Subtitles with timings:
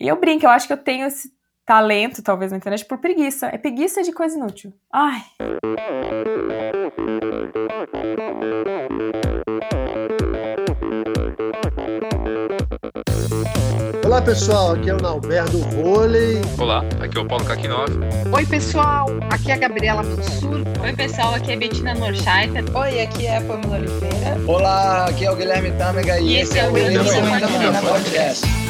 [0.00, 1.30] E eu brinco, eu acho que eu tenho esse
[1.66, 3.48] talento, talvez, na internet por preguiça.
[3.48, 4.72] É preguiça de coisa inútil.
[4.90, 5.20] Ai.
[14.02, 16.40] Olá pessoal, aqui é o Nalberto Vôlei.
[16.58, 17.90] Olá, aqui é o Paulo Kakinov.
[18.34, 20.62] Oi pessoal, aqui é a Gabriela Mansur.
[20.82, 22.64] Oi pessoal, aqui é Bettina Norscheiter.
[22.74, 24.40] Oi, aqui é a Pamela Oliveira.
[24.48, 28.69] Olá, aqui é o Guilherme Tâmega e, e esse é o Endorfina Podcast.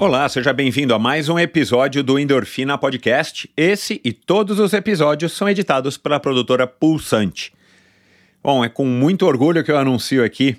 [0.00, 3.52] Olá, seja bem-vindo a mais um episódio do Endorfina Podcast.
[3.54, 7.52] Esse e todos os episódios são editados pela produtora Pulsante.
[8.42, 10.56] Bom, é com muito orgulho que eu anuncio aqui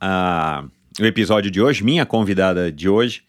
[0.00, 3.24] uh, o episódio de hoje, minha convidada de hoje,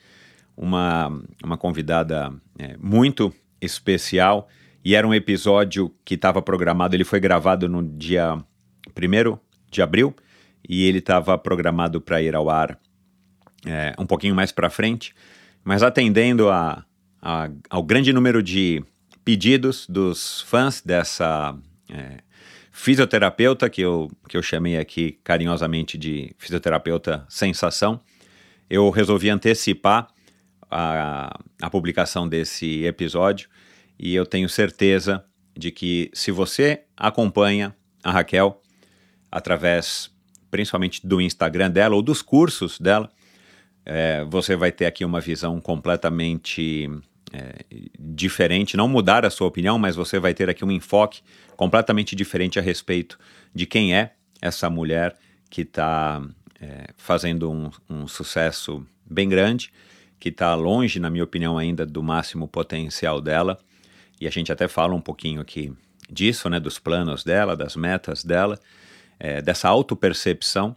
[0.56, 1.12] uma,
[1.44, 4.48] uma convidada é, muito especial
[4.84, 9.38] e era um episódio que estava programado, ele foi gravado no dia 1
[9.72, 10.16] de abril
[10.70, 12.78] e ele estava programado para ir ao ar
[13.66, 15.12] é, um pouquinho mais para frente,
[15.66, 16.86] mas atendendo a,
[17.20, 18.84] a, ao grande número de
[19.26, 21.58] pedidos dos fãs dessa
[21.90, 22.20] é,
[22.72, 28.00] fisioterapeuta, que eu, que eu chamei aqui carinhosamente de fisioterapeuta sensação,
[28.70, 30.08] eu resolvi antecipar
[30.70, 33.50] a, a publicação desse episódio
[33.98, 35.26] e eu tenho certeza
[35.58, 38.62] de que se você acompanha a Raquel
[39.32, 40.12] através
[40.52, 43.10] principalmente do Instagram dela ou dos cursos dela,
[43.86, 46.90] é, você vai ter aqui uma visão completamente
[47.32, 47.66] é,
[48.00, 51.22] diferente, não mudar a sua opinião, mas você vai ter aqui um enfoque
[51.56, 53.20] completamente diferente a respeito
[53.54, 55.16] de quem é essa mulher
[55.50, 56.22] que está
[56.60, 59.72] é, fazendo um, um sucesso bem grande
[60.20, 63.60] que está longe, na minha opinião, ainda do máximo potencial dela.
[64.20, 65.74] E a gente até fala um pouquinho aqui
[66.10, 68.60] disso, né, dos planos dela, das metas dela,
[69.20, 70.76] é, dessa autopercepção.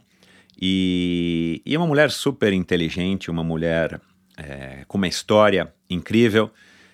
[0.61, 4.01] E, e é uma mulher super inteligente, uma mulher
[4.37, 6.51] é, com uma história incrível.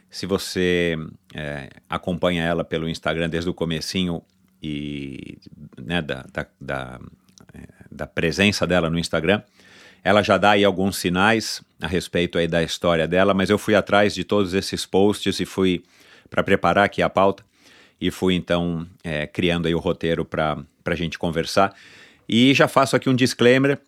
[0.09, 0.95] Se você
[1.33, 4.21] é, acompanha ela pelo Instagram desde o comecinho
[4.61, 5.37] e
[5.83, 6.99] né, da, da, da,
[7.53, 9.41] é, da presença dela no Instagram,
[10.03, 13.73] ela já dá aí alguns sinais a respeito aí da história dela, mas eu fui
[13.73, 15.83] atrás de todos esses posts e fui
[16.29, 17.43] para preparar aqui a pauta
[17.99, 21.73] e fui então é, criando aí o roteiro para a gente conversar.
[22.28, 23.80] E já faço aqui um disclaimer: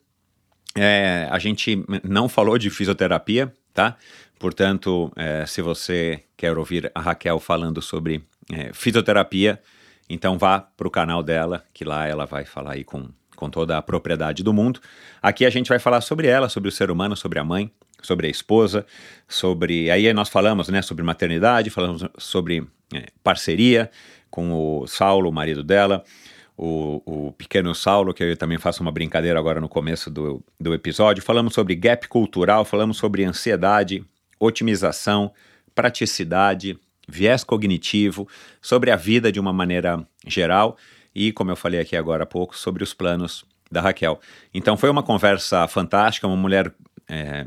[0.76, 3.98] é, a gente não falou de fisioterapia, tá?
[4.40, 9.60] Portanto, é, se você quer ouvir a Raquel falando sobre é, fisioterapia,
[10.10, 13.78] então vá para o canal dela, que lá ela vai falar aí com com toda
[13.78, 14.82] a propriedade do mundo.
[15.22, 17.72] Aqui a gente vai falar sobre ela, sobre o ser humano, sobre a mãe,
[18.02, 18.86] sobre a esposa,
[19.28, 19.90] sobre.
[19.90, 23.90] Aí nós falamos né, sobre maternidade, falamos sobre é, parceria
[24.30, 26.04] com o Saulo, o marido dela,
[26.58, 30.74] o, o pequeno Saulo, que eu também faço uma brincadeira agora no começo do, do
[30.74, 31.24] episódio.
[31.24, 34.04] Falamos sobre gap cultural, falamos sobre ansiedade,
[34.40, 35.32] otimização,
[35.76, 38.28] praticidade, viés cognitivo,
[38.60, 40.78] sobre a vida de uma maneira geral
[41.14, 44.20] e, como eu falei aqui agora há pouco, sobre os planos da Raquel.
[44.54, 46.72] Então foi uma conversa fantástica, uma mulher.
[47.08, 47.46] É,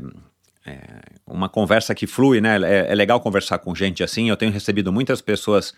[0.65, 0.79] é,
[1.25, 2.57] uma conversa que flui, né?
[2.61, 4.29] É, é, legal conversar com gente assim.
[4.29, 5.73] Eu tenho recebido muitas pessoas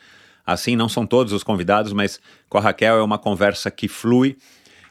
[0.45, 4.37] assim, não são todos os convidados, mas com a Raquel é uma conversa que flui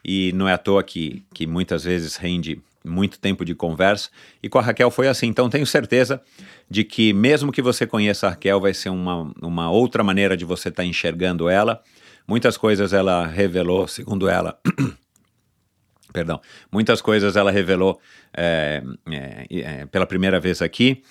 [0.04, 4.10] e não é à toa que, que muitas vezes rende muito tempo de conversa.
[4.42, 5.28] E com a Raquel foi assim.
[5.28, 6.20] Então tenho certeza
[6.68, 10.44] de que, mesmo que você conheça a Raquel, vai ser uma, uma outra maneira de
[10.44, 11.80] você estar tá enxergando ela
[12.26, 14.58] Muitas coisas ela revelou, segundo ela.
[16.12, 18.00] perdão, muitas coisas ela revelou
[18.36, 21.02] é, é, é, pela primeira vez aqui.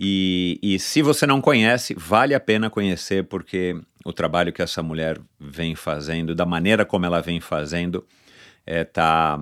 [0.00, 4.80] E, e, se você não conhece, vale a pena conhecer, porque o trabalho que essa
[4.80, 8.06] mulher vem fazendo, da maneira como ela vem fazendo,
[8.64, 9.36] é, tá,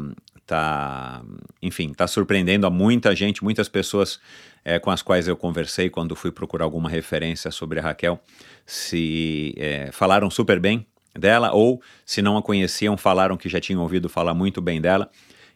[0.47, 1.23] tá,
[1.61, 4.19] enfim, tá surpreendendo a muita gente, muitas pessoas
[4.65, 8.19] é, com as quais eu conversei quando fui procurar alguma referência sobre a Raquel,
[8.65, 13.83] se é, falaram super bem dela, ou se não a conheciam, falaram que já tinham
[13.83, 15.11] ouvido falar muito bem dela,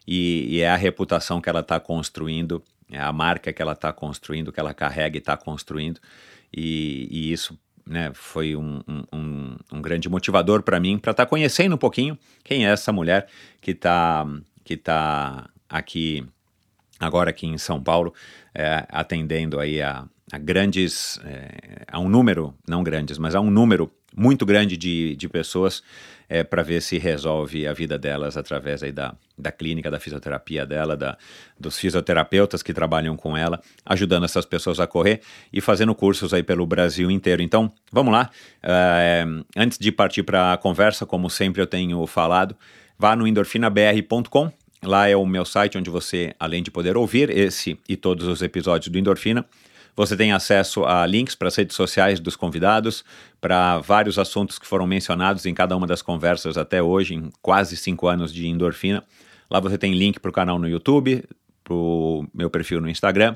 [0.07, 3.91] e, e é a reputação que ela está construindo, é a marca que ela está
[3.91, 5.99] construindo, que ela carrega e está construindo,
[6.53, 11.29] e, e, isso né, foi um, um, um grande motivador para mim, para estar tá
[11.29, 13.27] conhecendo um pouquinho quem é essa mulher
[13.61, 14.25] que está
[14.63, 16.25] que tá aqui,
[16.99, 18.13] agora aqui em São Paulo,
[18.53, 23.49] é, atendendo aí a, a grandes, é, a um número, não grandes, mas a um
[23.49, 25.83] número muito grande de, de pessoas
[26.31, 30.65] é, para ver se resolve a vida delas através aí da, da clínica, da fisioterapia
[30.65, 31.17] dela, da,
[31.59, 35.19] dos fisioterapeutas que trabalham com ela, ajudando essas pessoas a correr
[35.51, 37.41] e fazendo cursos aí pelo Brasil inteiro.
[37.41, 38.29] Então, vamos lá.
[38.63, 39.25] É,
[39.57, 42.55] antes de partir para a conversa, como sempre eu tenho falado,
[42.97, 44.51] vá no endorfinabr.com.
[44.83, 48.41] Lá é o meu site onde você, além de poder ouvir esse e todos os
[48.41, 49.45] episódios do Endorfina,
[49.95, 53.03] você tem acesso a links para as redes sociais dos convidados,
[53.39, 57.75] para vários assuntos que foram mencionados em cada uma das conversas até hoje, em quase
[57.75, 59.03] cinco anos de endorfina.
[59.49, 61.23] Lá você tem link para o canal no YouTube,
[61.63, 63.35] para o meu perfil no Instagram.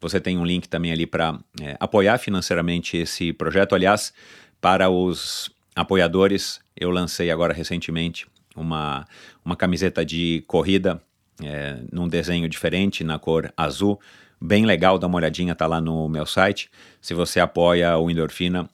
[0.00, 3.74] Você tem um link também ali para é, apoiar financeiramente esse projeto.
[3.74, 4.12] Aliás,
[4.60, 9.06] para os apoiadores, eu lancei agora recentemente uma,
[9.44, 11.00] uma camiseta de corrida
[11.42, 13.98] é, num desenho diferente, na cor azul
[14.40, 16.70] bem legal, dá uma olhadinha, tá lá no meu site.
[17.00, 18.68] Se você apoia o Endorfina,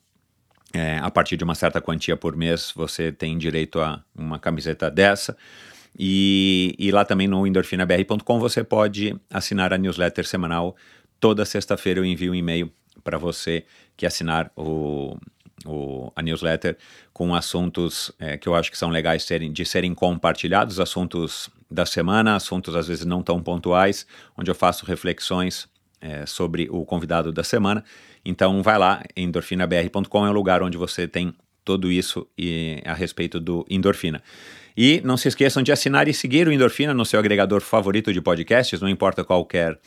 [0.72, 4.90] é, a partir de uma certa quantia por mês, você tem direito a uma camiseta
[4.90, 5.36] dessa.
[5.98, 10.74] E, e lá também no endorfinabr.com você pode assinar a newsletter semanal.
[11.20, 12.72] Toda sexta-feira eu envio um e-mail
[13.04, 13.64] para você
[13.96, 15.16] que assinar o,
[15.66, 16.78] o, a newsletter
[17.12, 21.86] com assuntos é, que eu acho que são legais serem, de serem compartilhados, assuntos da
[21.86, 25.68] semana, assuntos às vezes não tão pontuais, onde eu faço reflexões
[26.00, 27.84] é, sobre o convidado da semana.
[28.24, 31.34] Então vai lá, endorfinabr.com é o lugar onde você tem
[31.64, 34.22] tudo isso e, a respeito do endorfina.
[34.76, 38.20] E não se esqueçam de assinar e seguir o Endorfina no seu agregador favorito de
[38.20, 39.78] podcasts, não importa qualquer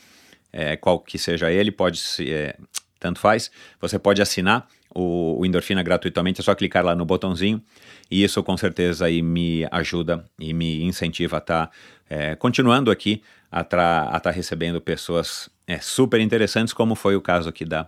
[0.52, 2.56] é, qual que seja ele, pode ser, é,
[2.98, 3.50] tanto faz.
[3.80, 7.62] Você pode assinar o, o, Endorfina gratuitamente, é só clicar lá no botãozinho
[8.10, 11.72] e isso com certeza aí me ajuda e me incentiva a estar tá,
[12.08, 13.22] é, continuando aqui
[13.52, 17.86] a estar tá recebendo pessoas é, super interessantes, como foi o caso aqui da,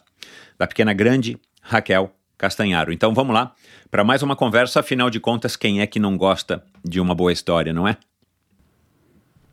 [0.59, 2.93] da pequena grande Raquel Castanharo.
[2.93, 3.55] Então vamos lá
[3.91, 7.33] para mais uma conversa, afinal de contas, quem é que não gosta de uma boa
[7.33, 7.97] história, não é?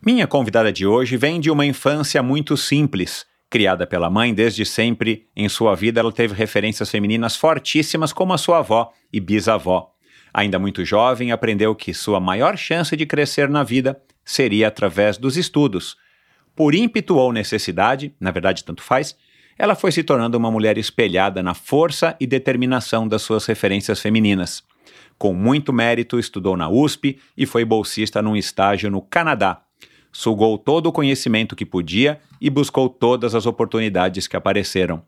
[0.04, 3.26] Minha convidada de hoje vem de uma infância muito simples
[3.56, 8.36] Criada pela mãe desde sempre, em sua vida ela teve referências femininas fortíssimas como a
[8.36, 9.94] sua avó e bisavó.
[10.34, 15.38] Ainda muito jovem, aprendeu que sua maior chance de crescer na vida seria através dos
[15.38, 15.96] estudos.
[16.54, 19.16] Por ímpeto ou necessidade, na verdade tanto faz,
[19.56, 24.62] ela foi se tornando uma mulher espelhada na força e determinação das suas referências femininas.
[25.16, 29.62] Com muito mérito, estudou na USP e foi bolsista num estágio no Canadá,
[30.16, 35.02] sugou todo o conhecimento que podia e buscou todas as oportunidades que apareceram.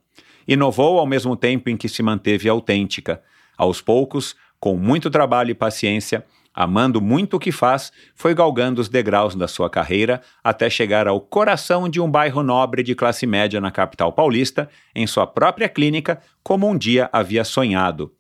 [0.47, 3.23] Inovou ao mesmo tempo em que se manteve autêntica.
[3.57, 8.89] Aos poucos, com muito trabalho e paciência, amando muito o que faz, foi galgando os
[8.91, 13.63] degraus da sua carreira até chegar ao coração de um bairro nobre de classe média
[13.63, 18.13] na capital paulista, em sua própria clínica, como um dia havia sonhado.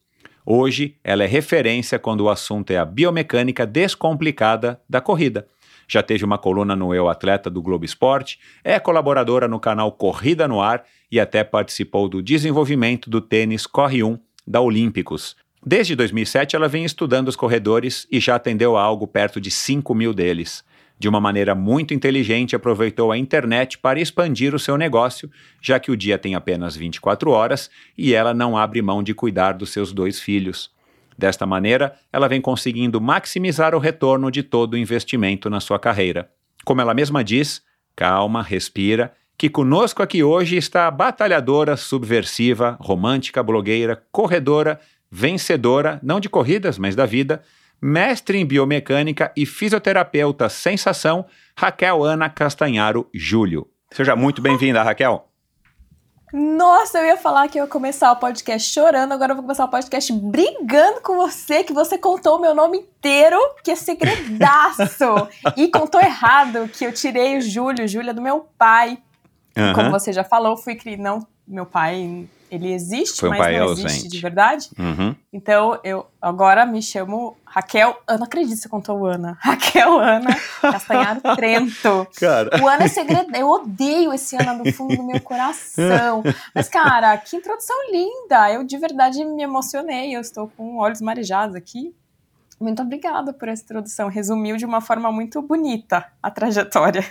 [0.45, 5.47] Hoje, ela é referência quando o assunto é a biomecânica descomplicada da corrida
[5.89, 10.47] já teve uma coluna no Eu Atleta do Globo Esporte, é colaboradora no canal Corrida
[10.47, 15.35] no Ar e até participou do desenvolvimento do tênis Corre 1 da Olímpicos.
[15.65, 19.95] Desde 2007, ela vem estudando os corredores e já atendeu a algo perto de 5
[19.95, 20.63] mil deles.
[20.99, 25.31] De uma maneira muito inteligente, aproveitou a internet para expandir o seu negócio,
[25.63, 29.53] já que o dia tem apenas 24 horas e ela não abre mão de cuidar
[29.53, 30.71] dos seus dois filhos.
[31.19, 36.31] Desta maneira, ela vem conseguindo maximizar o retorno de todo o investimento na sua carreira.
[36.65, 37.61] Como ela mesma diz,
[37.97, 44.79] calma, respira, que conosco aqui hoje está a batalhadora, subversiva, romântica, blogueira, corredora,
[45.11, 47.43] vencedora, não de corridas, mas da vida,
[47.83, 53.67] mestre em biomecânica e fisioterapeuta sensação, Raquel Ana Castanharo Júlio.
[53.93, 55.28] Seja muito bem-vinda, Raquel.
[56.33, 59.65] Nossa, eu ia falar que eu ia começar o podcast chorando, agora eu vou começar
[59.65, 65.29] o podcast brigando com você, que você contou o meu nome inteiro, que é segredaço.
[65.57, 68.99] e contou errado, que eu tirei o Júlio, Júlia do meu pai.
[69.57, 69.73] Uhum.
[69.73, 70.99] Como você já falou, fui criar.
[70.99, 73.87] Não, meu pai ele existe, Foi mas não ausente.
[73.87, 74.71] existe de verdade.
[74.79, 75.15] Uhum.
[75.33, 78.01] Então, eu agora me chamo Raquel.
[78.09, 79.37] Eu não acredito que você contou o Ana.
[79.43, 82.07] Raquel Ana Castanharo Trento.
[82.19, 82.63] Cara.
[82.63, 83.35] O Ana é segredo.
[83.37, 86.23] Eu odeio esse Ana no fundo do meu coração.
[86.55, 88.53] Mas, cara, que introdução linda.
[88.53, 90.15] Eu de verdade me emocionei.
[90.15, 91.95] Eu estou com olhos marejados aqui.
[92.61, 94.09] Muito obrigada por essa introdução.
[94.09, 97.05] Resumiu de uma forma muito bonita a trajetória.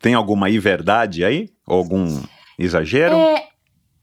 [0.00, 1.48] Tem alguma verdade aí?
[1.66, 2.22] Ou algum
[2.58, 3.14] exagero?
[3.14, 3.48] É,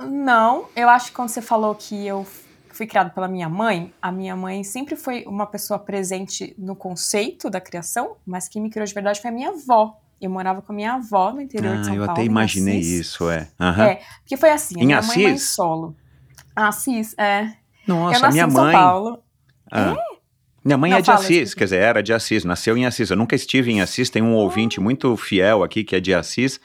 [0.07, 2.25] não, eu acho que quando você falou que eu
[2.69, 7.49] fui criado pela minha mãe, a minha mãe sempre foi uma pessoa presente no conceito
[7.49, 9.97] da criação, mas quem me criou de verdade foi a minha avó.
[10.19, 12.11] Eu morava com a minha avó no interior ah, de São eu Paulo.
[12.11, 12.99] até imaginei Assis.
[12.99, 13.47] isso, é.
[13.59, 13.81] Uhum.
[13.83, 15.49] É, porque foi assim, a Em minha mãe é mãe Assis?
[15.49, 15.95] solo.
[16.55, 17.53] Assis, é.
[17.87, 18.71] Nossa, eu nasci minha em mãe.
[18.71, 19.23] São Paulo.
[19.71, 19.95] Ah.
[20.63, 23.09] Minha mãe Não, é de fala, Assis, quer dizer, era de Assis, nasceu em Assis.
[23.09, 26.59] Eu nunca estive em Assis, tem um ouvinte muito fiel aqui que é de Assis,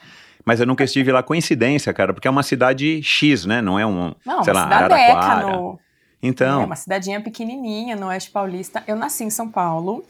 [0.47, 1.21] mas eu nunca estive lá.
[1.21, 3.61] Coincidência, cara, porque é uma cidade X, né?
[3.61, 5.77] Não é um, Não, sei uma lá, Araraquara.
[6.23, 8.81] Então, É uma cidadinha pequenininha no Oeste Paulista.
[8.87, 10.05] Eu nasci em São Paulo.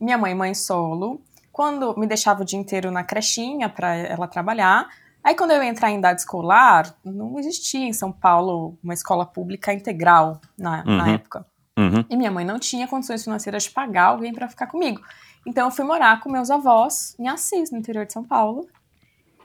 [0.00, 1.20] Minha mãe, mãe solo.
[1.52, 4.88] Quando me deixava o dia inteiro na crechinha para ela trabalhar.
[5.24, 9.26] Aí, quando eu ia entrar em idade escolar, não existia em São Paulo uma escola
[9.26, 11.14] pública integral na, na Uhum.
[11.14, 11.46] época.
[11.76, 12.04] uhum.
[12.08, 15.02] E minha mãe não tinha condições financeiras de pagar alguém para ficar comigo.
[15.44, 18.66] Então, eu fui morar com meus avós em Assis, no interior de São Paulo.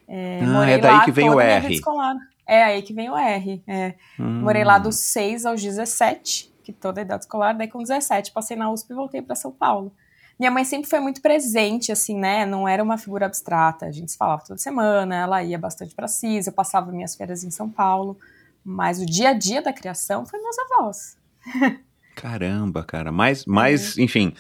[0.07, 1.81] É, Ah, é daí que vem o R.
[2.47, 3.63] É aí que vem o R.
[3.67, 3.95] É.
[4.19, 4.41] Hum.
[4.41, 8.55] Morei lá dos 6 aos 17, que toda a idade escolar, daí com 17 passei
[8.55, 9.91] na USP e voltei para São Paulo.
[10.37, 12.45] Minha mãe sempre foi muito presente, assim, né?
[12.45, 13.85] Não era uma figura abstrata.
[13.85, 17.43] A gente se falava toda semana, ela ia bastante para CIS, eu passava minhas férias
[17.43, 18.17] em São Paulo.
[18.63, 21.17] Mas o dia a dia da criação foi meus avós.
[22.15, 23.11] Caramba, cara.
[23.11, 24.33] Mas, mas enfim,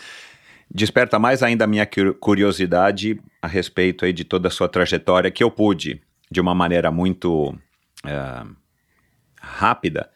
[0.73, 5.31] desperta mais ainda a minha cu- curiosidade a respeito aí de toda a sua trajetória,
[5.31, 7.55] que eu pude, de uma maneira muito
[8.05, 8.43] eh,
[9.39, 10.09] rápida,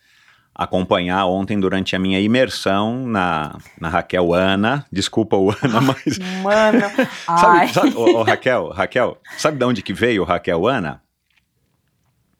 [0.53, 4.85] acompanhar ontem durante a minha imersão na, na Raquel Ana.
[4.91, 6.17] Desculpa o Ana, mas...
[6.43, 6.79] Mano,
[7.25, 11.01] Sabe, sabe ô, ô, Raquel, Raquel, sabe de onde que veio o Raquel Ana?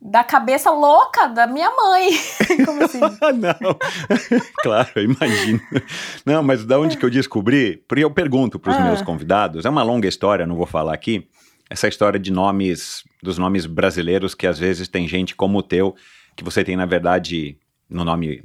[0.01, 2.09] Da cabeça louca da minha mãe.
[2.65, 2.99] Como assim?
[3.39, 3.77] Não.
[4.63, 5.59] claro, eu imagino.
[6.25, 7.83] Não, mas da onde que eu descobri?
[7.87, 8.81] Porque eu pergunto para os Ah.
[8.81, 11.27] meus convidados, é uma longa história, não vou falar aqui.
[11.69, 15.95] Essa história de nomes, dos nomes brasileiros, que às vezes tem gente como o teu,
[16.35, 17.57] que você tem, na verdade,
[17.89, 18.43] no nome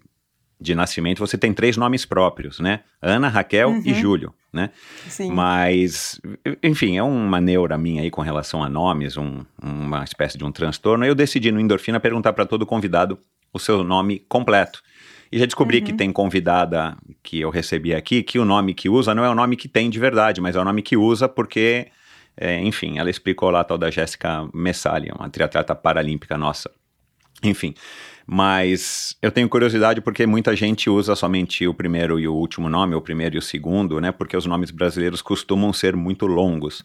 [0.64, 2.80] de nascimento, você tem três nomes próprios, né?
[3.00, 3.94] Ana, Raquel e Uhum.
[3.94, 4.70] Júlio, né?
[5.08, 5.30] Sim.
[5.30, 6.20] Mas,
[6.62, 10.50] enfim, é uma neura minha aí com relação a nomes, um- uma espécie de um
[10.50, 11.04] transtorno.
[11.04, 13.18] Eu decidi no Endorfina perguntar para todo convidado
[13.52, 14.82] o seu nome completo.
[15.30, 15.84] E já descobri Uhum.
[15.84, 19.34] que tem convidada que eu recebi aqui que o nome que usa não é o
[19.34, 21.88] nome que tem de verdade, mas é o nome que usa porque,
[22.36, 26.70] é, enfim, ela explicou lá a tal da Jéssica Messali, uma triatleta paralímpica nossa.
[27.42, 27.74] Enfim,
[28.26, 32.94] mas eu tenho curiosidade porque muita gente usa somente o primeiro e o último nome,
[32.94, 34.12] o primeiro e o segundo, né?
[34.12, 36.82] Porque os nomes brasileiros costumam ser muito longos.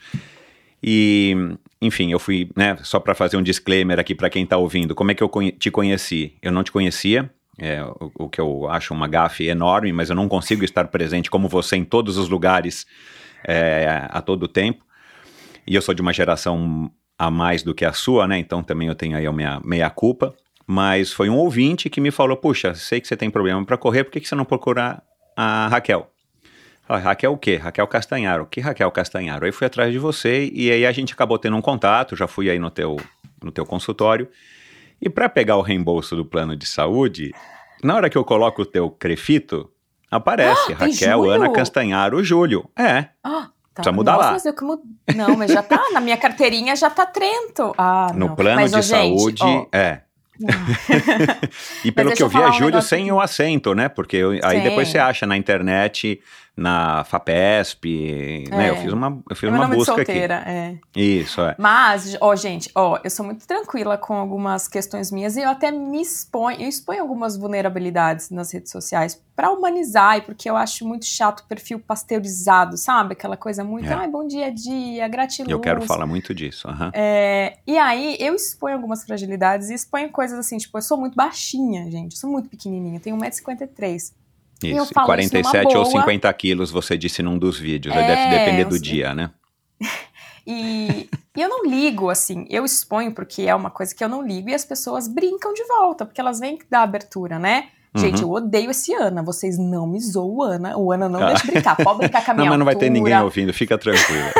[0.81, 1.35] E,
[1.81, 5.11] enfim, eu fui, né, só para fazer um disclaimer aqui para quem está ouvindo, como
[5.11, 6.33] é que eu te conheci?
[6.41, 10.15] Eu não te conhecia, é, o, o que eu acho uma gafe enorme, mas eu
[10.15, 12.87] não consigo estar presente como você em todos os lugares
[13.45, 14.85] é, a todo tempo.
[15.67, 18.39] E eu sou de uma geração a mais do que a sua, né?
[18.39, 20.33] Então também eu tenho aí a minha meia culpa.
[20.71, 24.03] Mas foi um ouvinte que me falou: Puxa, sei que você tem problema para correr,
[24.03, 25.01] por que, que você não procura
[25.35, 26.11] a Raquel?
[26.83, 27.55] Falei, Raquel o quê?
[27.55, 28.45] Raquel Castanharo.
[28.45, 29.47] Que Raquel Castanharo?
[29.47, 32.51] Aí fui atrás de você e aí a gente acabou tendo um contato, já fui
[32.51, 32.97] aí no teu,
[33.43, 34.29] no teu consultório.
[35.01, 37.33] E para pegar o reembolso do plano de saúde,
[37.83, 39.71] na hora que eu coloco o teu crefito,
[40.11, 41.31] aparece Ah, Raquel?
[41.31, 42.69] Ana Castanharo Júlio.
[42.77, 43.81] É, Ah, tá.
[43.81, 44.31] Precisa mudar Nossa, lá.
[44.33, 44.81] Mas eu que mud...
[45.15, 45.83] Não, mas já tá.
[45.93, 47.73] Na minha carteirinha já tá Trento.
[47.75, 48.35] Ah, no não.
[48.35, 50.03] plano mas, de gente, saúde, ó, é.
[51.83, 53.89] e pelo que eu vi, é um Júlio sem o acento, né?
[53.89, 54.63] Porque eu- aí Sem.
[54.63, 56.19] depois você acha na internet,
[56.59, 58.67] na FAPESP, né?
[58.67, 58.69] É.
[58.71, 60.05] Eu fiz uma, eu fiz é uma busca aqui.
[60.05, 60.77] solteira, é.
[60.95, 61.55] Isso, é.
[61.57, 65.71] Mas, ó, gente, ó, eu sou muito tranquila com algumas questões minhas e eu até
[65.71, 70.85] me exponho, eu exponho algumas vulnerabilidades nas redes sociais pra humanizar e porque eu acho
[70.85, 73.13] muito chato o perfil pasteurizado, sabe?
[73.13, 73.93] Aquela coisa muito, É.
[73.93, 75.49] ai, bom dia, dia, gratiluz.
[75.49, 76.67] Eu quero falar muito disso.
[76.67, 76.91] aham.
[76.93, 81.15] É, e aí eu exponho algumas fragilidades e exponho coisas assim, tipo, eu sou muito
[81.15, 84.11] baixinha, gente, eu sou muito pequenininha, eu tenho 1,53m.
[84.63, 84.91] Eu Isso.
[84.91, 85.85] E falo isso numa 47 ou boa.
[86.01, 87.95] 50 quilos, você disse num dos vídeos.
[87.95, 89.31] aí É, deve depender eu do dia, né?
[90.45, 94.21] E, e eu não ligo, assim, eu exponho porque é uma coisa que eu não
[94.25, 97.69] ligo e as pessoas brincam de volta, porque elas vêm da abertura, né?
[97.95, 98.29] Gente, Uhum.
[98.29, 101.27] eu odeio esse Ana, vocês não me zoam o Ana, o Ana não Ah.
[101.29, 103.79] deixa brincar, pode brincar com a Não, minha mas não vai ter ninguém ouvindo, fica
[103.79, 104.31] tranquila.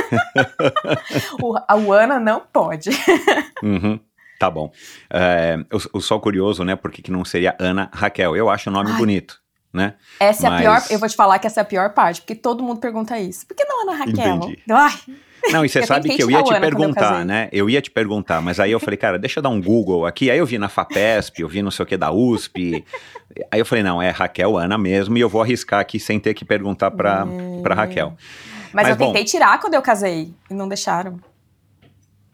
[1.42, 2.90] o, a- o Ana não pode.
[3.64, 4.00] Uhum,
[4.40, 4.72] Tá bom.
[5.12, 6.76] É, eu, eu sou curioso, né?
[6.76, 8.36] Por que que não seria Ana Raquel?
[8.38, 8.98] Eu acho o nome Ai.
[8.98, 9.38] bonito,
[9.74, 9.94] né?
[10.20, 12.22] Essa é Mas- a pior, eu vou te falar que essa é a pior parte,
[12.22, 13.46] porque todo mundo pergunta isso.
[13.46, 14.36] Por que não Ana Raquel?
[14.36, 14.60] Entendi.
[14.70, 14.94] Ai,
[15.52, 17.26] Não, e você Eu sabe que eu ia te Ana eu perguntar, casei.
[17.26, 17.50] né?
[17.52, 20.30] Eu ia te perguntar, mas aí eu falei, cara, deixa eu dar um Google aqui.
[20.30, 22.84] Aí eu vi na FAPESP, eu vi não sei o que da USP.
[23.52, 26.34] Aí eu falei, não, é Raquel Ana mesmo, e eu vou arriscar aqui sem ter
[26.34, 27.26] que perguntar pra,
[27.64, 28.16] pra Raquel.
[28.74, 29.08] mas, Mas, eu bom.
[29.08, 31.20] tentei tirar quando eu casei e não deixaram.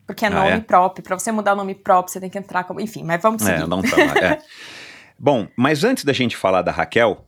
[0.07, 0.59] Porque é Ah, nome é?
[0.59, 3.41] próprio, pra você mudar o nome próprio, você tem que entrar como, enfim, mas vamos
[3.43, 3.63] seguir.
[3.63, 4.23] É, não trabalho.
[4.23, 4.39] é.
[5.17, 7.25] Bom, mas antes da gente falar da Raquel,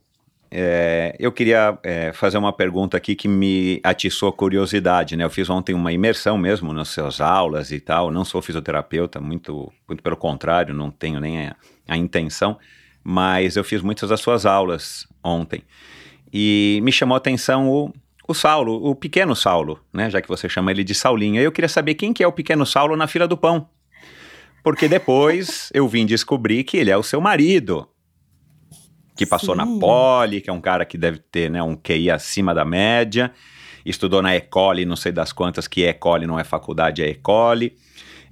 [0.49, 5.23] é, eu queria é, fazer uma pergunta aqui que me atiçou a curiosidade, né?
[5.23, 8.11] Eu fiz ontem uma imersão mesmo nas suas aulas e tal.
[8.11, 11.55] Não sou fisioterapeuta, muito, muito pelo contrário, não tenho nem a,
[11.87, 12.57] a intenção.
[13.03, 15.63] mas eu fiz muitas das suas aulas ontem.
[16.31, 17.93] E me chamou a atenção o,
[18.27, 20.09] o Saulo, o pequeno Saulo, né?
[20.09, 21.41] Já que você chama ele de Saulinho.
[21.41, 23.69] Eu queria saber quem que é o pequeno Saulo na fila do pão.
[24.67, 27.87] Porque depois eu vim descobrir que ele é o seu marido.
[29.15, 29.61] Que passou Sim.
[29.61, 33.31] na Poli, que é um cara que deve ter né, um QI acima da média.
[33.85, 37.77] Estudou na Ecole, não sei das quantas, que Ecole não é faculdade, é Ecole.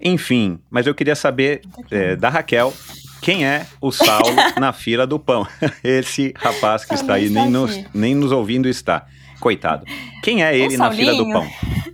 [0.02, 2.74] Enfim, mas eu queria saber eh, da Raquel
[3.22, 5.48] quem é o Saulo na fila do pão.
[5.82, 9.08] Esse rapaz que está aí, nem nos, nem nos ouvindo está.
[9.40, 9.86] Coitado.
[10.22, 11.50] Quem é ele na fila do pão?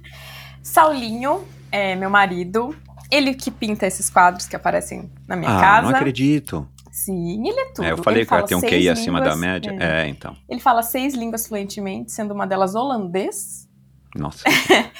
[0.64, 2.76] Saulinho é meu marido.
[3.12, 5.90] Ele que pinta esses quadros que aparecem na minha ah, casa.
[5.90, 6.68] não acredito.
[6.92, 7.86] Sim, ele é tudo.
[7.86, 9.76] É, eu falei Ele que ela tem um QI acima da média.
[9.80, 10.04] é.
[10.04, 10.36] É, então.
[10.50, 13.68] Ele fala seis línguas fluentemente, sendo uma delas holandês.
[14.16, 14.44] Nossa.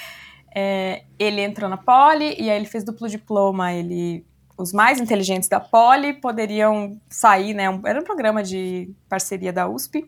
[0.54, 3.72] É, ele entrou na Poli e aí ele fez duplo diploma.
[3.72, 4.26] Ele,
[4.58, 7.70] os mais inteligentes da Poli poderiam sair, né?
[7.70, 10.04] um- era um programa de parceria da USP.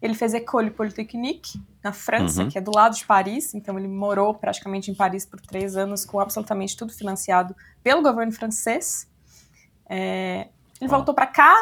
[0.00, 2.48] Ele fez École Polytechnique na França, Uhum.
[2.48, 3.52] que é do lado de Paris.
[3.54, 8.30] Então ele morou praticamente em Paris por três anos, com absolutamente tudo financiado pelo governo
[8.32, 9.08] francês.
[9.88, 10.48] É,
[10.80, 10.98] ele Uau.
[10.98, 11.54] voltou para cá.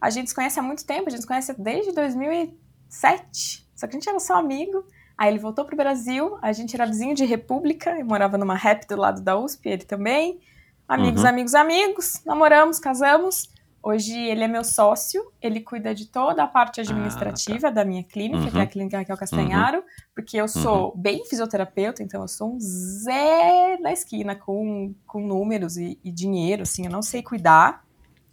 [0.00, 1.08] A gente se conhece há muito tempo.
[1.08, 3.66] A gente se conhece desde 2007.
[3.74, 4.84] Só que a gente era só amigo.
[5.16, 8.86] Aí ele voltou pro Brasil, a gente era vizinho de República, eu morava numa rap
[8.88, 10.40] do lado da USP, ele também.
[10.88, 11.28] Amigos, Uhum.
[11.28, 13.48] amigos, amigos, namoramos, casamos.
[13.82, 18.38] Hoje ele é meu sócio, ele cuida de toda a parte administrativa da minha clínica,
[18.38, 18.50] Ah, Uhum.
[18.52, 19.82] que é a clínica Raquel Castanharo,
[20.14, 25.76] porque eu sou bem fisioterapeuta, então eu sou um Zé na esquina com, com números
[25.76, 27.84] e, e dinheiro, assim, eu não sei cuidar.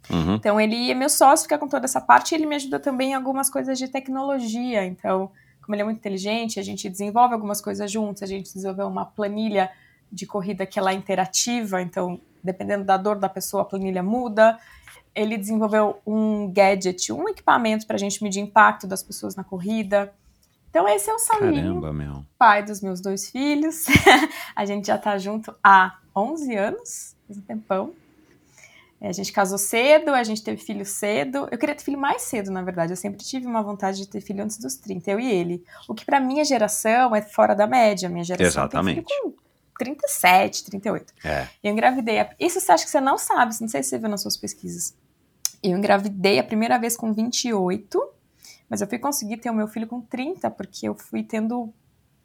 [0.08, 0.34] Uhum.
[0.36, 3.10] Então ele é meu sócio, fica com toda essa parte e ele me ajuda também
[3.10, 4.84] em algumas coisas de tecnologia.
[4.86, 5.30] Então,
[5.62, 9.04] como ele é muito inteligente, a gente desenvolve algumas coisas juntos, a gente desenvolveu uma
[9.04, 9.70] planilha
[10.10, 14.58] de corrida que ela é interativa, então, dependendo da dor da pessoa, a planilha muda.
[15.14, 20.12] Ele desenvolveu um gadget, um equipamento para a gente medir impacto das pessoas na corrida.
[20.70, 22.24] Então, esse é o Saulinho, Caramba, meu.
[22.38, 23.86] pai dos meus dois filhos.
[24.54, 27.92] a gente já tá junto há 11 anos, faz um tempão.
[29.00, 31.48] É, A gente casou cedo, a gente teve filho cedo.
[31.50, 32.92] Eu queria ter filho mais cedo, na verdade.
[32.92, 35.64] Eu sempre tive uma vontade de ter filho antes dos 30, eu e ele.
[35.88, 38.08] O que pra minha geração é fora da média.
[38.10, 39.02] Minha geração Exatamente.
[39.02, 39.40] tem filho com
[39.78, 41.14] 37, 38.
[41.24, 41.48] É.
[41.64, 42.16] Eu engravidei.
[42.38, 44.94] Isso você acha que você não sabe, não sei se você viu nas suas pesquisas.
[45.62, 48.02] Eu engravidei a primeira vez com 28,
[48.68, 51.72] mas eu fui conseguir ter o meu filho com 30, porque eu fui tendo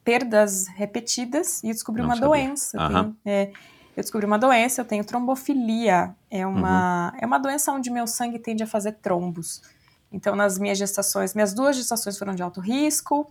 [0.04, 2.28] perdas repetidas e eu descobri Não uma sabia.
[2.28, 2.78] doença.
[2.88, 3.50] Tenho, é,
[3.96, 6.14] eu descobri uma doença, eu tenho trombofilia.
[6.30, 7.18] É uma, Uhum.
[7.22, 9.60] é uma doença onde meu sangue tende a fazer trombos.
[10.12, 13.30] Então, nas minhas gestações, minhas duas gestações foram de alto risco.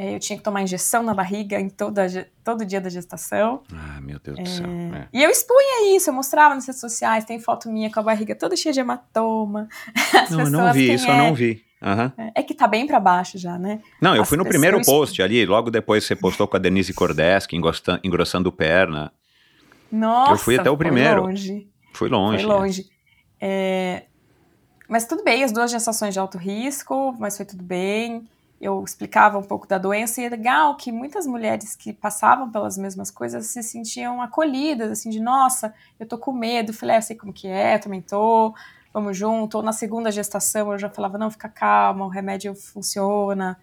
[0.00, 2.06] É, eu tinha que tomar injeção na barriga em toda,
[2.42, 3.62] todo dia da gestação.
[3.70, 4.66] Ah, meu Deus do céu.
[4.66, 5.08] É.
[5.12, 8.34] E eu expunha isso, eu mostrava nas redes sociais, tem foto minha com a barriga
[8.34, 9.68] toda cheia de hematoma.
[10.14, 11.18] As Não, eu não vi isso, eu é?
[11.18, 11.62] não vi.
[11.82, 12.12] Aham.
[12.34, 13.80] É que tá bem pra baixo já, né?
[14.00, 16.94] Não, eu As fui no primeiro post ali, logo depois você postou com a Denise
[16.94, 19.12] Kordeski, engrossando, engrossando perna.
[19.92, 21.20] Nossa, Eu fui até o primeiro.
[21.20, 21.68] Foi longe.
[21.92, 22.42] Fui longe.
[22.42, 22.86] Foi longe.
[23.38, 24.04] É,
[24.88, 28.26] Mas tudo bem, as duas gestações de alto risco, mas foi tudo bem.
[28.60, 32.76] Eu explicava um pouco da doença e é legal que muitas mulheres que passavam pelas
[32.76, 36.74] mesmas coisas se sentiam acolhidas, assim, de nossa, eu tô com medo.
[36.74, 38.54] Falei, é, eu sei como que é, também tô,
[38.92, 39.56] vamos junto.
[39.56, 43.58] Ou na segunda gestação eu já falava, não, fica calma, o remédio funciona.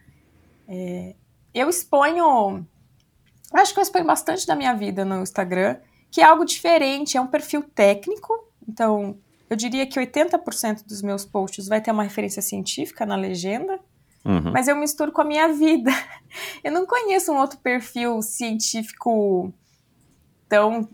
[0.68, 1.14] É,
[1.54, 2.66] Eu exponho,
[3.54, 5.78] acho que eu exponho bastante da minha vida no Instagram,
[6.10, 8.34] que é algo diferente, é um perfil técnico,
[8.68, 9.18] então
[9.50, 13.80] eu diria que 80% dos meus posts vai ter uma referência científica na legenda,
[14.28, 14.52] Uhum.
[14.52, 15.90] mas eu misturo com a minha vida.
[16.64, 19.54] Eu não conheço um outro perfil científico
[20.50, 20.88] tão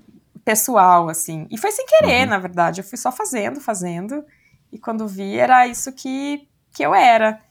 [0.46, 1.48] pessoal assim.
[1.50, 2.30] E foi sem querer, Uhum.
[2.30, 2.82] na verdade.
[2.82, 4.24] Eu fui só fazendo, fazendo.
[4.72, 7.42] E quando vi, era isso que, que eu era.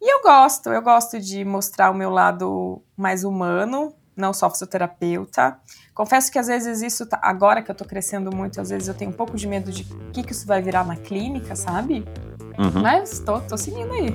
[0.00, 5.56] E eu gosto, eu gosto de mostrar o meu lado mais humano, não só fisioterapeuta.
[5.94, 8.94] Confesso que às vezes isso, tá- agora que eu tô crescendo muito, às vezes eu
[8.94, 12.04] tenho um pouco de medo de o que, que isso vai virar na clínica, sabe?
[12.58, 12.82] Uhum.
[12.82, 14.14] Mas tô, tô seguindo aí.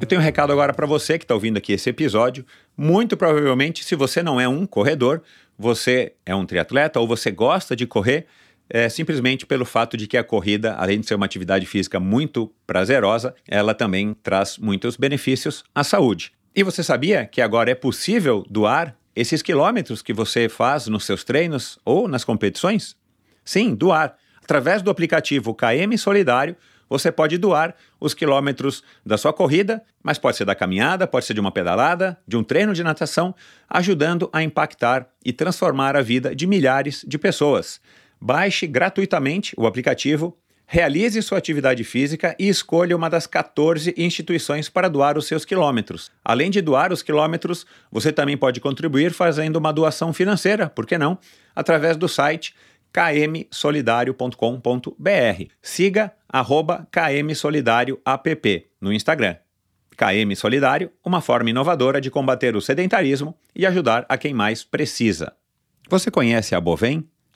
[0.00, 2.44] Eu tenho um recado agora para você que está ouvindo aqui esse episódio.
[2.76, 5.22] Muito provavelmente, se você não é um corredor,
[5.58, 8.26] você é um triatleta ou você gosta de correr,
[8.68, 12.50] é simplesmente pelo fato de que a corrida, além de ser uma atividade física muito
[12.66, 16.32] prazerosa, ela também traz muitos benefícios à saúde.
[16.54, 21.22] E você sabia que agora é possível doar esses quilômetros que você faz nos seus
[21.22, 22.96] treinos ou nas competições?
[23.44, 24.16] Sim, doar.
[24.42, 26.56] Através do aplicativo KM Solidário,
[26.88, 31.34] você pode doar os quilômetros da sua corrida, mas pode ser da caminhada, pode ser
[31.34, 33.32] de uma pedalada, de um treino de natação,
[33.68, 37.80] ajudando a impactar e transformar a vida de milhares de pessoas.
[38.20, 40.36] Baixe gratuitamente o aplicativo
[40.72, 46.12] Realize sua atividade física e escolha uma das 14 instituições para doar os seus quilômetros.
[46.24, 50.96] Além de doar os quilômetros, você também pode contribuir fazendo uma doação financeira, por que
[50.96, 51.18] não?
[51.56, 52.54] Através do site
[52.92, 55.44] kmsolidario.com.br.
[55.60, 56.86] Siga arroba
[58.80, 59.34] no Instagram.
[59.96, 65.32] KM Solidário, uma forma inovadora de combater o sedentarismo e ajudar a quem mais precisa.
[65.88, 67.10] Você conhece a Bovem?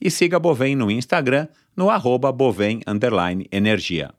[0.00, 2.80] e siga a Bovem no Instagram no arroba bovem
[3.52, 4.10] energia.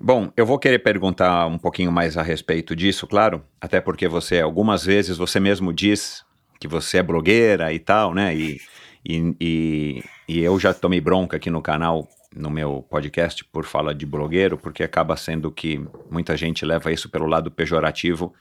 [0.00, 4.40] Bom, eu vou querer perguntar um pouquinho mais a respeito disso, claro, até porque você,
[4.40, 6.24] algumas vezes, você mesmo diz
[6.58, 8.34] que você é blogueira e tal, né?
[8.34, 8.60] E,
[9.04, 13.94] e, e, e eu já tomei bronca aqui no canal no meu podcast por fala
[13.94, 18.32] de blogueiro, porque acaba sendo que muita gente leva isso pelo lado pejorativo.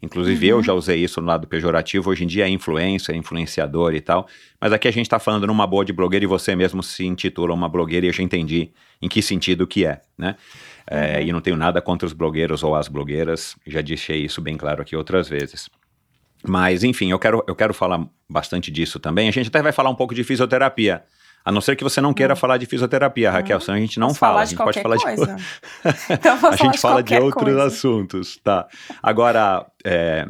[0.00, 0.58] Inclusive uhum.
[0.58, 4.28] eu já usei isso no lado pejorativo, hoje em dia é influência, influenciador e tal.
[4.60, 7.52] Mas aqui a gente está falando numa boa de blogueira e você mesmo se intitula
[7.52, 8.70] uma blogueira e eu já entendi
[9.02, 10.36] em que sentido que é, né?
[10.86, 11.26] É, uhum.
[11.26, 14.82] e não tenho nada contra os blogueiros ou as blogueiras, já deixei isso bem claro
[14.82, 15.68] aqui outras vezes.
[16.46, 19.28] Mas, enfim, eu quero, eu quero falar bastante disso também.
[19.28, 21.02] A gente até vai falar um pouco de fisioterapia.
[21.44, 22.36] A não ser que você não queira hum.
[22.36, 23.60] falar de fisioterapia, Raquel, hum.
[23.60, 24.40] senão a gente não Posso fala.
[24.40, 25.36] A gente pode falar coisa.
[25.36, 26.12] de.
[26.12, 27.64] então a gente fala de outros coisa.
[27.64, 28.66] assuntos, tá?
[29.02, 30.26] Agora, é,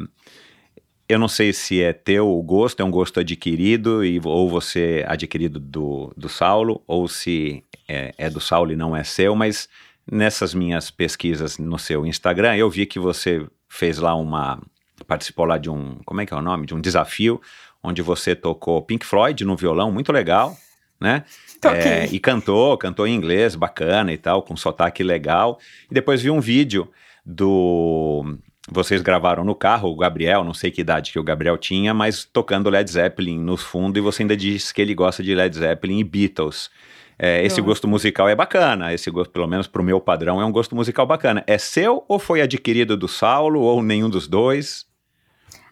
[1.09, 5.03] eu não sei se é teu o gosto, é um gosto adquirido, e, ou você
[5.07, 9.67] adquirido do, do Saulo, ou se é, é do Saulo e não é seu, mas
[10.09, 14.61] nessas minhas pesquisas no seu Instagram, eu vi que você fez lá uma.
[15.07, 15.99] participou lá de um.
[16.05, 16.67] Como é que é o nome?
[16.67, 17.41] De um desafio,
[17.83, 20.55] onde você tocou Pink Floyd no violão, muito legal
[20.99, 21.23] né?
[21.63, 25.59] É, e cantou, cantou em inglês, bacana e tal, com sotaque legal.
[25.89, 26.89] E depois vi um vídeo
[27.25, 28.37] do.
[28.71, 32.23] Vocês gravaram no carro, o Gabriel, não sei que idade que o Gabriel tinha, mas
[32.23, 35.99] tocando Led Zeppelin no fundo, e você ainda disse que ele gosta de Led Zeppelin
[35.99, 36.69] e Beatles.
[37.17, 40.51] É, esse gosto musical é bacana, esse gosto, pelo menos pro meu padrão, é um
[40.51, 41.43] gosto musical bacana.
[41.47, 44.85] É seu ou foi adquirido do Saulo, ou nenhum dos dois?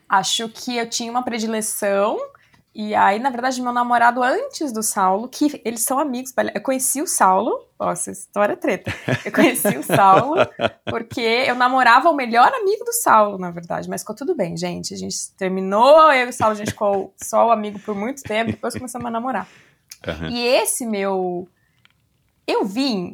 [0.10, 2.18] Acho que eu tinha uma predileção
[2.80, 7.02] e aí, na verdade, meu namorado antes do Saulo, que eles são amigos, eu conheci
[7.02, 8.94] o Saulo, nossa, história é treta.
[9.26, 10.36] Eu conheci o Saulo
[10.86, 14.94] porque eu namorava o melhor amigo do Saulo, na verdade, mas ficou tudo bem, gente.
[14.94, 18.22] A gente terminou, eu e o Saulo, a gente ficou só o amigo por muito
[18.22, 19.48] tempo, depois começamos a namorar.
[20.06, 20.30] Uhum.
[20.30, 21.50] E esse meu.
[22.46, 23.14] Eu vim,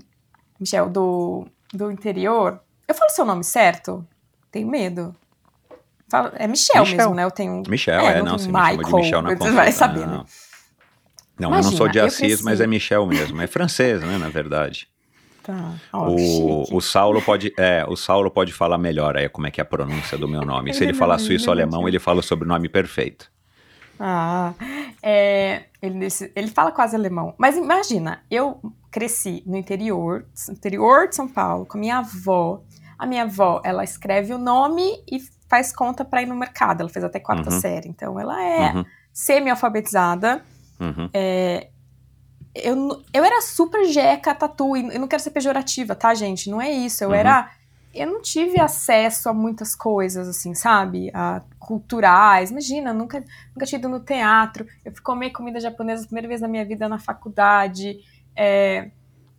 [0.59, 2.59] Michel, do, do interior.
[2.85, 4.05] Eu falo seu nome certo?
[4.51, 5.15] Tenho medo.
[6.35, 6.97] É Michel, Michel.
[6.97, 7.23] mesmo, né?
[7.23, 7.63] Eu tenho.
[7.67, 10.17] Michel, é, é não, se Michael, me chama de Michel na Você vai saber, não.
[10.19, 10.23] né?
[11.39, 13.41] Não, Imagina, eu não sou de Assis, mas é Michel mesmo.
[13.41, 14.87] É francês, né, na verdade.
[15.41, 15.73] Tá.
[15.91, 19.59] Oh, o, o, Saulo pode, é, o Saulo pode falar melhor aí como é que
[19.59, 20.73] é a pronúncia do meu nome.
[20.73, 23.29] Se ele falar suíço-alemão, ele fala o sobrenome perfeito.
[23.99, 24.53] Ah,
[25.01, 27.35] é, ele, ele fala quase alemão.
[27.37, 32.63] Mas imagina, eu cresci no interior, interior de São Paulo, com a minha avó.
[32.97, 35.19] A minha avó, ela escreve o nome e
[35.53, 36.81] faz conta para ir no mercado.
[36.81, 37.61] Ela fez até quarta uhum.
[37.61, 38.85] série, então ela é uhum.
[39.13, 40.43] semi-alfabetizada.
[40.79, 41.07] Uhum.
[41.13, 41.67] É,
[42.55, 46.49] eu, eu era super jeca tatu, e eu não quero ser pejorativa, tá, gente?
[46.49, 47.03] Não é isso.
[47.03, 47.15] Eu uhum.
[47.15, 47.51] era.
[47.93, 51.11] Eu não tive acesso a muitas coisas, assim, sabe?
[51.13, 52.49] A culturais.
[52.49, 53.23] Imagina, nunca,
[53.55, 54.65] nunca tinha ido no teatro.
[54.83, 57.99] Eu fui comer comida japonesa a primeira vez na minha vida na faculdade.
[58.35, 58.89] É,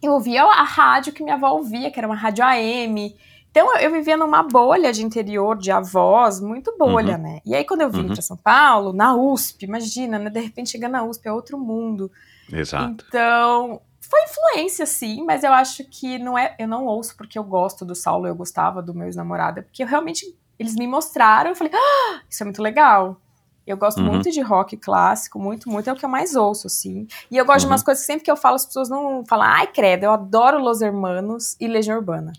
[0.00, 3.16] eu ouvia a rádio que minha avó ouvia, que era uma rádio AM.
[3.54, 7.22] Então eu vivia numa bolha de interior, de avós, muito bolha, uhum.
[7.22, 7.40] né?
[7.46, 8.08] E aí quando eu vim uhum.
[8.08, 10.28] para São Paulo, na USP, imagina, né?
[10.28, 12.10] De repente chegar na USP é outro mundo.
[12.52, 13.04] Exato.
[13.06, 16.56] Então, foi influência, sim, mas eu acho que não é.
[16.58, 19.84] Eu não ouço porque eu gosto do Saulo, eu gostava do meu ex-namorado, é porque
[19.84, 20.26] eu realmente.
[20.58, 23.20] Eles me mostraram, eu falei, ah, isso é muito legal.
[23.64, 24.14] Eu gosto uhum.
[24.14, 27.06] muito de rock clássico, muito, muito, é o que eu mais ouço, assim.
[27.30, 27.84] E eu gosto de umas uhum.
[27.84, 30.80] coisas que sempre que eu falo, as pessoas não falam, ai, credo, eu adoro Los
[30.80, 32.32] Hermanos e Legião Urbana.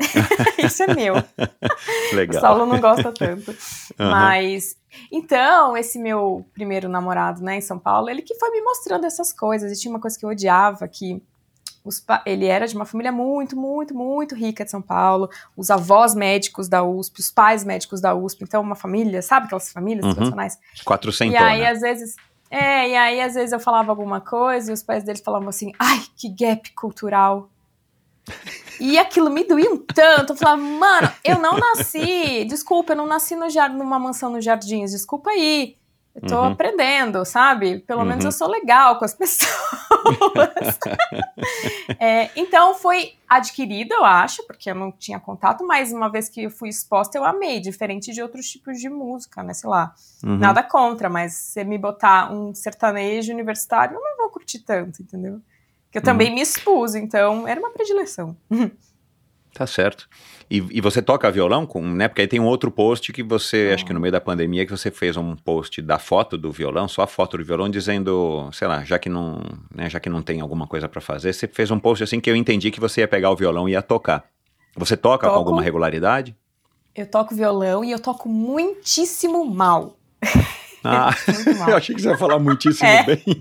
[0.58, 1.14] Isso é meu.
[2.14, 2.38] Legal.
[2.38, 3.50] O Saulo não gosta tanto.
[3.50, 4.10] Uhum.
[4.10, 4.76] Mas.
[5.12, 9.32] Então, esse meu primeiro namorado, né, em São Paulo, ele que foi me mostrando essas
[9.32, 9.70] coisas.
[9.70, 11.22] E tinha uma coisa que eu odiava, que
[11.84, 15.30] os, ele era de uma família muito, muito, muito rica de São Paulo.
[15.56, 18.44] Os avós médicos da USP, os pais médicos da USP.
[18.44, 20.14] Então, uma família, sabe aquelas famílias uhum.
[20.14, 20.58] tradicionais?
[20.84, 21.40] Quatrocentona.
[21.40, 22.16] E aí, às vezes...
[22.52, 25.72] É, e aí às vezes eu falava alguma coisa e os pais deles falavam assim,
[25.78, 27.48] ai, que gap cultural.
[28.78, 30.32] E aquilo me doía um tanto.
[30.32, 32.44] Eu falava, mano, eu não nasci.
[32.46, 34.90] Desculpa, eu não nasci no jar numa mansão nos jardins.
[34.92, 35.76] Desculpa aí.
[36.14, 36.46] Eu tô Uhum.
[36.52, 37.78] aprendendo, sabe?
[37.80, 38.28] Pelo menos Uhum.
[38.28, 39.50] eu sou legal com as pessoas.
[41.98, 46.42] É, então foi adquirido, eu acho, porque eu não tinha contato, mas uma vez que
[46.44, 49.54] eu fui exposta, eu amei, diferente de outros tipos de música, né?
[49.54, 49.94] Sei lá.
[50.24, 50.36] Uhum.
[50.36, 55.40] Nada contra, mas se me botar um sertanejo universitário, eu não vou curtir tanto, entendeu?
[55.90, 58.36] Que eu também me expus, então era uma predileção.
[59.52, 60.08] Tá certo.
[60.48, 62.08] E, e você toca violão com, né?
[62.08, 64.70] Porque aí tem um outro post que você, acho que no meio da pandemia, que
[64.70, 68.68] você fez um post da foto do violão, só a foto do violão, dizendo, sei
[68.68, 69.42] lá, já que não,
[69.74, 72.30] né, já que não tem alguma coisa pra fazer, você fez um post assim que
[72.30, 74.24] eu entendi que você ia pegar o violão e ia tocar.
[74.76, 75.38] Você toca com Toco.
[75.38, 76.36] alguma regularidade?
[76.94, 79.96] Eu toco violão e eu toco muitíssimo mal.
[80.84, 81.10] Ah,
[81.70, 83.02] eu achei que você ia falar muitíssimo É.
[83.02, 83.22] bem.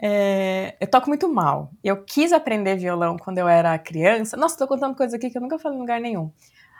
[0.00, 1.70] É, eu toco muito mal.
[1.82, 4.36] Eu quis aprender violão quando eu era criança.
[4.36, 6.30] Nossa, tô contando coisa aqui que eu nunca falei em lugar nenhum.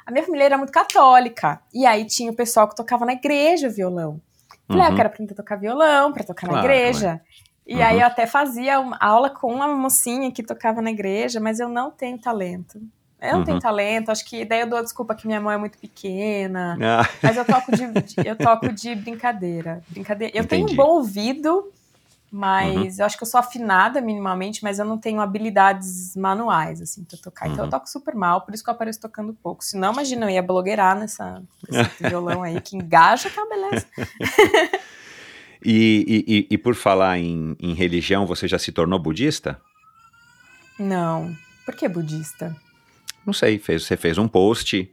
[0.05, 1.61] A minha família era muito católica.
[1.73, 4.21] E aí tinha o pessoal que tocava na igreja violão.
[4.69, 4.97] Falei, ah, eu Uhum.
[4.97, 7.21] quero aprender a tocar violão pra tocar na Claro, igreja.
[7.67, 7.83] E Uhum.
[7.85, 11.69] aí eu até fazia uma aula com uma mocinha que tocava na igreja, mas eu
[11.69, 12.81] não tenho talento.
[13.21, 13.45] Eu não Uhum.
[13.45, 16.79] tenho talento, acho que daí eu dou a desculpa que minha mão é muito pequena.
[16.81, 17.83] Ah, Mas eu toco de,
[18.29, 19.83] eu toco de brincadeira.
[19.89, 20.37] brincadeira.
[20.37, 20.75] Eu tenho Entendi.
[20.75, 21.73] um bom ouvido,
[22.31, 27.05] mas eu acho que eu sou afinada minimamente, mas eu não tenho habilidades manuais, assim,
[27.05, 27.47] pra tocar.
[27.49, 27.67] Então Uhum.
[27.67, 29.65] eu toco super mal, por isso que eu apareço tocando pouco.
[29.65, 33.87] Senão, imagina, eu ia blogueirar nessa, nesse violão aí, que engaja, tá beleza.
[35.65, 39.59] e, e, e- e por falar em, em religião, você já se tornou budista?
[40.79, 41.35] Não.
[41.65, 42.55] Por que budista?
[43.27, 44.89] Não sei, fez, você fez um post,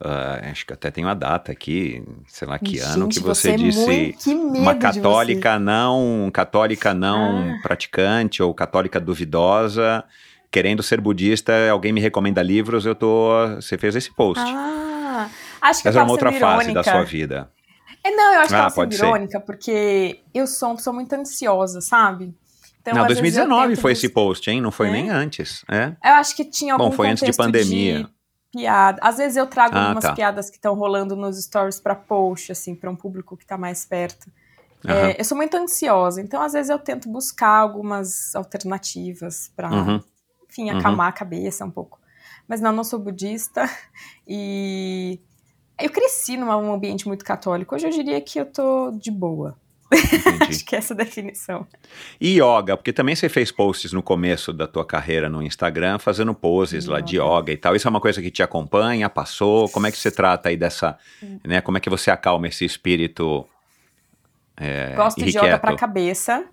[0.00, 3.50] ah, acho que até tem uma data aqui, sei lá que ano, que Gente, você,
[3.52, 7.62] é disse muito- que medo uma católica não, católica não Ah.
[7.62, 10.02] praticante ou católica duvidosa,
[10.50, 14.42] querendo ser budista, alguém me recomenda livros, eu tô, você fez esse post.
[14.46, 15.28] Ah,
[15.62, 16.90] acho que eu era uma tava outra sendo fase da irônica.
[16.90, 17.50] sua vida.
[18.04, 19.04] É, não, eu acho que Ah, ela sendo ser.
[19.06, 22.34] irônica, porque eu sou uma pessoa muito ansiosa, sabe?
[22.86, 24.60] Então, não, às vezes, eu 2019 tento foi esse post, hein?
[24.60, 24.92] Não foi É?
[24.92, 25.96] nem antes, é?
[26.04, 28.08] Eu acho que tinha algum Bom, foi antes de pandemia.
[28.52, 29.00] piada.
[29.02, 30.12] Às vezes eu trago Ah, algumas tá.
[30.14, 33.84] piadas que estão rolando nos stories pra post, assim, pra um público que tá mais
[33.84, 34.30] perto.
[34.86, 35.14] É, Aham.
[35.18, 40.00] eu sou muito ansiosa, então às vezes eu tento buscar algumas alternativas pra, Uhum.
[40.48, 40.78] enfim, Uhum.
[40.78, 41.98] acalmar a cabeça um pouco.
[42.46, 43.68] Mas não, não sou budista
[44.28, 45.18] e
[45.80, 47.74] eu cresci num um ambiente muito católico.
[47.74, 49.58] Hoje eu diria que eu tô de boa.
[50.48, 51.66] Acho que é essa definição.
[52.20, 56.34] E yoga, porque também você fez posts no começo da tua carreira no Instagram, fazendo
[56.34, 57.76] poses lá de yoga e tal.
[57.76, 59.68] Isso é uma coisa que te acompanha, passou?
[59.68, 60.98] Como é que você trata aí dessa,
[61.44, 61.60] né?
[61.60, 63.46] Como é que você acalma esse espírito
[64.56, 65.46] é, Gosto de irrequieto?
[65.46, 66.44] yoga pra cabeça.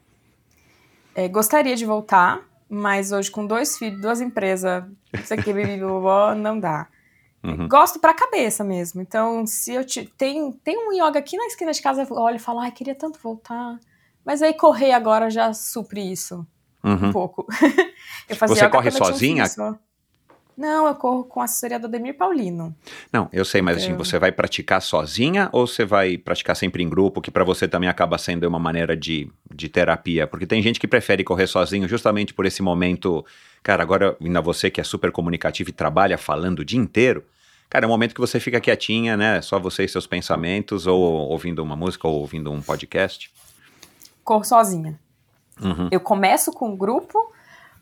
[1.15, 6.33] É, gostaria de voltar, mas hoje com dois filhos, duas empresas, isso aqui, bibi, bobó,
[6.35, 6.87] não dá.
[7.43, 7.67] Uhum.
[7.67, 9.01] Gosto pra cabeça mesmo.
[9.01, 12.37] Então, se eu te, tem, tem um yoga aqui na esquina de casa, eu olho
[12.37, 13.77] e falo, ai, queria tanto voltar.
[14.25, 16.47] Mas aí correr agora já supre isso
[16.83, 17.09] Uhum.
[17.09, 17.45] um pouco.
[18.29, 19.45] eu fazia Você corre um sozinha?
[20.55, 22.75] Não, eu corro com a assessoria do Ademir Paulino.
[23.11, 26.83] Não, eu sei, mas assim, Eu- você vai praticar sozinha ou você vai praticar sempre
[26.83, 30.27] em grupo, que pra você também acaba sendo uma maneira de, de terapia?
[30.27, 33.25] Porque tem gente que prefere correr sozinho justamente por esse momento.
[33.63, 37.23] Cara, agora, ainda você que é super comunicativo e trabalha falando o dia inteiro,
[37.69, 39.41] cara, é um momento que você fica quietinha, né?
[39.41, 43.31] Só você e seus pensamentos, ou ouvindo uma música, ou ouvindo um podcast.
[44.23, 44.99] Corro sozinha.
[45.61, 45.87] Uhum.
[45.91, 47.31] Eu começo com um grupo,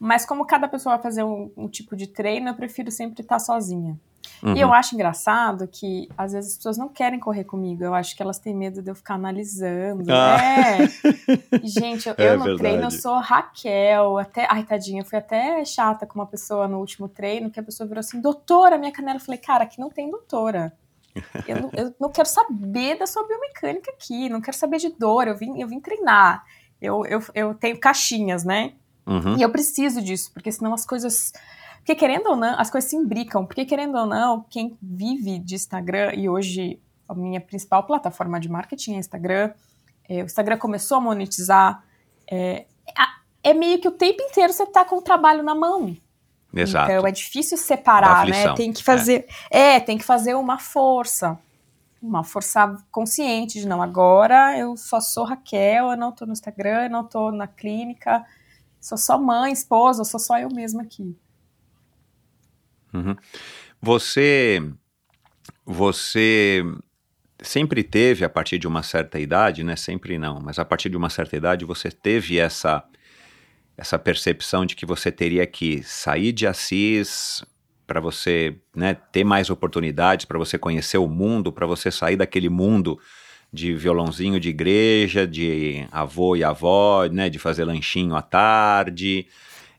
[0.03, 3.37] mas como cada pessoa vai fazer um, um tipo de treino, eu prefiro sempre estar
[3.37, 3.99] sozinha.
[4.41, 4.55] Uhum.
[4.55, 7.83] E eu acho engraçado que às vezes as pessoas não querem correr comigo.
[7.83, 10.11] Eu acho que elas têm medo de eu ficar analisando.
[10.11, 10.37] Ah.
[10.41, 10.87] É.
[11.63, 12.57] Gente, eu, É eu no verdade.
[12.57, 14.17] treino eu sou Raquel.
[14.17, 17.63] Até, ai, tadinha, eu fui até chata com uma pessoa no último treino, que a
[17.63, 19.17] pessoa virou assim, doutora, minha canela.
[19.17, 20.73] Eu falei, cara, aqui não tem doutora.
[21.47, 25.27] Eu não, eu não quero saber da sua biomecânica aqui, não quero saber de dor.
[25.27, 26.43] Eu vim, eu vim treinar.
[26.81, 28.73] Eu, eu, eu tenho caixinhas, né?
[29.05, 29.37] Uhum.
[29.37, 31.33] E eu preciso disso, porque senão as coisas.
[31.77, 33.45] Porque querendo ou não, as coisas se imbricam.
[33.45, 38.49] Porque querendo ou não, quem vive de Instagram, e hoje a minha principal plataforma de
[38.49, 39.51] marketing é Instagram,
[40.07, 41.83] é, o Instagram começou a monetizar.
[42.29, 42.65] É,
[43.43, 45.95] é meio que o tempo inteiro você tá com o trabalho na mão.
[46.53, 46.91] Exato.
[46.91, 48.53] Então é difícil separar, né?
[48.53, 49.25] Tem que fazer.
[49.49, 49.79] É.
[49.79, 51.39] tem que fazer uma força.
[52.01, 56.85] Uma força consciente de não, agora eu só sou Raquel, eu não tô no Instagram,
[56.85, 58.25] eu não tô na clínica,
[58.81, 61.15] sou só mãe, esposa, sou só eu mesma aqui.
[62.93, 63.15] Uhum.
[63.81, 64.61] Você,
[65.65, 66.63] você
[67.41, 69.75] sempre teve, a partir de uma certa idade, né?
[69.75, 72.83] Sempre não, mas a partir de uma certa idade você teve essa
[73.77, 77.43] essa percepção de que você teria que sair de Assis
[77.87, 82.47] para você né, ter mais oportunidades, para você conhecer o mundo, para você sair daquele
[82.47, 82.99] mundo
[83.51, 89.27] de violãozinho de igreja, de avô e avó, né, de fazer lanchinho à tarde,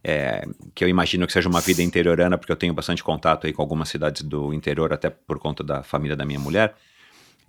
[0.04, 3.52] é, que eu imagino que seja uma vida interiorana, porque eu tenho bastante contato aí
[3.52, 6.74] com algumas cidades do interior, até por conta da família da minha mulher.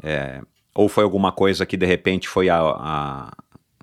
[0.01, 0.41] É,
[0.73, 3.31] ou foi alguma coisa que de repente foi a, a,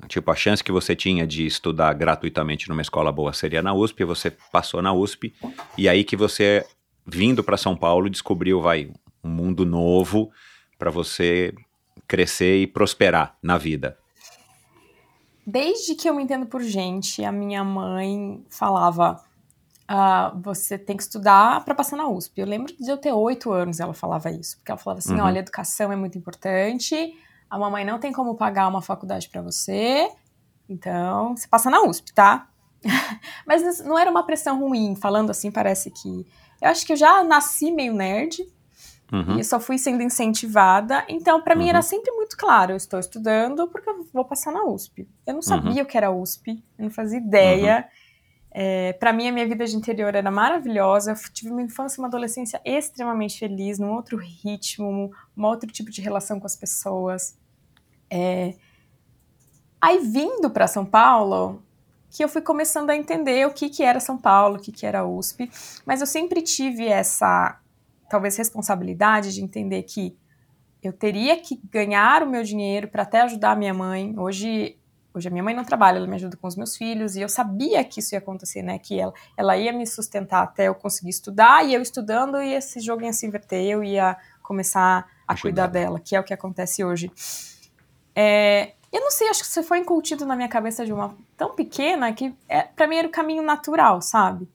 [0.09, 4.05] tipo a chance que você tinha de estudar gratuitamente numa escola boa seria na USP,
[4.05, 5.33] você passou na USP
[5.79, 6.67] e aí que você
[7.07, 8.91] vindo para São Paulo descobriu vai
[9.23, 10.33] um mundo novo
[10.79, 11.55] para você
[12.11, 13.97] crescer e prosperar na vida.
[15.47, 19.23] Desde que eu me entendo por gente, a minha mãe falava:
[19.87, 22.41] ah, você tem que estudar para passar na USP.
[22.41, 25.25] Eu lembro de eu ter oito anos, ela falava isso, porque ela falava assim: Uhum.
[25.25, 27.15] olha, educação é muito importante,
[27.49, 30.11] a mamãe não tem como pagar uma faculdade para você,
[30.69, 32.49] então você passa na USP, tá?
[33.47, 36.27] Mas não era uma pressão ruim, falando assim, parece que.
[36.61, 38.45] Eu acho que eu já nasci meio nerd,
[39.13, 39.37] Uhum.
[39.37, 41.05] e eu só fui sendo incentivada.
[41.09, 41.83] Então, para mim, era Uhum.
[41.83, 45.09] sempre muito claro: eu estou estudando porque eu vou passar na USP.
[45.27, 47.89] Eu não sabia o que era USP, eu não fazia ideia.
[48.53, 51.13] É, para mim, a minha vida de interior era maravilhosa.
[51.13, 55.91] Eu tive uma infância e uma adolescência extremamente feliz, num outro ritmo, um outro tipo
[55.91, 57.37] de relação com as pessoas.
[58.11, 58.55] É,
[59.81, 61.63] Aí, vindo para São Paulo,
[62.11, 64.85] que eu fui começando a entender o que, que era São Paulo, o que, que
[64.85, 65.51] era USP.
[65.87, 67.59] Mas eu sempre tive essa
[68.11, 70.19] talvez responsabilidade de entender que
[70.83, 74.13] eu teria que ganhar o meu dinheiro para até ajudar a minha mãe.
[74.19, 74.77] Hoje,
[75.15, 77.29] hoje a minha mãe não trabalha, ela me ajuda com os meus filhos e eu
[77.29, 78.81] sabia que isso ia acontecer, né?
[78.81, 82.81] Que ela, ela ia me sustentar até eu conseguir estudar e eu estudando e esse
[82.81, 86.83] jogo ia se inverter, eu ia começar a cuidar dela, que é o que acontece
[86.83, 87.13] hoje.
[88.13, 91.55] É, eu não sei, acho que isso foi incutido na minha cabeça de uma tão
[91.55, 94.49] pequena que é, para mim era o caminho natural, sabe?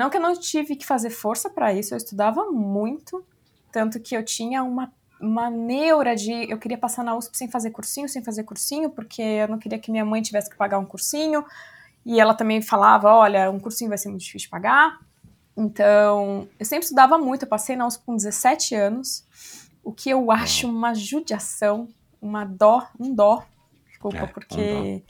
[0.00, 3.22] Não que eu não tive que fazer força para isso, eu estudava muito,
[3.70, 7.70] tanto que eu tinha uma, uma neura de eu queria passar na USP sem fazer
[7.70, 10.86] cursinho, sem fazer cursinho, porque eu não queria que minha mãe tivesse que pagar um
[10.86, 11.44] cursinho.
[12.06, 15.00] E ela também falava: olha, um cursinho vai ser muito difícil de pagar.
[15.54, 19.26] Então, eu sempre estudava muito, eu passei na USP com 17 anos,
[19.84, 21.90] o que eu acho uma judiação,
[22.22, 23.44] uma dó, um dó,
[23.86, 25.02] desculpa, É, um porque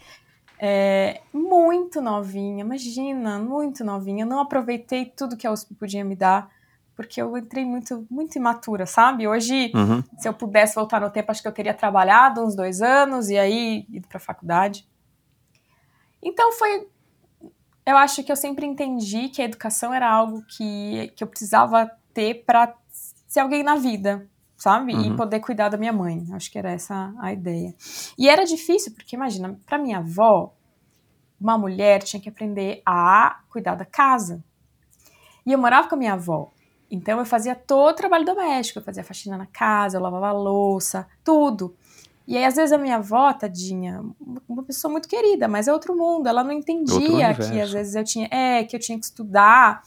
[0.63, 4.25] é muito novinha, imagina, muito novinha.
[4.25, 6.51] Eu não aproveitei tudo que a USP podia me dar,
[6.95, 9.27] porque eu entrei muito, muito imatura, sabe?
[9.27, 10.03] Hoje, Uhum.
[10.19, 13.39] se eu pudesse voltar no tempo, acho que eu teria trabalhado uns dois anos e
[13.39, 14.87] aí ido para a faculdade.
[16.23, 16.87] Então foi.
[17.87, 21.91] Eu acho que eu sempre entendi que a educação era algo que, que eu precisava
[22.13, 22.75] ter para
[23.27, 24.29] ser alguém na vida,
[24.61, 24.93] sabe?
[24.93, 25.17] E Uhum.
[25.17, 26.27] poder cuidar da minha mãe.
[26.33, 27.75] Acho que era essa a ideia.
[28.19, 30.55] E era difícil, porque imagina, para minha avó,
[31.41, 34.45] uma mulher tinha que aprender a cuidar da casa.
[35.47, 36.53] E eu morava com a minha avó.
[36.91, 41.09] Então eu fazia todo o trabalho doméstico, eu fazia faxina na casa, eu lavava louça,
[41.25, 41.75] tudo.
[42.27, 44.05] E aí, às vezes, a minha avó, tadinha,
[44.47, 48.05] uma pessoa muito querida, mas é outro mundo, ela não entendia que às vezes eu
[48.05, 49.83] tinha, é, que eu tinha que estudar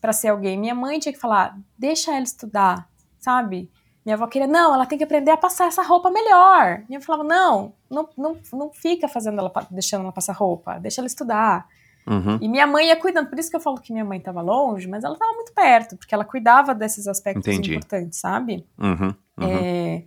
[0.00, 0.58] para ser alguém.
[0.60, 3.70] Minha mãe tinha que falar, deixa ela estudar, sabe?
[4.04, 6.82] Minha avó queria, não, ela tem que aprender a passar essa roupa melhor.
[6.88, 11.00] Minha avó falava, não, não, não, não fica fazendo ela, deixando ela passar roupa, deixa
[11.00, 11.68] ela estudar.
[12.06, 12.38] Uhum.
[12.40, 14.88] E minha mãe ia cuidando, por isso que eu falo que minha mãe estava longe,
[14.88, 17.70] mas ela estava muito perto, porque ela cuidava desses aspectos Entendi.
[17.72, 18.66] importantes, sabe?
[18.76, 19.14] Uhum.
[19.38, 19.48] Uhum.
[19.48, 20.02] É,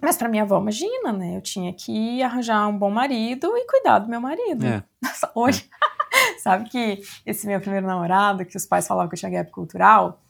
[0.00, 1.36] Mas para minha avó, imagina, né?
[1.36, 4.66] Eu tinha que arranjar um bom marido e cuidar do meu marido.
[4.66, 4.82] É.
[5.02, 5.68] Nossa, hoje,
[6.42, 10.20] sabe que esse meu primeiro namorado, que os pais falavam que eu tinha gap cultural,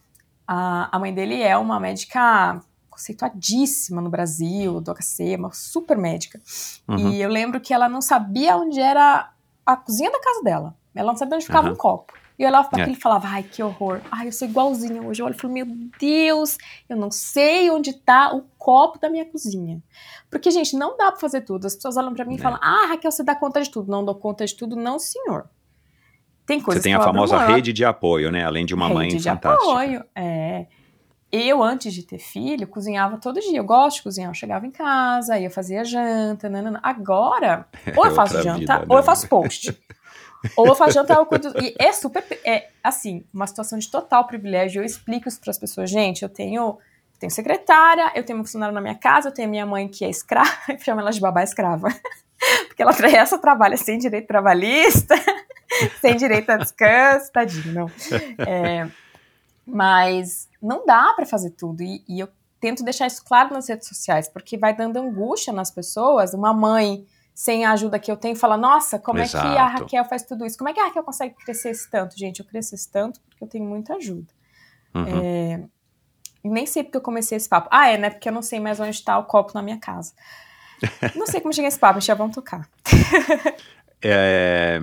[0.47, 6.41] a, a mãe dele é uma médica conceituadíssima no Brasil, do HC, uma super médica.
[6.89, 6.97] Uhum.
[7.11, 9.31] E eu lembro que ela não sabia onde era
[9.65, 10.75] a cozinha da casa dela.
[10.95, 11.75] Ela não sabia onde ficava Aham.
[11.75, 12.15] um copo.
[12.39, 12.83] E eu olhava pra É.
[12.83, 14.01] aquilo e falava, ai, que horror.
[14.11, 15.23] Ai, eu sou igualzinha hoje.
[15.23, 15.67] Eu olho e falo, meu
[15.99, 19.83] Deus, eu não sei onde tá o copo da minha cozinha.
[20.31, 21.67] Porque, gente, não dá pra fazer tudo.
[21.67, 22.43] As pessoas olham pra mim e É.
[22.43, 23.91] falam, ah, Raquel, você dá conta de tudo.
[23.91, 25.49] Não dou conta de tudo, não, senhor.
[26.47, 28.44] Tem coisas Você tem a eu famosa rede de apoio, né?
[28.44, 29.70] Além de uma mãe Rede de fantástica.
[29.70, 30.66] apoio, é.
[31.32, 33.59] Eu, antes de ter filho, cozinhava todo dia.
[33.59, 34.30] Eu gosto de cozinhar.
[34.30, 36.49] Eu chegava em casa, aí eu fazia janta.
[36.49, 36.78] Nanana.
[36.82, 37.66] Agora,
[37.97, 39.01] ou eu É faço outra janta, vida, ou né?
[39.01, 39.76] eu faço post.
[40.57, 41.53] ou eu faço janta, ou eu cuido.
[41.61, 42.24] E é super.
[42.44, 44.80] É, assim, uma situação de total privilégio.
[44.80, 45.90] Eu explico isso para as pessoas.
[45.90, 46.78] Gente, eu tenho.
[47.18, 50.05] Tenho secretária, eu tenho uma funcionária na minha casa, eu tenho a minha mãe que
[50.05, 51.88] é escrava, eu chamo ela de babá escrava.
[52.66, 55.14] Porque ela essa trabalha sem direito trabalhista,
[56.01, 57.91] sem direito a descanso, tadinho, não.
[58.47, 58.89] É,
[59.66, 61.82] mas não dá para fazer tudo.
[61.82, 62.28] E, e eu
[62.61, 66.34] tento deixar isso claro nas redes sociais, porque vai dando angústia nas pessoas.
[66.34, 69.82] Uma mãe sem a ajuda que eu tenho, fala, nossa, como é que a Exato.
[69.82, 70.57] Raquel faz tudo isso?
[70.57, 72.18] Como é que a Raquel consegue crescer esse tanto?
[72.18, 74.32] Gente, eu cresço esse tanto porque eu tenho muita ajuda.
[74.95, 75.05] Uhum.
[75.07, 75.64] É,
[76.43, 77.68] e nem sei porque eu comecei esse papo.
[77.70, 78.09] Ah, é, né?
[78.09, 80.14] Porque eu não sei mais onde está o copo na minha casa.
[81.14, 82.68] Não sei como eu cheguei nesse papo, já vamos tocar.
[84.09, 84.79] É,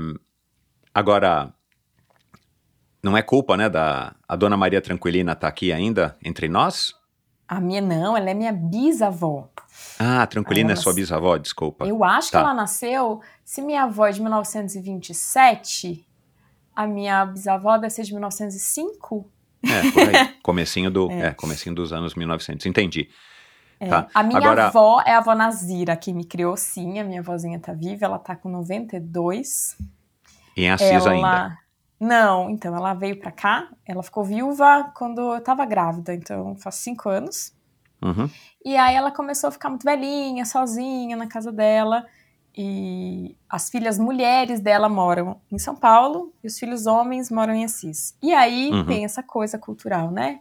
[0.94, 1.54] agora,
[3.02, 6.94] não é culpa, né, da a dona Maria Tranquilina tá aqui ainda entre nós?
[7.48, 9.50] A minha não, ela é minha bisavó.
[10.00, 11.86] Ah, Tranquilina é sua bisavó, desculpa.
[11.86, 12.40] Eu acho Tá.
[12.40, 16.06] que ela nasceu, se minha avó é de 1927,
[16.76, 19.30] a minha bisavó deve ser de 1905.
[19.64, 20.34] É, por aí.
[20.42, 21.34] Comecinho, do, é.
[21.34, 23.10] comecinho dos anos 1900, entendi.
[23.86, 24.08] É, Tá.
[24.14, 27.60] A minha Agora- avó é a avó Nazira, que me criou sim, a minha avózinha
[27.60, 29.78] tá viva, ela tá com 92.
[30.56, 31.12] Em Assis ela...
[31.12, 31.58] ainda.
[32.00, 36.76] Não, então ela veio pra cá, ela ficou viúva quando eu tava grávida, então faz
[36.76, 37.54] cinco anos.
[38.02, 38.30] Uhum.
[38.66, 42.06] E aí ela começou a ficar muito velhinha, sozinha na casa dela.
[42.56, 47.64] E as filhas mulheres dela moram em São Paulo e os filhos homens moram em
[47.66, 48.16] Assis.
[48.22, 48.86] E aí Uhum.
[48.86, 50.40] tem essa coisa cultural, né?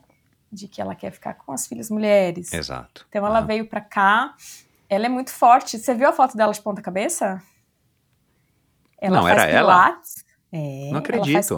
[0.53, 2.53] De que ela quer ficar com as filhas mulheres.
[2.53, 3.07] Exato.
[3.09, 3.47] Então ela Aham.
[3.47, 4.35] veio pra cá.
[4.89, 5.79] Ela é muito forte.
[5.79, 7.43] Você viu a foto dela de ponta cabeça?
[9.01, 9.73] Não, era ela?
[9.85, 10.25] pilates.
[10.53, 10.59] É,
[10.91, 11.57] Não Ela faz acredito.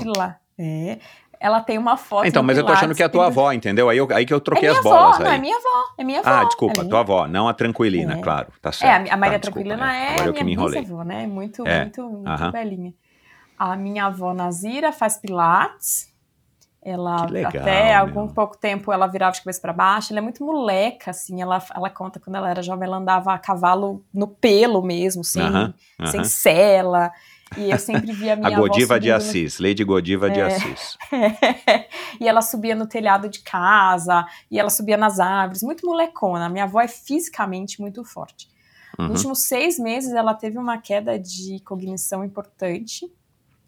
[0.56, 0.98] É.
[1.40, 2.24] Ela tem uma foto.
[2.24, 3.88] Ah, então, mas eu tô achando que é a tua avó, entendeu?
[3.90, 5.36] Aí, eu, aí que eu É troquei minha as bolas avó, não, aí.
[5.36, 5.84] é minha avó.
[5.98, 6.28] É minha avó.
[6.30, 8.22] Ah, desculpa, é tua avó, não a Tranquilina, É.
[8.22, 9.10] claro, tá É, certo.
[9.10, 10.80] a, a Maria Tá, desculpa, Tranquilina é, Agora eu que me minha enrolei.
[10.82, 11.26] bisavó, né?
[11.26, 12.94] Muito, É, muito, muito velhinha.
[13.58, 16.13] A minha avó Nazira faz pilates.
[16.84, 18.00] Ela legal, até meu.
[18.00, 20.12] algum pouco tempo ela virava de cabeça para baixo.
[20.12, 21.40] Ela é muito moleca, assim.
[21.40, 25.42] Ela, ela conta quando ela era jovem, ela andava a cavalo no pelo mesmo, sem,
[25.42, 25.74] Aham,
[26.04, 26.24] sem aham.
[26.28, 27.12] sela.
[27.56, 30.28] E eu sempre via a minha A avó Godiva de subindo no Assis, Lady Godiva
[30.28, 30.44] de É.
[30.44, 30.98] Assis.
[32.20, 36.48] e ela subia no telhado de casa, e ela subia nas árvores, muito molecona.
[36.48, 38.48] Minha avó é fisicamente muito forte.
[38.98, 39.08] Uhum.
[39.08, 43.10] Nos últimos seis meses, ela teve uma queda de cognição importante,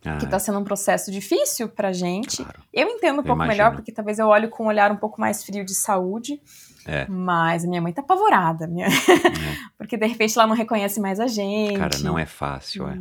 [0.09, 2.43] Ah, que está sendo um processo difícil pra gente.
[2.43, 2.63] claro.
[2.73, 3.49] Eu entendo um pouco imagino.
[3.65, 6.41] melhor, porque talvez eu olho com um olhar um pouco mais frio de saúde.
[6.87, 7.05] É.
[7.09, 8.87] Mas a minha mãe tá apavorada, minha...
[9.77, 11.77] porque de repente ela não reconhece mais a gente.
[11.79, 12.99] Cara, não é fácil, é.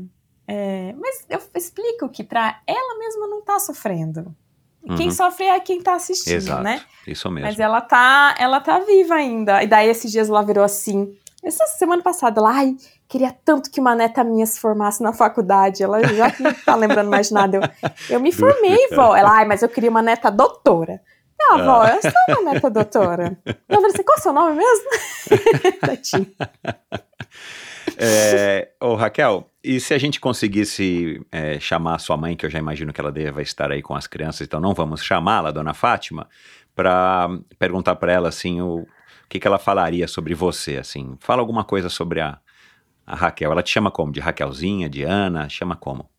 [0.47, 4.35] É, mas eu explico que pra ela mesma não tá sofrendo.
[4.95, 5.11] Quem Uhum.
[5.11, 6.79] sofre é quem tá assistindo, Exato, né?
[7.07, 7.47] isso mesmo.
[7.47, 9.63] Mas ela tá, ela tá viva ainda.
[9.63, 11.11] E daí esses dias ela virou assim.
[11.43, 12.75] Essa semana passada, ela, ai,
[13.07, 15.83] queria tanto que uma neta minha se formasse na faculdade.
[15.83, 17.57] Ela já não tá lembrando mais de nada.
[17.57, 17.61] Eu,
[18.15, 19.15] eu me formei, vó.
[19.15, 21.01] Ela, ai, mas eu queria uma neta doutora.
[21.37, 21.95] Não, vó, Ah.
[21.95, 23.37] eu sou uma neta doutora.
[23.45, 24.89] Eu falei assim, qual é o seu nome mesmo?
[27.97, 32.49] É, ô, Raquel, e se a gente conseguisse é, chamar a sua mãe, que eu
[32.49, 35.73] já imagino que ela deva estar aí com as crianças, então não vamos chamá-la, dona
[35.73, 36.27] Fátima,
[36.75, 38.87] para perguntar para ela assim o, o
[39.29, 41.15] que, que ela falaria sobre você, assim.
[41.21, 42.37] Fala alguma coisa sobre a,
[43.05, 43.51] a Raquel.
[43.51, 44.11] Ela te chama como?
[44.11, 45.47] De Raquelzinha, de Ana?
[45.49, 46.09] Chama como?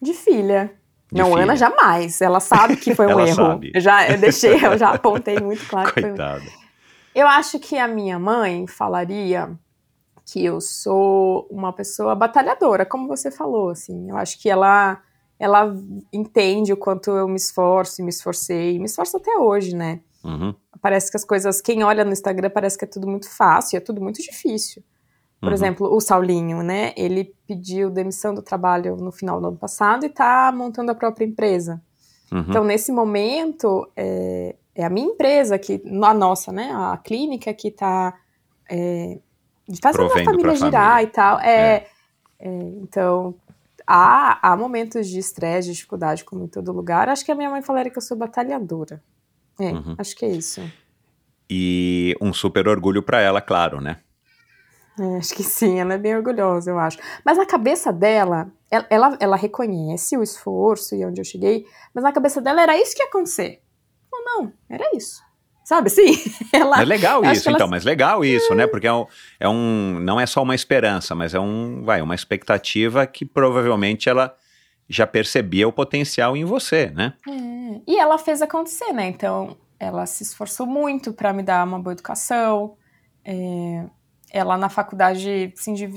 [0.00, 0.72] De filha.
[1.10, 1.42] De não, filha.
[1.42, 2.20] Ana jamais.
[2.20, 3.34] Ela sabe que foi um Ela erro.
[3.34, 3.72] sabe.
[3.74, 6.44] Eu já eu deixei, eu já apontei muito claro que foi um Coitada.
[7.14, 9.50] Eu acho que a minha mãe falaria
[10.24, 14.08] que eu sou uma pessoa batalhadora, como você falou, assim.
[14.08, 15.00] Eu acho que ela
[15.38, 15.74] ela
[16.12, 20.00] entende o quanto eu me esforço e me esforcei, e me esforço até hoje, né?
[20.22, 23.76] Uhum, Parece que as coisas, quem olha no Instagram parece que é tudo muito fácil,
[23.76, 24.84] é tudo muito difícil.
[25.42, 25.54] Por uhum.
[25.54, 26.92] exemplo, o Saulinho, né?
[26.96, 31.24] Ele pediu demissão do trabalho no final do ano passado e tá montando a própria
[31.24, 31.82] empresa.
[32.30, 32.44] uhum.
[32.48, 36.70] Então, nesse momento, é, é a minha empresa, que, a nossa, né?
[36.72, 38.16] A clínica que está
[38.70, 39.18] é,
[39.82, 41.02] fazendo a família girar família.
[41.02, 41.40] e tal.
[41.40, 41.86] É,
[42.38, 42.48] é,
[42.80, 43.34] então,
[43.84, 47.08] há, há momentos de estresse, de dificuldade, como em todo lugar.
[47.08, 49.02] Acho que a minha mãe falaria que eu sou batalhadora.
[49.58, 49.96] É, Uhum.
[49.98, 50.62] acho que é isso.
[51.50, 53.98] E um super orgulho para ela, claro, né?
[54.98, 56.98] É, acho que sim, ela é bem orgulhosa, eu acho.
[57.24, 61.64] Mas na cabeça dela, ela, ela, ela reconhece o esforço e onde eu cheguei,
[61.94, 63.62] mas na cabeça dela era isso que ia acontecer.
[64.12, 65.22] Ou não, era isso.
[65.64, 66.12] Sabe assim?
[66.52, 68.66] Ela, É legal isso, então, mas legal isso, né?
[68.66, 69.06] Porque é um,
[69.38, 69.98] é um.
[70.00, 71.82] Não é só uma esperança, mas é um.
[71.84, 74.36] Vai, uma expectativa que provavelmente ela
[74.88, 77.14] já percebia o potencial em você, né?
[77.28, 79.06] É, E ela fez acontecer, né?
[79.06, 82.76] Então, ela se esforçou muito para me dar uma boa educação.
[83.24, 83.84] É,
[84.32, 85.52] ela na faculdade,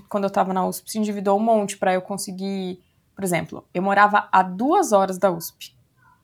[0.10, 2.80] quando eu estava na USP, se endividou um monte para eu conseguir.
[3.16, 5.74] Por exemplo, eu morava a duas horas da USP.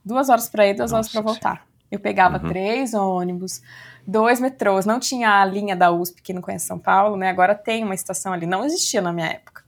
[0.03, 1.67] Duas horas para ir, duas horas Nossa para voltar.
[1.89, 2.49] Eu pegava Uhum.
[2.49, 3.61] três ônibus,
[4.05, 4.85] dois metrôs.
[4.85, 7.29] Não tinha a linha da USP, que não conhece São Paulo, né?
[7.29, 8.45] Agora tem uma estação ali.
[8.45, 9.63] Não existia na minha época.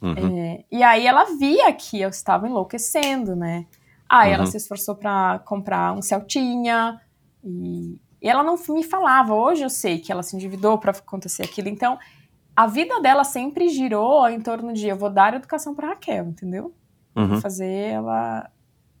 [0.00, 0.14] Uhum.
[0.38, 3.66] É, e aí ela via que eu estava enlouquecendo, né?
[4.08, 4.50] Aí ela Uhum.
[4.50, 7.00] se esforçou para comprar um Celtinha
[7.44, 9.34] e, e ela não me falava.
[9.34, 11.68] Hoje eu sei que ela se endividou para acontecer aquilo.
[11.68, 11.98] Então,
[12.54, 16.74] a vida dela sempre girou em torno de eu vou dar educação para Raquel, entendeu?
[17.14, 17.28] Uhum.
[17.28, 18.50] Vou fazer ela.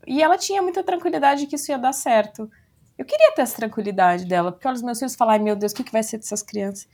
[0.06, 2.48] E ela tinha muita tranquilidade que isso ia dar certo.
[2.96, 5.72] Eu queria ter essa tranquilidade dela, porque olha os meus filhos falam, ai meu Deus,
[5.72, 6.88] o que, que vai ser dessas crianças?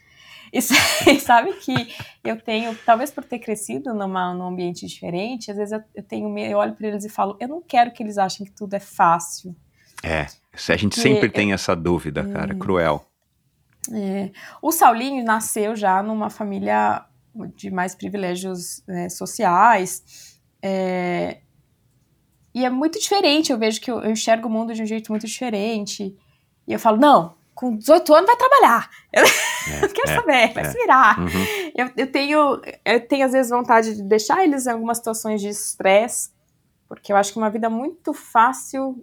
[0.54, 1.74] E sabe que
[2.22, 6.38] eu tenho, talvez por ter crescido numa, num ambiente diferente, às vezes eu, eu tenho
[6.38, 8.80] eu olho para eles e falo, eu não quero que eles achem que tudo é
[8.80, 9.56] fácil.
[10.04, 10.26] É,
[10.72, 13.04] a gente sempre tem essa dúvida, cara, cruel.
[13.92, 14.30] É.
[14.60, 17.04] O Saulinho nasceu já numa família
[17.56, 20.38] de mais privilégios né, sociais.
[20.62, 21.38] É,
[22.54, 23.50] e é muito diferente.
[23.50, 26.16] Eu vejo que eu, eu, enxergo o mundo de um jeito muito diferente.
[26.66, 28.90] E eu falo, não, com 18 anos vai trabalhar.
[29.66, 30.70] Eu é, quero é, saber, vai é.
[30.70, 31.18] se virar.
[31.18, 31.72] Uhum.
[31.74, 35.48] Eu, eu, tenho, eu tenho, às vezes, vontade de deixar eles em algumas situações de
[35.48, 36.28] estresse,
[36.86, 39.02] porque eu acho que uma vida muito fácil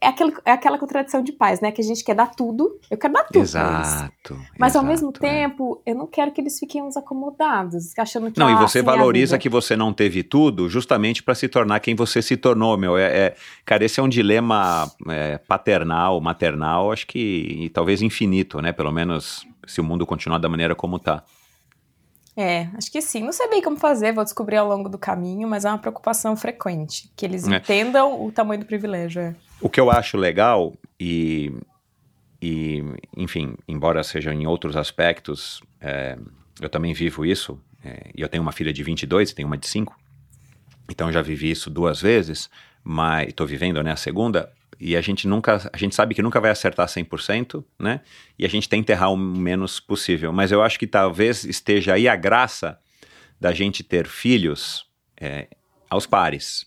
[0.00, 1.70] é, aquele, é aquela contradição de pais, né?
[1.70, 3.42] Que a gente quer dar tudo, eu quero dar tudo.
[3.42, 4.38] Exato.
[4.58, 8.38] Mas exato, ao mesmo tempo, eu não quero que eles fiquem uns acomodados, achando que.
[8.38, 11.80] Não, ah, e você assim valoriza que você não teve tudo justamente para se tornar
[11.80, 12.96] quem você se tornou, meu.
[12.96, 13.34] É, é
[13.64, 18.72] cara, esse é um dilema é, paternal, maternal, acho que e talvez infinito, né?
[18.72, 21.22] Pelo menos se o mundo continuar da maneira como tá.
[22.36, 23.24] É, acho que sim.
[23.24, 26.36] Não sei bem como fazer, vou descobrir ao longo do caminho, mas é uma preocupação
[26.36, 27.10] frequente.
[27.16, 27.56] Que eles é.
[27.56, 29.20] entendam o tamanho do privilégio.
[29.20, 29.47] É.
[29.60, 31.52] O que eu acho legal, e,
[32.40, 32.82] e
[33.16, 36.16] enfim, embora seja em outros aspectos, é,
[36.60, 39.58] eu também vivo isso, é, e eu tenho uma filha de 22 e tenho uma
[39.58, 39.96] de 5,
[40.88, 42.48] então já vivi isso duas vezes,
[42.84, 46.40] mas estou vivendo né, a segunda, e a gente nunca, a gente sabe que nunca
[46.40, 48.00] vai acertar 100%, né?
[48.38, 50.32] E a gente tenta errar o menos possível.
[50.32, 52.78] Mas eu acho que talvez esteja aí a graça
[53.40, 54.86] da gente ter filhos
[55.20, 55.48] é,
[55.90, 56.66] aos pares.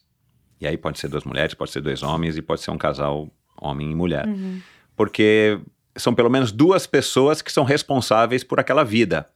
[0.61, 3.27] E aí pode ser duas mulheres, pode ser dois homens e pode ser um casal
[3.59, 4.27] homem e mulher.
[4.27, 4.61] Uhum.
[4.95, 5.59] Porque
[5.95, 9.27] são pelo menos duas pessoas que são responsáveis por aquela vida.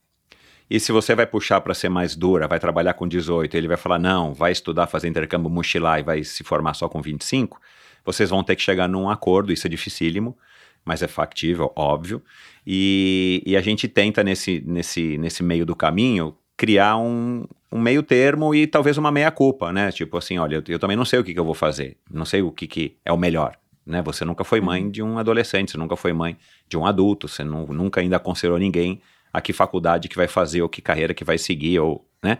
[0.69, 3.77] E se você vai puxar para ser mais dura, vai trabalhar com 18, ele vai
[3.77, 7.59] falar: não, vai estudar, fazer intercâmbio, mochilar e vai se formar só com 25,
[8.03, 10.37] vocês vão ter que chegar num acordo, isso é dificílimo,
[10.83, 12.23] mas é factível, óbvio.
[12.65, 18.01] E, e a gente tenta, nesse, nesse, nesse meio do caminho, criar um, um meio
[18.01, 19.91] termo e talvez uma meia-culpa, né?
[19.91, 22.25] Tipo assim, olha, eu, eu, também não sei o que, que, eu vou fazer, não
[22.25, 24.01] sei o que, que é o melhor, né?
[24.01, 24.91] Você nunca foi mãe uhum.
[24.91, 26.37] de um adolescente, você nunca foi mãe
[26.69, 29.01] de um adulto, você não, nunca ainda aconselhou ninguém
[29.33, 32.37] a que faculdade que vai fazer ou que carreira que vai seguir, ou, né?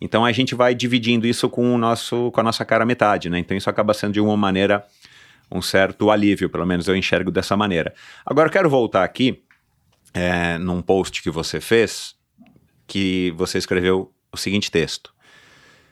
[0.00, 3.38] Então a gente vai dividindo isso com o nosso com a nossa cara metade, né?
[3.38, 4.86] Então isso acaba sendo de uma maneira
[5.52, 7.92] um certo alívio, pelo menos eu enxergo dessa maneira.
[8.24, 9.42] Agora eu quero voltar aqui
[10.14, 12.14] é, num post que você fez,
[12.90, 15.14] que você escreveu o seguinte texto.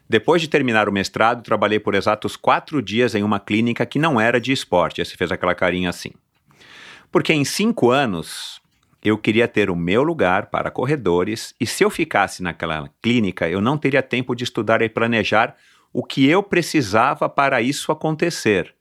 [0.09, 4.20] Depois de terminar o mestrado, trabalhei por exatos quatro dias em uma clínica que não
[4.20, 5.05] era de esporte.
[5.05, 6.11] Você fez aquela carinha assim.
[7.12, 8.61] Porque em cinco anos
[9.01, 13.61] eu queria ter o meu lugar para corredores e se eu ficasse naquela clínica, eu
[13.61, 15.55] não teria tempo de estudar e planejar
[15.92, 18.74] o que eu precisava para isso acontecer.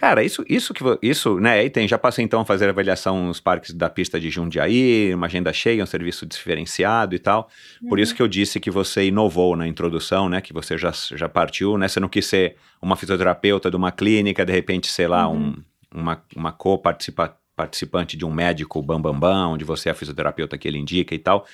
[0.00, 1.60] Cara, isso, isso que isso, né?
[1.60, 5.26] Aí tem, já passei então a fazer avaliação nos parques da pista de Jundiaí, uma
[5.26, 7.50] agenda cheia, um serviço diferenciado e tal.
[7.86, 8.02] Por uhum.
[8.02, 10.40] isso que eu disse que você inovou na introdução, né?
[10.40, 11.86] Que você já, já partiu, né?
[11.86, 15.52] Você não quis ser uma fisioterapeuta de uma clínica, de repente, sei lá, uhum.
[15.94, 19.94] um, uma, uma co-participação participante de um médico bambambam, bam, bam, onde você é a
[19.94, 21.44] fisioterapeuta que ele indica e tal,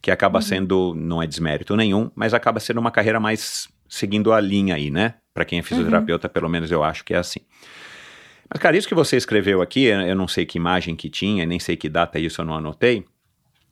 [0.00, 0.42] que acaba uhum.
[0.42, 4.90] sendo, não é desmérito nenhum, mas acaba sendo uma carreira mais seguindo a linha aí,
[4.90, 5.16] né?
[5.34, 6.32] Para quem é fisioterapeuta, uhum.
[6.32, 7.40] pelo menos eu acho que é assim.
[8.52, 11.60] Mas, cara, isso que você escreveu aqui, eu não sei que imagem que tinha, nem
[11.60, 13.04] sei que data isso eu não anotei,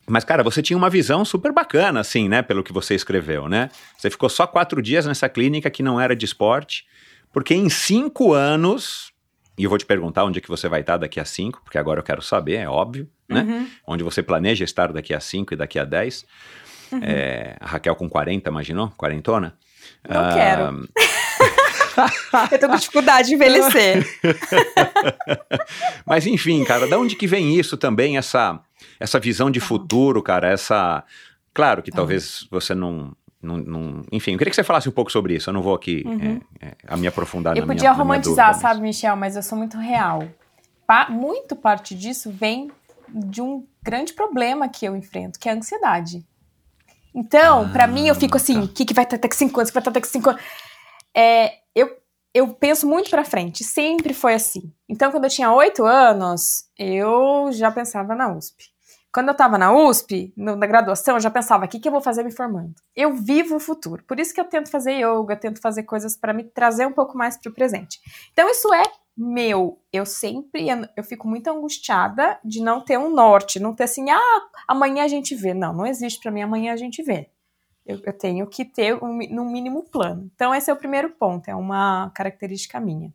[0.07, 2.41] mas, cara, você tinha uma visão super bacana, assim, né?
[2.41, 3.69] Pelo que você escreveu, né?
[3.95, 6.85] Você ficou só quatro dias nessa clínica que não era de esporte,
[7.31, 9.13] porque em cinco anos
[9.59, 11.77] e eu vou te perguntar onde é que você vai estar daqui a cinco, porque
[11.77, 13.41] agora eu quero saber, é óbvio, né?
[13.41, 13.67] Uhum.
[13.85, 16.25] Onde você planeja estar daqui a cinco e daqui a dez.
[16.89, 17.01] Uhum.
[17.03, 18.89] É, a Raquel com 40, imaginou?
[18.91, 19.57] Quarentona?
[20.07, 20.89] Não ah, quero.
[22.51, 24.05] eu tô com dificuldade de envelhecer.
[26.05, 28.59] Mas enfim, cara, da onde que vem isso também, essa,
[28.99, 29.65] essa visão de tá.
[29.65, 31.03] futuro, cara, essa...
[31.53, 31.97] Claro que tá.
[31.97, 35.49] talvez você não, não, não, enfim, eu queria que você falasse um pouco sobre isso.
[35.49, 36.41] Eu não vou aqui uhum.
[36.61, 39.35] é, é, a me aprofundar eu na podia minha, romantizar, na minha sabe, Michel, mas
[39.35, 40.27] eu sou muito real.
[40.85, 42.69] Pa muito parte disso vem
[43.13, 46.25] de um grande problema que eu enfrento, que é a ansiedade.
[47.13, 48.73] Então, ah, para mim, eu fico assim: o tá.
[48.75, 49.69] que, que vai estar daqui cinco anos?
[49.69, 50.41] que vai estar daqui cinco anos?
[51.15, 51.97] É, eu,
[52.33, 54.73] eu penso muito para frente, sempre foi assim.
[54.87, 58.65] Então, quando eu tinha oito anos, eu já pensava na USP.
[59.11, 61.91] Quando eu estava na USP, no, na graduação, eu já pensava: o que, que eu
[61.91, 62.75] vou fazer me formando?
[62.95, 64.03] Eu vivo o futuro.
[64.03, 67.17] Por isso que eu tento fazer yoga, tento fazer coisas para me trazer um pouco
[67.17, 67.99] mais para o presente.
[68.31, 68.83] Então, isso é
[69.21, 74.09] meu, eu sempre eu fico muito angustiada de não ter um norte, não ter assim,
[74.09, 75.53] ah, amanhã a gente vê.
[75.53, 77.29] Não, não existe para mim amanhã a gente vê.
[77.89, 80.29] Eu, eu tenho que ter um, no mínimo plano.
[80.35, 83.11] Então esse é o primeiro ponto, é uma característica minha.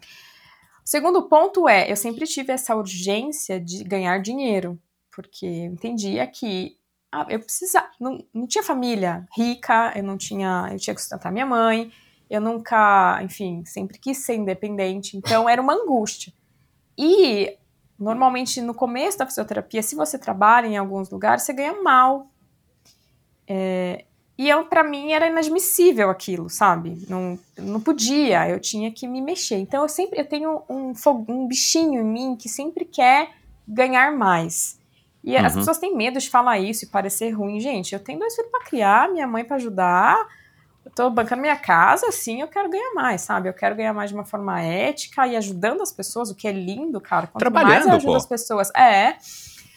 [0.00, 4.80] O segundo ponto é, eu sempre tive essa urgência de ganhar dinheiro,
[5.14, 6.78] porque eu entendia que
[7.12, 11.30] ah, eu precisava, não, não tinha família rica, eu não tinha, eu tinha que sustentar
[11.30, 11.92] minha mãe,
[12.30, 16.32] eu nunca, enfim, sempre quis ser independente, então era uma angústia.
[16.96, 17.58] E
[17.98, 22.30] normalmente no começo da fisioterapia, se você trabalha em alguns lugares, você ganha mal.
[23.48, 24.04] É,
[24.38, 27.06] e eu, para mim, era inadmissível aquilo, sabe?
[27.08, 29.56] Não, não podia, eu tinha que me mexer.
[29.56, 30.92] Então eu sempre eu tenho um,
[31.28, 33.30] um bichinho em mim que sempre quer
[33.66, 34.78] ganhar mais.
[35.24, 35.44] E uhum.
[35.44, 37.58] as pessoas têm medo de falar isso e parecer ruim.
[37.60, 40.26] Gente, eu tenho dois filhos para criar, minha mãe para ajudar
[40.86, 43.48] eu tô bancando minha casa, assim, eu quero ganhar mais, sabe?
[43.48, 46.52] Eu quero ganhar mais de uma forma ética e ajudando as pessoas, o que é
[46.52, 47.26] lindo, cara.
[47.26, 48.16] Quanto Trabalhando, mais eu ajudo pô.
[48.16, 48.70] as pessoas.
[48.72, 49.16] É.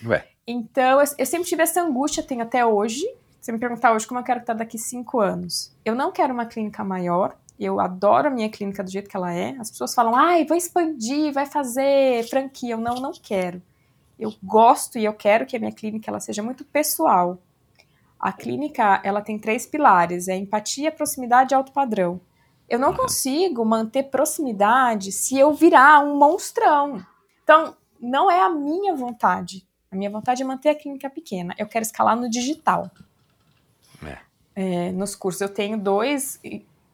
[0.06, 0.24] Ué.
[0.46, 3.04] Então, eu, eu, sempre tive essa angústia, tenho até hoje.
[3.42, 5.76] Se me perguntar hoje como eu quero estar daqui cinco anos.
[5.86, 7.38] Eu não quero uma clínica maior.
[7.60, 9.56] Eu adoro a minha clínica do jeito que ela é.
[9.60, 12.74] As pessoas falam, ai, vou expandir, vai fazer franquia.
[12.74, 13.62] Eu não, não quero.
[14.18, 17.38] Eu gosto e eu quero que a minha clínica ela seja muito pessoal.
[18.20, 22.20] A clínica, ela tem três pilares, é empatia, proximidade e alto padrão.
[22.68, 27.04] Eu não consigo manter proximidade se eu virar um monstrão.
[27.42, 29.66] Então, não é a minha vontade.
[29.90, 31.56] A minha vontade é manter a clínica pequena.
[31.58, 32.92] Eu quero escalar no digital.
[34.60, 34.92] É.
[34.92, 36.38] Nos cursos, eu tenho dois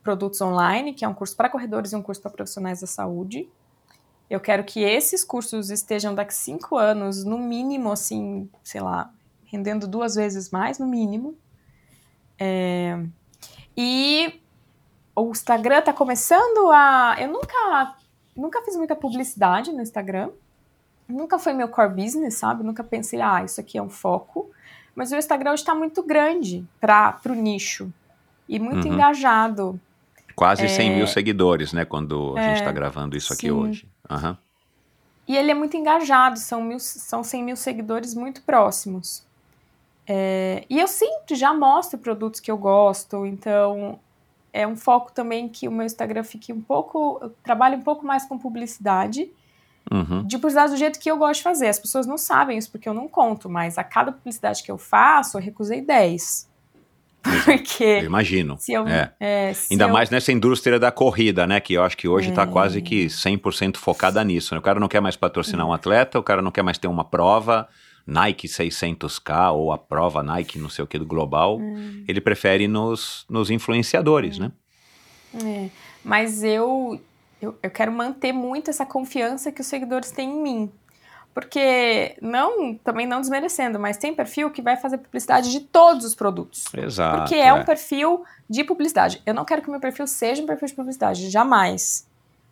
[0.00, 3.48] produtos online, que é um curso para corredores e um curso para profissionais da saúde.
[4.30, 9.12] Eu quero que esses cursos estejam daqui cinco anos, no mínimo, assim, sei lá,
[9.46, 11.36] rendendo duas vezes mais, no mínimo.
[12.38, 13.04] É,
[13.76, 14.40] e
[15.16, 17.16] o Instagram está começando a.
[17.18, 17.96] Eu nunca,
[18.36, 20.30] nunca fiz muita publicidade no Instagram.
[21.08, 22.62] Nunca foi meu core business, sabe?
[22.62, 24.52] Nunca pensei, ah, isso aqui é um foco.
[24.96, 27.92] Mas o Instagram está muito grande para o nicho
[28.48, 28.94] e muito uhum.
[28.94, 29.78] engajado.
[30.34, 30.68] Quase é...
[30.68, 31.84] 100 mil seguidores, né?
[31.84, 33.50] Quando a é, gente está gravando isso aqui sim.
[33.50, 33.88] hoje.
[34.10, 34.36] Uhum.
[35.28, 39.24] E ele é muito engajado, são, mil, são 100 mil seguidores muito próximos.
[40.06, 43.98] É, e eu sempre já mostro produtos que eu gosto, então
[44.52, 47.18] é um foco também que o meu Instagram fique um pouco.
[47.20, 49.28] Eu trabalho um pouco mais com publicidade.
[49.92, 50.26] Uhum.
[50.26, 51.68] De publicidade do jeito que eu gosto de fazer.
[51.68, 54.78] As pessoas não sabem isso porque eu não conto, mas a cada publicidade que eu
[54.78, 56.48] faço, eu recusei 10.
[57.44, 57.84] Porque.
[57.84, 58.56] Eu imagino.
[58.68, 59.12] Eu, é.
[59.18, 59.88] É, Ainda eu...
[59.88, 61.58] mais nessa indústria da corrida, né?
[61.58, 62.46] Que eu acho que hoje está é.
[62.46, 64.54] quase que 100% focada nisso.
[64.54, 64.60] Né?
[64.60, 67.04] O cara não quer mais patrocinar um atleta, o cara não quer mais ter uma
[67.04, 67.68] prova.
[68.06, 72.04] Nike 600K ou a prova Nike não sei o que do global, hum.
[72.06, 74.52] ele prefere nos, nos influenciadores, né?
[75.44, 75.68] É,
[76.04, 77.00] mas eu,
[77.40, 80.72] eu, eu quero manter muito essa confiança que os seguidores têm em mim.
[81.34, 86.14] Porque, não, também não desmerecendo, mas tem perfil que vai fazer publicidade de todos os
[86.14, 86.64] produtos.
[86.74, 87.18] Exato.
[87.18, 89.22] Porque é, é um perfil de publicidade.
[89.26, 92.08] Eu não quero que o meu perfil seja um perfil de publicidade, jamais.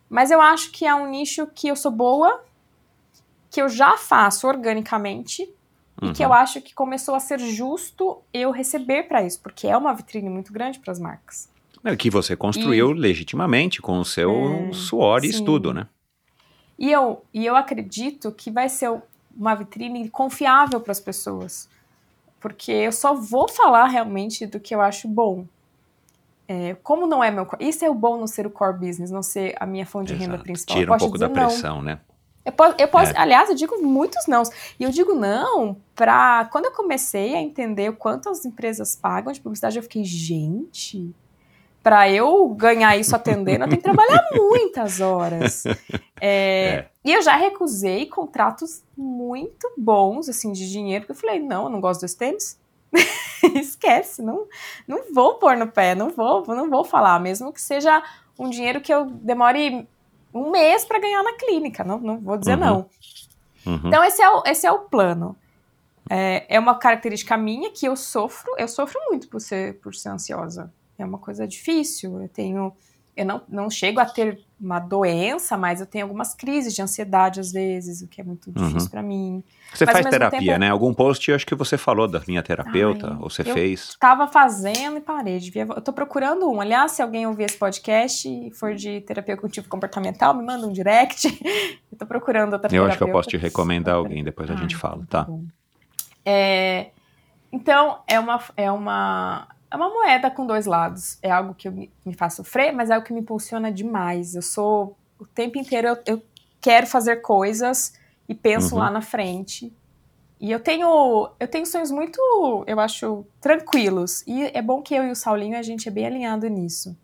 [0.07, 2.43] Mas eu acho que é um nicho que eu sou boa
[3.55, 5.49] que eu já faço organicamente
[6.01, 6.09] uhum.
[6.09, 6.35] e que eu uhum.
[6.35, 10.51] acho que começou a ser justo eu receber para isso, porque é uma vitrine muito
[10.51, 11.49] grande para as marcas.
[11.85, 15.35] É que você construiu e, legitimamente com o seu é, suor e sim.
[15.35, 15.87] estudo, né?
[16.79, 18.91] E eu, e eu acredito que vai ser
[19.37, 21.69] uma vitrine confiável para as pessoas,
[22.39, 25.45] porque eu só vou falar realmente do que eu acho bom.
[26.47, 27.47] É, como não é meu.
[27.59, 30.13] Isso é o bom no ser o core business, não ser a minha fonte de
[30.13, 30.31] Exato.
[30.31, 30.77] renda principal.
[30.77, 31.83] Tira um pouco da pressão, não.
[31.83, 31.99] né?
[32.43, 33.17] Eu posso, eu posso é.
[33.17, 34.43] aliás, eu digo muitos não.
[34.79, 39.33] E eu digo não para quando eu comecei a entender o quanto as empresas pagam
[39.33, 41.13] de publicidade, eu fiquei, gente,
[41.85, 45.67] para eu ganhar isso atendendo, eu tenho que trabalhar muitas horas.
[45.67, 45.77] É,
[46.19, 46.87] é.
[47.03, 51.69] E eu já recusei contratos muito bons, assim, de dinheiro, porque eu falei, não, eu
[51.69, 52.59] não gosto dos tênis.
[53.53, 54.47] Esquece, não,
[54.87, 58.01] não vou pôr no pé, não vou, não vou falar, mesmo que seja
[58.39, 59.87] um dinheiro que eu demore
[60.33, 62.65] um mês para ganhar na clínica, não, não vou dizer uhum.
[62.65, 62.89] não.
[63.63, 63.81] Uhum.
[63.85, 65.35] Então, esse é o, esse é o plano.
[66.09, 70.09] É, é uma característica minha que eu sofro, eu sofro muito por ser, por ser
[70.09, 70.73] ansiosa.
[70.97, 72.21] É uma coisa difícil.
[72.21, 72.73] Eu tenho
[73.15, 77.39] eu não, não chego a ter uma doença, mas eu tenho algumas crises de ansiedade
[77.39, 78.89] às vezes, o que é muito difícil uhum.
[78.89, 79.43] para mim.
[79.73, 80.69] Você mas, faz terapia, tempo, né?
[80.69, 83.89] Algum post eu acho que você falou da minha terapeuta, Ai, ou você fez?
[83.89, 85.39] Estava fazendo e parei.
[85.39, 86.59] Devia, eu tô procurando um.
[86.59, 90.73] Aliás, se alguém ouvir esse podcast e for de terapia cognitivo comportamental, me manda um
[90.73, 91.27] direct.
[91.91, 94.75] eu tô procurando outra Eu acho que eu posso te recomendar alguém, depois a gente
[94.75, 95.23] fala, tá?
[95.25, 95.33] tá
[96.25, 96.89] é,
[97.51, 101.17] então, é uma, é uma é uma moeda com dois lados.
[101.21, 104.33] É algo que me, me faz sofrer, mas é algo que me impulsiona demais.
[104.35, 106.23] Eu sou o tempo inteiro eu, eu
[106.61, 107.93] quero fazer coisas
[108.27, 108.81] e penso Uhum.
[108.81, 109.71] lá na frente.
[110.39, 112.19] E eu tenho, eu tenho sonhos muito,
[112.67, 114.23] eu acho, tranquilos.
[114.27, 116.97] E é bom que eu e o Saulinho, a gente é bem alinhado nisso.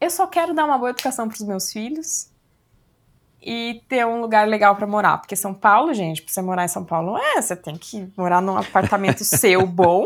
[0.00, 2.28] Eu só quero dar uma boa educação para os meus filhos
[3.40, 5.18] e ter um lugar legal para morar.
[5.18, 8.40] Porque São Paulo, gente, para você morar em São Paulo, é, você tem que morar
[8.40, 10.04] num apartamento seu bom.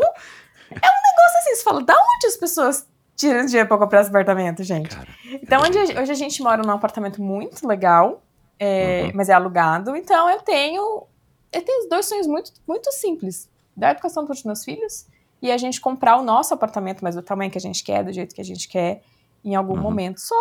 [0.71, 4.09] É um negócio assim, você fala, da onde as pessoas tiram dinheiro para comprar esse
[4.09, 4.89] apartamento, gente?
[4.95, 8.21] Cara, Então, onde a- hoje a gente mora num apartamento muito legal,
[8.59, 9.11] é, Uhum.
[9.15, 9.95] mas é alugado.
[9.95, 11.03] Então, eu tenho,
[11.51, 15.05] eu tenho dois sonhos muito, muito simples: dar educação para os meus filhos
[15.41, 18.11] e a gente comprar o nosso apartamento, mas do tamanho que a gente quer, do
[18.13, 19.01] jeito que a gente quer,
[19.43, 19.81] em algum Uhum.
[19.81, 20.35] momento só.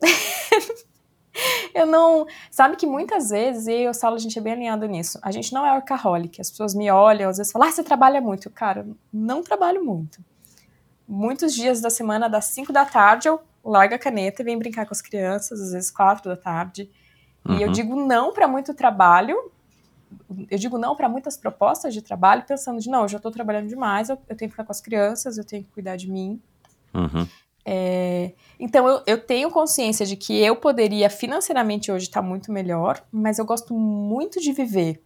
[1.74, 2.26] eu não.
[2.50, 5.18] Sabe que muitas vezes, eu e o Saulo, a gente é bem alinhado nisso.
[5.22, 6.40] A gente não é workaholic.
[6.40, 8.48] As pessoas me olham, às vezes falam, ah, você trabalha muito.
[8.50, 10.22] Cara, não trabalho muito.
[11.06, 14.86] Muitos dias da semana, das 5 da tarde, eu largo a caneta e venho brincar
[14.86, 16.90] com as crianças, às vezes 4 da tarde.
[17.48, 17.72] E eu Uhum.
[17.72, 19.50] digo não para muito trabalho.
[20.50, 23.68] Eu digo não para muitas propostas de trabalho, pensando de não, eu já estou trabalhando
[23.68, 26.40] demais, eu, eu tenho que ficar com as crianças, eu tenho que cuidar de mim.
[26.94, 27.26] Uhum.
[27.66, 33.02] É, então eu, eu tenho consciência de que eu poderia financeiramente hoje estar muito melhor,
[33.10, 35.00] mas eu gosto muito de viver.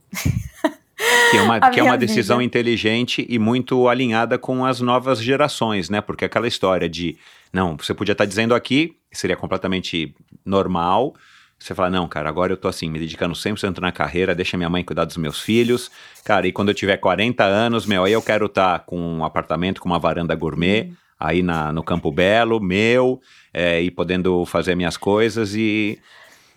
[1.30, 2.46] Que é uma, que é uma decisão vida.
[2.46, 6.00] inteligente e muito alinhada com as novas gerações, né?
[6.00, 7.16] Porque aquela história de,
[7.52, 11.14] não, você podia estar dizendo aqui, seria completamente normal.
[11.58, 14.70] Você fala, não, cara, agora eu tô assim, me dedicando 100% na carreira, deixa minha
[14.70, 15.90] mãe cuidar dos meus filhos.
[16.24, 19.80] Cara, e quando eu tiver 40 anos, meu, aí eu quero estar com um apartamento
[19.80, 23.20] com uma varanda gourmet, aí na, no Campo Belo, meu,
[23.52, 25.98] é, e podendo fazer minhas coisas e...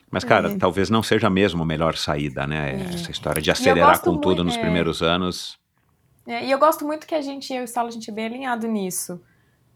[0.09, 0.57] Mas, cara, É.
[0.57, 2.81] talvez não seja mesmo a melhor saída, né?
[2.93, 4.59] Essa história de acelerar com tudo muito- nos é.
[4.61, 5.57] primeiros anos.
[6.27, 8.13] É, e eu gosto muito que a gente, eu e o Saulo, a gente é
[8.13, 9.21] bem alinhado nisso.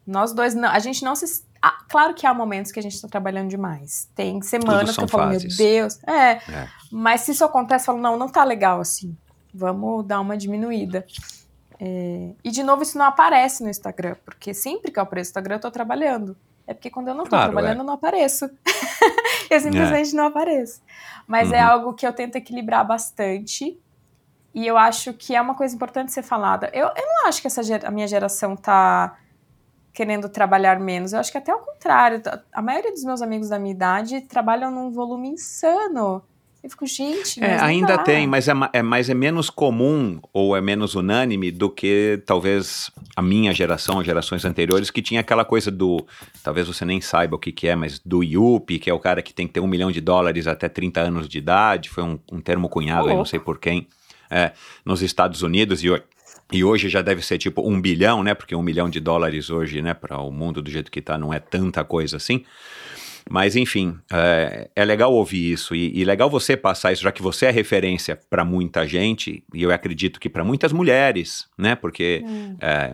[0.05, 1.41] Nós dois, não, a gente não se.
[1.61, 4.07] ah, claro que há momentos que a gente está trabalhando demais.
[4.13, 5.57] Tem semanas que eu falo, fases.
[5.57, 6.03] meu Deus.
[6.03, 6.67] É, É.
[6.91, 9.15] Mas se isso acontece, eu falo, não, não tá legal assim.
[9.53, 11.05] Vamos dar uma diminuída.
[11.79, 15.31] É, E de novo, isso não aparece no Instagram, porque sempre que eu apareço no
[15.31, 16.35] Instagram, eu tô trabalhando.
[16.67, 17.81] É porque quando eu não tô Claro, trabalhando, é.
[17.81, 18.49] eu não apareço.
[19.51, 20.81] eu simplesmente não apareço.
[21.27, 21.69] Mas é Uhum.
[21.71, 23.79] algo que eu tento equilibrar bastante.
[24.53, 26.69] E eu acho que é uma coisa importante ser falada.
[26.73, 29.17] Eu, eu não acho que essa a minha geração tá
[29.93, 31.13] querendo trabalhar menos.
[31.13, 32.21] Eu acho que até ao contrário.
[32.53, 36.23] A maioria dos meus amigos da minha idade trabalham num volume insano.
[36.65, 37.99] Eu fico, gente, É, ainda dá.
[37.99, 42.89] tem, mas é, é, mas é menos comum ou é menos unânime do que talvez
[43.15, 46.03] a minha geração, gerações anteriores, que tinha aquela coisa do.
[46.43, 49.21] Talvez você nem saiba o que, que é, mas do IUP, que é o cara
[49.21, 52.17] que tem que ter um milhão de dólares até 30 anos de idade, foi um,
[52.31, 53.87] um termo cunhado, aí, não sei por quem,
[54.27, 54.51] é,
[54.83, 56.01] nos Estados Unidos, e,
[56.51, 58.33] e hoje já deve ser tipo um bilhão, né?
[58.33, 61.31] Porque um milhão de dólares hoje, né, para o mundo do jeito que tá, não
[61.31, 62.43] é tanta coisa assim.
[63.29, 67.21] Mas, enfim, é, é legal ouvir isso e, e legal você passar isso, já que
[67.23, 71.75] você é referência para muita gente, e eu acredito que para muitas mulheres, né?
[71.75, 72.55] Porque Hum.
[72.61, 72.93] é,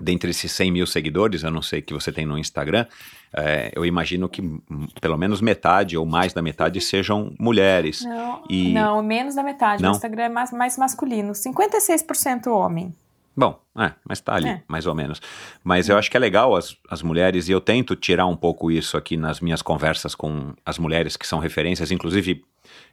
[0.00, 2.86] dentre esses 100 mil seguidores, eu não sei que você tem no Instagram,
[3.32, 4.60] é, eu imagino que hum,
[5.00, 8.04] pelo menos metade ou mais da metade sejam mulheres.
[8.04, 9.82] Não, E- não, menos da metade.
[9.82, 9.92] Não?
[9.92, 11.32] O Instagram é mais, mais masculino.
[11.34, 12.92] 56% homem.
[13.36, 14.62] Bom, é, mas tá ali, É.
[14.66, 15.20] mais ou menos.
[15.62, 18.70] Mas eu acho que é legal as, as mulheres, e eu tento tirar um pouco
[18.70, 22.42] isso aqui nas minhas conversas com as mulheres que são referências, inclusive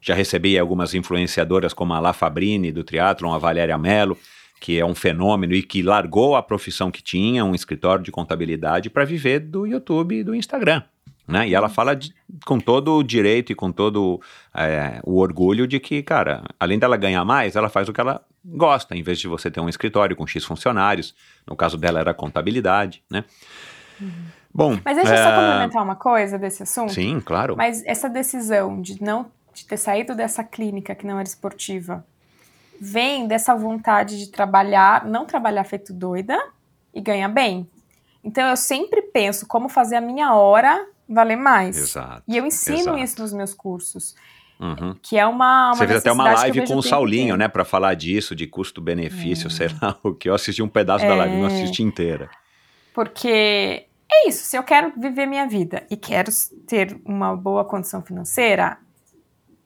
[0.01, 4.17] já recebi algumas influenciadoras como a La Fabrini do Triathlon, a Valéria Mello,
[4.59, 8.89] que é um fenômeno e que largou a profissão que tinha, um escritório de contabilidade,
[8.89, 10.83] para viver do YouTube e do Instagram.
[11.25, 11.47] Né?
[11.49, 12.13] E ela fala de-
[12.45, 14.19] com todo o direito e com todo
[14.53, 18.21] é, o orgulho de que, cara, além dela ganhar mais, ela faz o que ela
[18.43, 21.15] gosta, em vez de você ter um escritório com X funcionários.
[21.47, 23.23] No caso dela era contabilidade, né?
[24.53, 24.79] Bom.
[24.83, 26.93] Mas deixa eu só é, complementar uma coisa desse assunto.
[26.93, 27.55] Sim, claro.
[27.55, 32.05] Mas essa decisão de não de ter saído dessa clínica que não era esportiva
[32.81, 36.37] vem dessa vontade de trabalhar, não trabalhar feito doida
[36.93, 37.69] e ganhar bem.
[38.23, 41.77] Então eu sempre penso como fazer a minha hora valer mais.
[41.77, 42.23] Exato.
[42.27, 42.97] E eu ensino exato.
[42.97, 44.15] isso nos meus cursos,
[44.59, 44.95] Uhum.
[45.01, 47.93] que é uma, uma Você fez até uma live com o Saulinho, né, Pra falar
[47.95, 50.29] disso, de custo-benefício, sei lá o que.
[50.29, 51.47] Eu assisti um pedaço da live, não É.
[51.47, 52.29] assisti inteira.
[52.93, 56.31] Porque é isso, se eu quero viver minha vida e quero
[56.67, 58.77] ter uma boa condição financeira,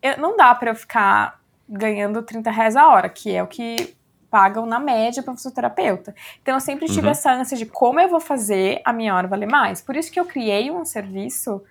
[0.01, 3.93] eu- não dá para eu ficar ganhando 30 reais a hora, que é o que
[4.31, 6.15] pagam na média para fisioterapeuta.
[6.41, 7.11] Então eu sempre tive Uhum.
[7.11, 9.81] essa ânsia de como eu vou fazer a minha hora valer mais.
[9.81, 11.61] Por isso que eu criei um serviço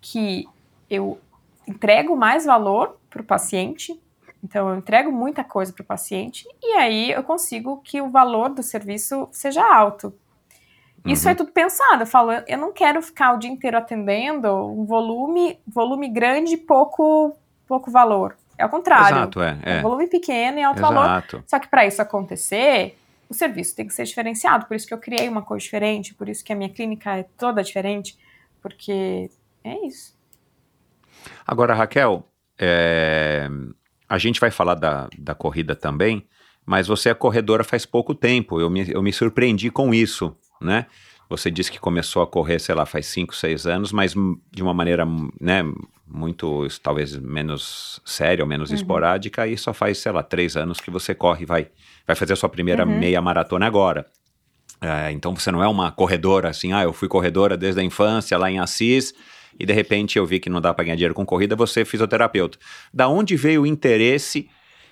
[0.00, 0.46] que
[0.88, 1.18] eu
[1.66, 4.00] entrego mais valor para o paciente.
[4.42, 8.50] Então eu entrego muita coisa para o paciente e aí eu consigo que o valor
[8.50, 10.12] do serviço seja alto.
[11.04, 12.02] Isso é tudo pensado.
[12.02, 16.56] Eu falo, eu não quero ficar o dia inteiro atendendo um volume, volume grande e
[16.56, 17.36] pouco,
[17.66, 18.36] pouco valor.
[18.56, 19.18] É o contrário.
[19.18, 19.58] Exato, é.
[19.62, 19.78] É é.
[19.80, 21.04] um volume pequeno e alto valor.
[21.04, 21.44] Exato.
[21.46, 22.96] Só que para isso acontecer,
[23.28, 24.66] o serviço tem que ser diferenciado.
[24.66, 27.24] Por isso que eu criei uma coisa diferente, por isso que a minha clínica é
[27.36, 28.18] toda diferente,
[28.62, 29.30] porque
[29.62, 30.13] é isso.
[31.46, 33.48] Agora, Raquel, é,
[34.08, 36.26] a gente vai falar da, da corrida também,
[36.64, 38.60] mas você é corredora faz pouco tempo.
[38.60, 40.86] Eu me, eu me surpreendi com isso, né?
[41.28, 44.12] Você disse que começou a correr, sei lá, faz 5, 6 anos, mas
[44.52, 45.06] de uma maneira,
[45.40, 45.62] né,
[46.06, 48.76] muito, talvez menos séria ou menos Uhum.
[48.76, 51.68] esporádica, e só faz, sei lá, 3 anos que você corre, vai,
[52.06, 52.98] vai fazer a sua primeira Uhum.
[52.98, 54.06] meia maratona agora.
[54.82, 58.36] É, então você não é uma corredora assim, ah, eu fui corredora desde a infância
[58.36, 59.14] lá em Assis
[59.58, 61.84] e de repente eu vi que não dá para ganhar dinheiro com corrida, você é
[61.84, 62.58] fisioterapeuta.
[62.92, 64.48] Da onde veio o interesse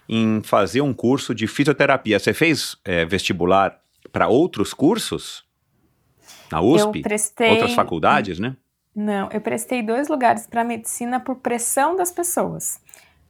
[0.09, 2.19] em fazer um curso de fisioterapia?
[2.19, 5.45] Você fez é, vestibular para outros cursos?
[6.51, 6.99] Na USP?
[6.99, 7.51] Eu prestei.
[7.51, 8.57] Outras faculdades, né?
[8.95, 12.79] Não, eu prestei dois lugares para medicina por pressão das pessoas.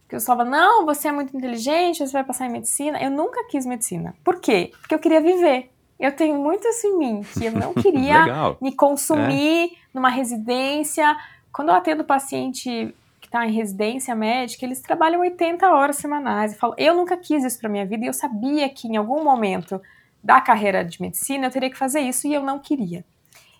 [0.02, 3.00] Porque eu falava, não, você é muito inteligente, você vai passar em medicina.
[3.00, 4.14] Eu nunca quis medicina.
[4.24, 4.72] Por quê?
[4.80, 5.70] Porque eu queria viver.
[6.02, 8.24] Eu tenho muito isso em mim, que eu não queria
[8.60, 11.16] me consumir numa residência.
[11.52, 16.54] Quando eu atendo paciente que está em residência médica, eles trabalham 80 horas semanais.
[16.54, 19.22] Eu falo, eu nunca quis isso para minha vida e eu sabia que em algum
[19.22, 19.80] momento
[20.20, 23.04] da carreira de medicina eu teria que fazer isso e eu não queria.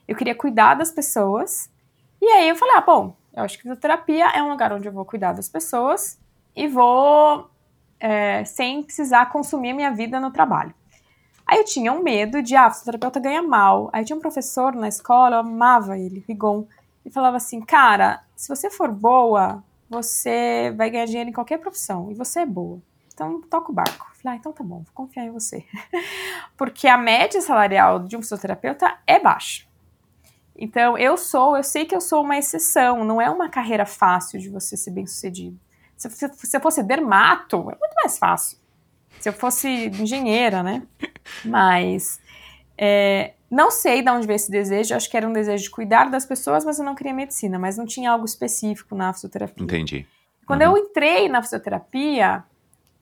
[0.09, 1.70] Eu queria cuidar das pessoas.
[2.20, 4.93] E aí eu falei, ah, bom, eu acho que fisioterapia é um lugar onde eu
[4.93, 6.18] vou cuidar das pessoas
[6.57, 7.49] e vou
[8.01, 10.74] é, sem precisar consumir a minha vida no trabalho.
[11.47, 13.90] Aí eu tinha um medo de, ah, fisioterapeuta ganha mal.
[13.93, 16.66] Aí tinha um professor na escola, eu amava ele, Rigon,
[17.05, 22.11] e falava assim, cara, se você for boa, você vai ganhar dinheiro em qualquer profissão,
[22.11, 22.80] e você é boa.
[23.12, 24.11] Então, toca o barco.
[24.14, 25.64] Falei, ah, então tá bom, vou confiar em você.
[26.57, 29.66] Porque a média salarial de um fisioterapeuta é baixa.
[30.57, 34.38] Então, eu sou, eu sei que eu sou uma exceção, não é uma carreira fácil
[34.38, 35.59] de você ser bem sucedido.
[35.97, 38.59] Se, eu fosse dermato, é muito mais fácil.
[39.23, 40.83] Se eu fosse engenheira, né?
[41.45, 42.20] Mas
[42.77, 44.95] é, não sei de onde veio esse desejo.
[44.95, 47.59] Acho que era um desejo de cuidar das pessoas, mas eu não queria medicina.
[47.59, 49.62] Mas não tinha algo específico na fisioterapia.
[49.64, 50.07] Entendi.
[50.45, 52.43] Quando eu entrei na fisioterapia,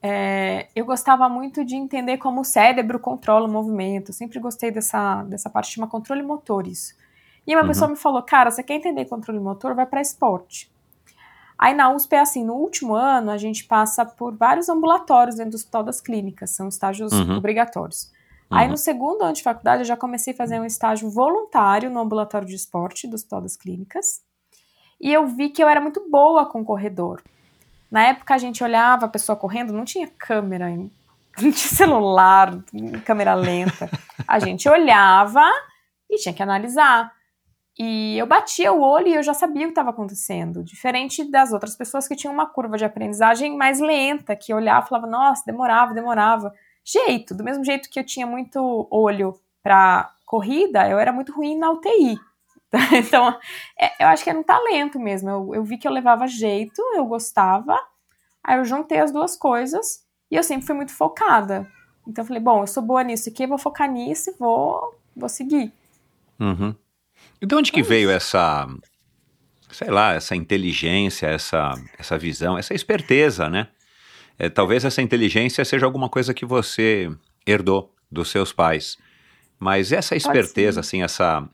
[0.03, 4.11] é, eu gostava muito de entender como o cérebro controla o movimento.
[4.11, 6.95] Eu sempre gostei dessa, dessa parte, chama controle motor isso.
[7.47, 7.69] E uma Uhum.
[7.69, 9.75] pessoa me falou, cara, você quer entender controle motor?
[9.75, 10.71] Vai para esporte.
[11.63, 15.51] Aí na USP é assim, no último ano a gente passa por vários ambulatórios dentro
[15.53, 17.37] do Hospital das Clínicas, são estágios Uhum.
[17.37, 18.11] obrigatórios.
[18.51, 18.71] Aí Uhum.
[18.73, 22.49] no segundo ano de faculdade eu já comecei a fazer um estágio voluntário no ambulatório
[22.49, 24.23] de esporte do Hospital das Clínicas.
[24.99, 27.23] E eu vi que eu era muito boa com corredor.
[27.91, 30.91] Na época a gente olhava a pessoa correndo, não tinha câmera, não
[31.37, 32.59] tinha celular,
[33.05, 33.91] câmera lenta.
[34.27, 35.45] A gente olhava
[36.09, 37.13] e tinha que analisar.
[37.79, 40.63] E eu batia o olho e eu já sabia o que estava acontecendo.
[40.63, 44.89] Diferente das outras pessoas que tinham uma curva de aprendizagem mais lenta, que olhava e
[44.89, 46.53] falava, nossa, demorava, demorava.
[46.85, 51.57] Jeito, do mesmo jeito que eu tinha muito olho para corrida, eu era muito ruim
[51.59, 52.19] na UTI.
[52.93, 53.37] Então,
[53.77, 55.29] é, eu acho que era um talento mesmo.
[55.29, 57.77] Eu, eu vi que eu levava jeito, eu gostava,
[58.45, 61.67] aí eu juntei as duas coisas e eu sempre fui muito focada.
[62.07, 65.29] Então, eu falei, bom, eu sou boa nisso aqui, vou focar nisso e vou, vou
[65.29, 65.73] seguir.
[66.39, 66.75] Uhum.
[67.41, 68.69] E de onde que veio essa,
[69.71, 73.69] sei lá, essa inteligência, essa, essa visão, essa esperteza, né?
[74.39, 77.11] É, talvez essa inteligência seja alguma coisa que você
[77.47, 78.99] herdou dos seus pais.
[79.59, 81.47] Mas essa esperteza, assim, essa.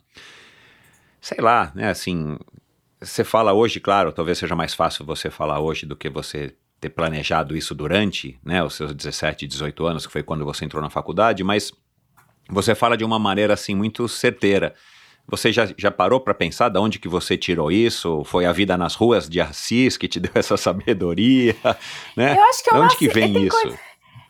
[1.20, 1.90] Sei lá, né?
[1.90, 2.38] Assim.
[3.00, 6.88] Você fala hoje, claro, talvez seja mais fácil você falar hoje do que você ter
[6.90, 10.88] planejado isso durante, né, os seus 17, 18 anos, que foi quando você entrou na
[10.88, 11.72] faculdade, mas
[12.48, 14.74] você fala de uma maneira assim muito certeira.
[15.28, 18.22] Você já, já parou para pensar de onde que você tirou isso?
[18.24, 21.56] Foi a vida nas ruas de Assis que te deu essa sabedoria,
[22.16, 22.36] né?
[22.38, 23.60] Eu acho que eu de onde nasci- que vem isso?
[23.60, 23.78] coisa-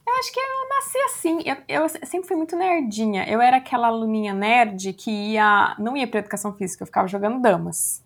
[0.09, 1.39] Eu acho que eu nasci assim.
[1.45, 3.29] Eu, eu sempre fui muito nerdinha.
[3.29, 7.41] Eu era aquela aluninha nerd que ia, não ia pra educação física, eu ficava jogando
[7.43, 8.03] damas.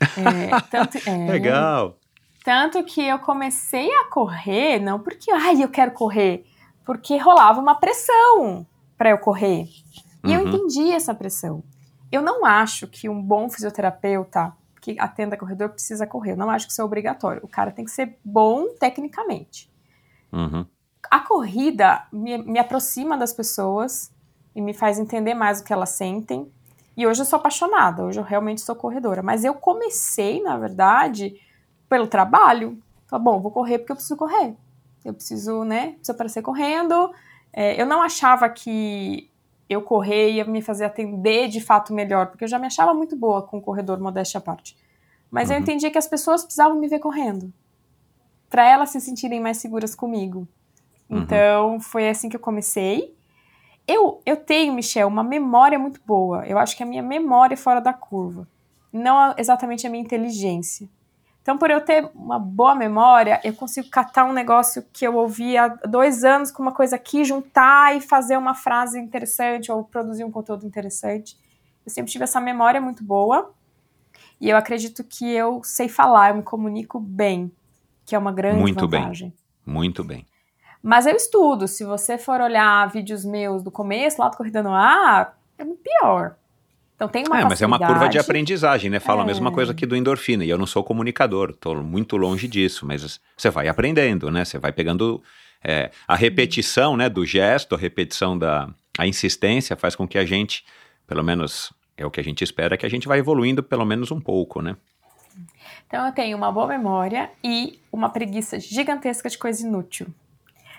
[0.00, 1.96] É, tanto, é, Legal.
[2.42, 6.44] Tanto que eu comecei a correr, não porque, ai, eu quero correr,
[6.86, 9.68] porque rolava uma pressão para eu correr.
[10.24, 10.48] E eu Uhum.
[10.48, 11.62] entendi essa pressão.
[12.10, 16.32] Eu não acho que um bom fisioterapeuta que atenda corredor precisa correr.
[16.32, 17.42] Eu não acho que isso é obrigatório.
[17.44, 19.70] O cara tem que ser bom tecnicamente.
[20.32, 20.66] Uhum.
[21.10, 24.12] A corrida me, me aproxima das pessoas
[24.54, 26.50] e me faz entender mais o que elas sentem.
[26.96, 29.22] E hoje eu sou apaixonada, hoje eu realmente sou corredora.
[29.22, 31.40] Mas eu comecei, na verdade,
[31.88, 32.78] pelo trabalho.
[33.06, 34.56] Falei, bom, vou correr porque eu preciso correr.
[35.04, 35.92] Eu preciso, né?
[35.92, 37.12] Preciso aparecer correndo.
[37.52, 39.29] É, eu não achava que
[39.70, 43.14] eu correr ia me fazer atender de fato melhor, porque eu já me achava muito
[43.16, 44.76] boa com o corredor modéstia à parte.
[45.30, 45.62] Mas eu Uhum.
[45.62, 47.52] entendia que as pessoas precisavam me ver correndo,
[48.50, 50.48] para elas se sentirem mais seguras comigo.
[51.08, 51.18] Uhum.
[51.18, 53.14] Então, foi assim que eu comecei.
[53.86, 56.44] Eu, eu tenho, Michel, uma memória muito boa.
[56.46, 58.46] Eu acho que a minha memória é fora da curva.
[58.92, 60.88] Não exatamente a minha inteligência.
[61.42, 65.56] Então, por eu ter uma boa memória, eu consigo catar um negócio que eu ouvi
[65.56, 70.22] há dois anos com uma coisa aqui, juntar e fazer uma frase interessante ou produzir
[70.22, 71.38] um conteúdo interessante.
[71.84, 73.52] Eu sempre tive essa memória muito boa.
[74.40, 77.52] E eu acredito que eu sei falar, eu me comunico bem,
[78.06, 79.00] que é uma grande Muito bem.
[79.00, 79.34] vantagem.
[79.64, 80.26] Muito bem.
[80.82, 81.68] Mas eu estudo.
[81.68, 85.82] Se você for olhar vídeos meus do começo, lá do Corrida no Ar, é muito
[85.82, 86.36] pior.
[87.00, 89.00] Então tem uma É, mas é uma curva de aprendizagem, né?
[89.00, 89.26] Fala a É.
[89.26, 90.44] mesma coisa que do endorfina.
[90.44, 94.44] E eu não sou comunicador, tô muito longe disso, mas você vai aprendendo, né?
[94.44, 95.22] Você vai pegando
[95.64, 100.26] é, a repetição, né, do gesto, a repetição da a insistência faz com que a
[100.26, 100.62] gente,
[101.06, 104.10] pelo menos é o que a gente espera, que a gente vai evoluindo pelo menos
[104.10, 104.76] um pouco, né?
[105.86, 110.06] Então eu tenho uma boa memória e uma preguiça gigantesca de coisa inútil.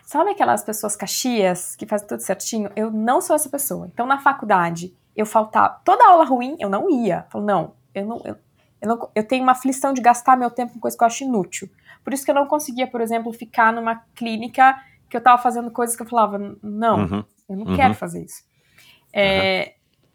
[0.05, 2.69] Sabe aquelas pessoas caxias que fazem tudo certinho?
[2.75, 3.89] Eu não sou essa pessoa.
[3.91, 5.81] Então na faculdade, eu faltava.
[5.83, 7.25] Toda aula ruim, eu não ia.
[7.25, 8.21] Eu falo, não, eu não.
[8.23, 8.35] Eu,
[8.81, 11.23] eu, não, eu tenho uma aflição de gastar meu tempo com coisa que eu acho
[11.23, 11.69] inútil.
[12.03, 14.75] Por isso que eu não conseguia, por exemplo, ficar numa clínica
[15.09, 17.23] que eu tava fazendo coisas que eu falava, não, Uhum.
[17.49, 17.75] eu não Uhum.
[17.75, 18.43] quero fazer isso.
[19.13, 19.73] É,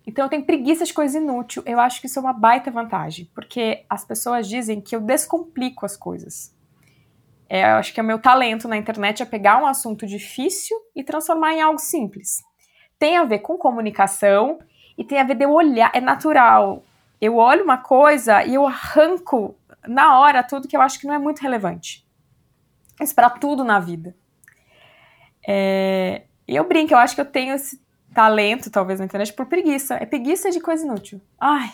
[0.08, 1.62] Então eu tenho preguiça de coisa inútil.
[1.66, 5.84] Eu acho que isso é uma baita vantagem, porque as pessoas dizem que eu descomplico
[5.84, 6.54] as coisas.
[7.48, 10.76] É, eu acho que é o meu talento na internet é pegar um assunto difícil
[10.94, 12.42] e transformar em algo simples.
[12.98, 14.58] Tem a ver com comunicação
[14.96, 16.84] e tem a ver de eu olhar, é natural.
[17.20, 21.14] Eu olho uma coisa e eu arranco na hora tudo que eu acho que não
[21.14, 22.06] é muito relevante.
[23.00, 24.16] Isso para tudo na vida.
[25.46, 27.80] É, eu brinco, eu acho que eu tenho esse
[28.14, 29.94] talento, talvez, na internet, por preguiça.
[29.96, 31.20] É preguiça de coisa inútil.
[31.38, 31.70] Ai.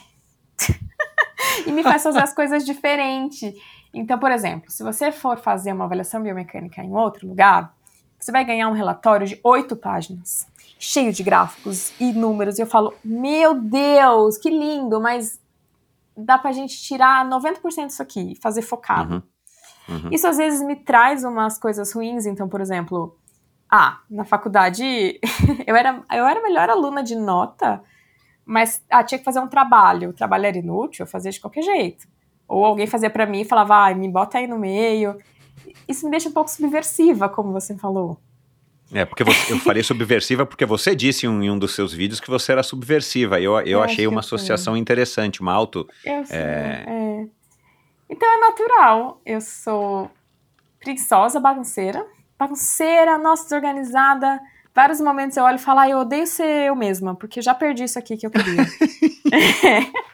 [1.67, 3.55] e me faz fazer as coisas diferentes.
[3.95, 7.75] Então, por exemplo, se você for fazer uma avaliação biomecânica em outro lugar,
[8.19, 10.47] você vai ganhar um relatório de oito páginas,
[10.83, 12.59] cheio de gráficos e números.
[12.59, 15.41] E eu falo, meu Deus, que lindo, mas
[16.17, 19.23] dá pra gente tirar 90% disso aqui e fazer focado.
[19.89, 19.95] Uhum.
[19.95, 20.09] Uhum.
[20.11, 22.27] Isso às vezes me traz umas coisas ruins.
[22.27, 23.17] Então, por exemplo,
[23.71, 25.21] ah, na faculdade
[25.65, 27.81] eu era, eu era a melhor aluna de nota,
[28.45, 30.11] mas ah, tinha que fazer um trabalho.
[30.11, 32.09] O trabalho era inútil, eu fazia de qualquer jeito.
[32.49, 35.17] Ou alguém fazia pra mim e falava, ah, me bota aí no meio.
[35.87, 38.19] Isso me deixa um pouco subversiva, como você falou.
[38.93, 41.93] É, porque você- eu falei subversiva porque você disse em um, em um dos seus
[41.93, 43.41] vídeos que você era subversiva.
[43.41, 45.89] Eu, eu Eu achei uma associação interessante, uma auto.
[46.05, 46.85] Eu sou, É.
[46.87, 47.27] é.
[48.11, 49.21] Então é natural.
[49.25, 50.11] Eu sou
[50.81, 52.05] preguiçosa, bagunceira.
[52.39, 54.41] Bagunceira, nossa, desorganizada.
[54.75, 57.85] Vários momentos eu olho e falo, ah, eu odeio ser eu mesma, porque já perdi
[57.85, 58.67] isso aqui que eu queria.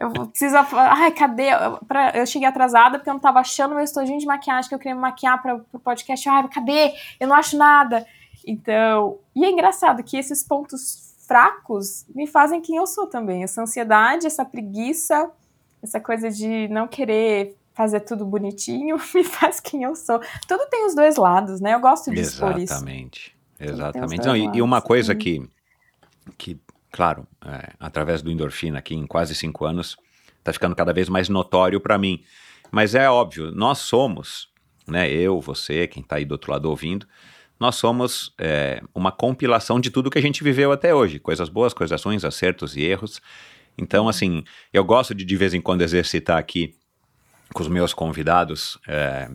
[0.00, 0.56] eu preciso.
[0.56, 1.50] Ai, cadê?
[1.50, 4.74] Eu, pra- eu cheguei atrasada porque eu não tava achando meu estojinho de maquiagem que
[4.74, 6.28] eu queria me maquiar para o podcast.
[6.28, 6.92] Ai, cadê?
[7.18, 8.06] Eu não acho nada.
[8.46, 9.18] Então.
[9.34, 13.42] E é engraçado que esses pontos fracos me fazem quem eu sou também.
[13.42, 15.30] Essa ansiedade, essa preguiça,
[15.82, 20.20] essa coisa de não querer fazer tudo bonitinho me faz quem eu sou.
[20.46, 21.74] Tudo tem os dois lados, né?
[21.74, 22.74] Eu gosto de expor isso.
[22.74, 23.36] Exatamente.
[23.58, 24.26] Exatamente.
[24.26, 25.18] Não, e, e uma coisa sim.
[25.18, 25.50] que,
[26.36, 26.60] que
[26.92, 29.96] claro, é, através do endorfina aqui em quase cinco anos,
[30.44, 32.22] tá ficando cada vez mais notório para mim.
[32.70, 34.48] Mas é óbvio, nós somos,
[34.86, 35.10] né?
[35.10, 37.06] Eu, você, quem tá aí do outro lado ouvindo,
[37.58, 41.18] nós somos é, uma compilação de tudo que a gente viveu até hoje.
[41.18, 43.20] Coisas boas, coisas ruins, acertos e erros.
[43.78, 46.74] Então, assim, eu gosto de de vez em quando exercitar aqui
[47.54, 49.30] com os meus convidados é,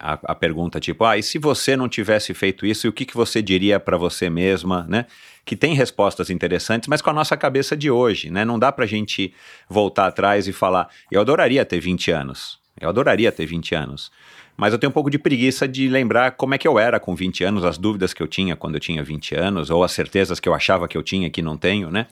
[0.00, 3.14] a, a pergunta tipo, ah, e se você não tivesse feito isso, o que, que
[3.14, 5.06] você diria para você mesma, né?
[5.44, 8.44] Que tem respostas interessantes, mas com a nossa cabeça de hoje, né?
[8.44, 9.34] Não dá pra gente
[9.68, 14.10] voltar atrás e falar, eu adoraria ter 20 anos, eu adoraria ter 20 anos,
[14.56, 17.14] mas eu tenho um pouco de preguiça de lembrar como é que eu era com
[17.14, 20.40] 20 anos, as dúvidas que eu tinha quando eu tinha 20 anos, ou as certezas
[20.40, 22.06] que eu achava que eu tinha que não tenho, né?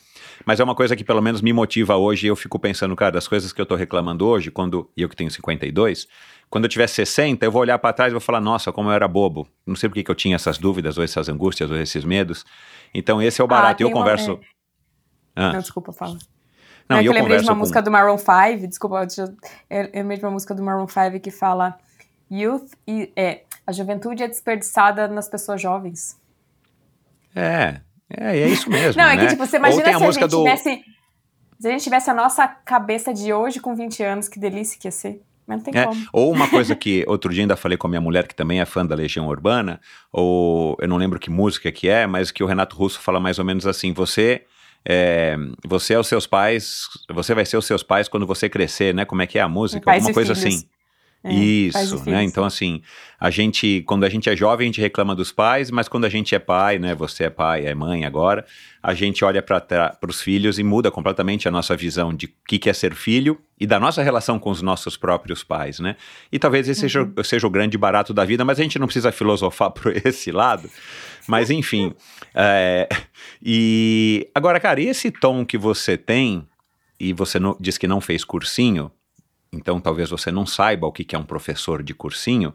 [0.47, 2.27] Mas é uma coisa que pelo menos me motiva hoje.
[2.27, 5.31] Eu fico pensando, cara, das coisas que eu tô reclamando hoje, quando eu que tenho
[5.31, 6.09] 52,
[6.51, 8.93] quando eu tiver 60, eu vou olhar para trás e vou falar, nossa, como eu
[8.95, 9.47] era bobo.
[9.67, 12.45] Não sei por que eu tinha essas dúvidas, ou essas angústias, ou esses medos.
[12.95, 13.83] Então, esse é o barato.
[13.83, 14.41] e eu tem uma- converso.
[15.37, 16.17] Ah, Não, desculpa, fala.
[16.89, 17.59] não, é e que eu eu lembrei de converso uma com.
[17.61, 19.37] música do Maroon 5, desculpa, eu,
[19.71, 21.79] eu lembrei de uma música do Maroon 5 que fala
[22.31, 26.19] Youth e, é, a juventude é desperdiçada nas pessoas jovens.
[27.35, 27.81] É,
[28.11, 29.01] é, é isso mesmo.
[29.01, 29.23] Não, é né?
[29.23, 30.43] que tipo, você imagina a se a música gente do.
[30.45, 30.83] tivesse.
[31.61, 34.87] Se a gente tivesse a nossa cabeça de hoje com 20 anos, que delícia que
[34.87, 35.21] ia ser.
[35.49, 36.07] Mas não tem É, como.
[36.13, 38.67] ou uma coisa que outro dia ainda falei com a minha mulher, que também é
[38.67, 39.81] fã da Legião Urbana,
[40.13, 43.39] ou eu não lembro que música que é, mas que o Renato Russo fala mais
[43.39, 44.45] ou menos assim: você.
[44.91, 45.37] É,
[45.67, 49.05] você é os seus pais, você vai ser os seus pais quando você crescer, né?
[49.05, 49.91] Como é que é a música?
[49.91, 50.55] Alguma coisa filhos.
[50.55, 50.69] assim.
[51.25, 52.23] É, Isso, né?
[52.23, 52.81] Então, assim,
[53.19, 56.09] a gente, quando a gente é jovem, a gente reclama dos pais, mas quando a
[56.09, 56.95] gente é pai, né?
[56.95, 58.47] Você é pai, é mãe agora,
[58.81, 62.59] a gente olha para os filhos e muda completamente a nossa visão de o que,
[62.59, 65.97] que é ser filho e da nossa relação com os nossos próprios pais, né?
[66.31, 69.11] E talvez esse seja, seja o grande barato da vida, mas a gente não precisa
[69.11, 70.71] filosofar por esse lado.
[71.27, 71.93] Mas, enfim.
[72.33, 72.89] é,
[73.43, 76.47] e agora, cara, e esse tom que você tem,
[76.99, 78.91] e você não, diz que não fez cursinho,
[79.53, 82.55] então talvez você não saiba o que é um professor de cursinho.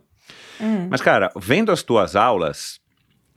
[0.59, 0.87] Hum.
[0.89, 2.79] Mas, cara, vendo as tuas aulas,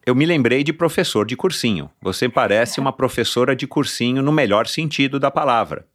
[0.04, 1.90] eu me lembrei de professor de cursinho.
[2.00, 5.86] Você parece uma professora de cursinho no melhor sentido da palavra.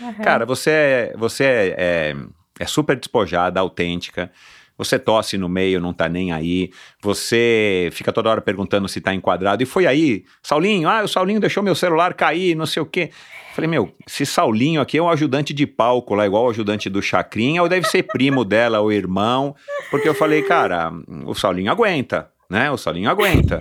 [0.00, 0.14] Uhum.
[0.14, 2.16] Cara, você, é, você é, é,
[2.60, 4.30] é super despojada, autêntica.
[4.78, 6.70] Você tosse no meio, não tá nem aí.
[7.02, 9.62] Você fica toda hora perguntando se tá enquadrado.
[9.62, 13.10] E foi aí, Saulinho, ah, o Saulinho deixou meu celular cair, não sei o quê.
[13.54, 17.02] Falei, meu, esse Saulinho aqui é um ajudante de palco lá, igual o ajudante do
[17.02, 19.52] Chacrinha, ou deve ser primo dela ou irmão.
[19.90, 20.92] Porque eu falei, cara,
[21.26, 22.70] o Saulinho aguenta, né?
[22.70, 23.60] O Saulinho aguenta.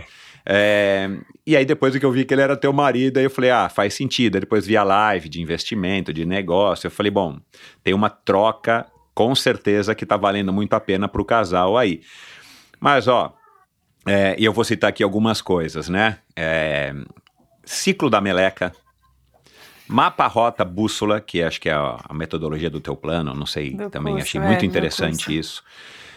[0.49, 1.09] É,
[1.45, 3.68] e aí depois que eu vi que ele era teu marido, aí eu falei, ah,
[3.70, 4.36] faz sentido.
[4.36, 6.88] Aí depois vi a live de investimento, de negócio.
[6.88, 7.38] Eu falei, bom,
[7.84, 8.86] tem uma troca
[9.18, 12.01] com certeza que tá valendo muito a pena pro casal aí.
[12.80, 13.34] Mas, ó,
[14.05, 16.20] é, e eu vou citar aqui algumas coisas, né?
[16.36, 16.93] É,
[17.65, 18.72] ciclo da meleca,
[19.88, 23.74] mapa, rota, bússola, que acho que é a, a metodologia do teu plano, não sei,
[23.74, 25.63] Do também curso, achei é, muito interessante isso.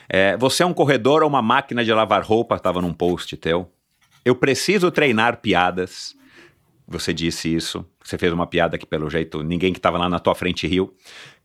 [0.07, 3.72] É, você é um corredor ou uma máquina de lavar roupa, estava num post teu.
[4.22, 6.14] Eu preciso treinar piadas.
[6.86, 7.82] Você disse isso.
[8.05, 10.94] Você fez uma piada que, pelo jeito, ninguém que estava lá na tua frente riu.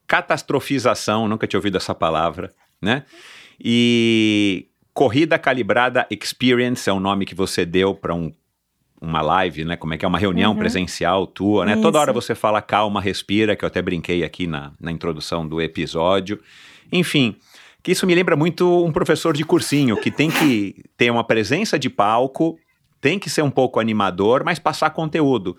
[0.08, 2.52] Catastrofização, nunca tinha ouvido essa palavra,
[2.82, 3.04] né?
[3.60, 8.32] E corrida calibrada experience é o nome que você deu para um,
[9.02, 9.76] uma live, né?
[9.76, 10.58] Como é que é uma reunião Uhum.
[10.60, 11.76] presencial tua, né?
[11.76, 11.98] Toda Isso.
[12.00, 16.40] hora você fala calma, respira, que eu até brinquei aqui na, na introdução do episódio.
[16.92, 17.36] Enfim,
[17.82, 21.78] que isso me lembra muito um professor de cursinho que tem que ter uma presença
[21.80, 22.58] de palco,
[23.02, 25.58] tem que ser um pouco animador, mas passar conteúdo.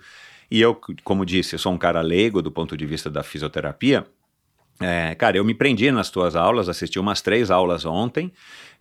[0.50, 4.06] E eu, como disse, sou um cara leigo do ponto de vista da fisioterapia.
[4.80, 8.30] É, cara, eu me prendi nas tuas aulas, assisti umas três aulas ontem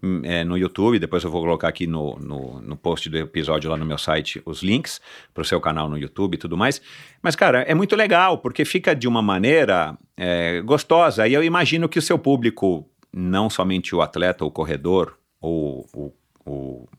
[0.03, 0.99] hum, é, no YouTube.
[0.99, 4.41] Depois eu vou colocar aqui no, no, no post do episódio lá no meu site
[4.45, 4.99] os links
[5.33, 6.81] para o seu canal no YouTube e tudo mais.
[7.21, 11.27] Mas, cara, é muito legal porque fica de uma maneira é, gostosa.
[11.27, 16.13] E eu imagino que o seu público, não somente o atleta, o corredor ou o,
[16.45, 16.89] o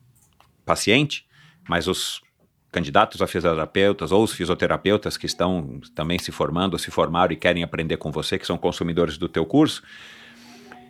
[0.65, 1.25] paciente,
[1.69, 2.21] mas os
[2.71, 7.35] candidatos a fisioterapeutas ou os fisioterapeutas que estão também se formando, ou se formaram e
[7.35, 9.81] querem aprender com você, que são consumidores do teu curso,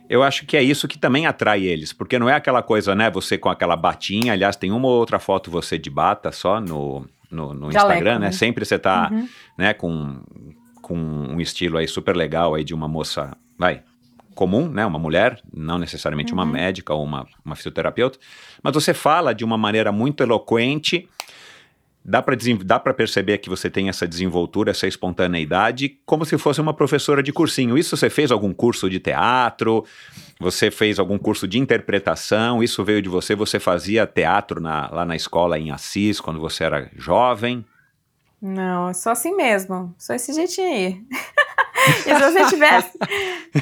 [0.08, 3.10] eu acho que é isso que também atrai eles, porque não é aquela coisa, né,
[3.10, 7.06] você com aquela batinha, aliás, tem uma ou outra foto você de bata só no,
[7.30, 8.32] no, no Instagram, né, né?
[8.32, 9.28] sempre você tá, Uhum.
[9.56, 10.20] né, com,
[10.80, 13.82] com um estilo aí super legal aí de uma moça, vai,
[14.34, 18.18] comum, né, uma mulher, não necessariamente uma médica ou uma, uma fisioterapeuta,
[18.62, 21.06] mas você fala de uma maneira muito eloquente,
[22.08, 22.34] dá para
[22.80, 27.32] para perceber que você tem essa desenvoltura, essa espontaneidade, como se fosse uma professora de
[27.32, 27.76] cursinho.
[27.76, 29.84] Isso você fez algum curso de teatro?
[30.40, 32.62] Você fez algum curso de interpretação?
[32.62, 33.34] Isso veio de você?
[33.34, 37.62] Você fazia teatro na- lá na escola em Assis quando você era jovem?
[38.40, 39.94] Não, eu sou assim mesmo.
[39.98, 41.02] Sou esse jeitinho aí.
[42.06, 42.96] e se você tivesse.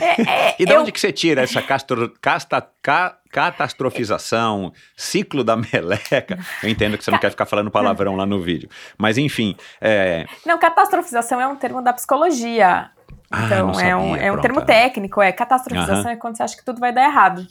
[0.00, 5.42] É, é, E de eu- onde que você tira essa castro- casta- ca- catastrofização, ciclo
[5.42, 6.38] da meleca?
[6.62, 8.68] Eu entendo que você não quer ficar falando palavrão lá no vídeo.
[8.98, 12.90] Mas enfim, é, Não, catastrofização é um termo da psicologia.
[13.30, 14.64] Ah, Então, não é um, é um termo é.
[14.64, 15.20] técnico.
[15.22, 16.10] É catastrofização Aham.
[16.10, 17.46] é quando você acha que tudo vai dar errado.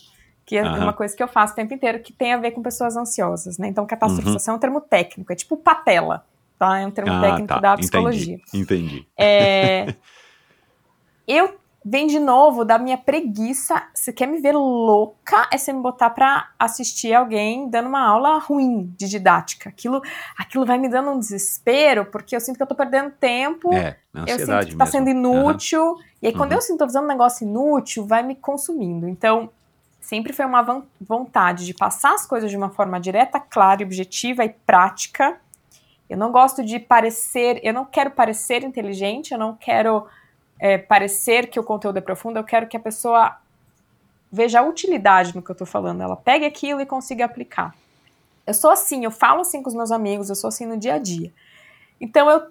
[0.46, 0.84] Que é Aham.
[0.84, 3.58] uma coisa que eu faço o tempo inteiro que tem a ver com pessoas ansiosas,
[3.58, 3.68] né?
[3.68, 4.56] Então, catastrofização Uhum.
[4.56, 5.34] é um termo técnico.
[5.34, 6.24] É tipo patela,
[6.58, 6.80] tá?
[6.80, 8.36] É um termo ah, técnico tá, da psicologia.
[8.54, 9.08] Entendi, entendi.
[9.18, 9.94] É,
[11.28, 11.56] eu
[11.88, 13.84] vem de novo da minha preguiça.
[13.94, 18.40] Se quer me ver louca, é você me botar pra assistir alguém dando uma aula
[18.40, 19.70] ruim de didática.
[19.70, 20.02] Aquilo,
[20.38, 23.72] aquilo vai me dando um desespero, porque eu sinto que eu tô perdendo tempo.
[23.72, 24.88] É, eu sinto que tá mesmo.
[24.88, 25.96] sendo inútil.
[26.22, 26.58] E aí, quando Uhum.
[26.58, 29.08] eu sinto tô fazendo um negócio inútil, vai me consumindo.
[29.08, 29.50] Então,
[30.02, 34.44] sempre foi uma von- vontade de passar as coisas de uma forma direta, clara, objetiva
[34.44, 35.40] e prática.
[36.10, 40.06] Eu não gosto de parecer, eu não quero parecer inteligente, eu não quero
[40.60, 43.38] é, parecer que o conteúdo é profundo, eu quero que a pessoa
[44.32, 47.74] veja a utilidade no que eu tô falando, ela pegue aquilo e consiga aplicar.
[48.46, 50.96] Eu sou assim, eu falo assim com os meus amigos, eu sou assim no dia
[50.96, 51.32] a dia.
[52.00, 52.48] Então eu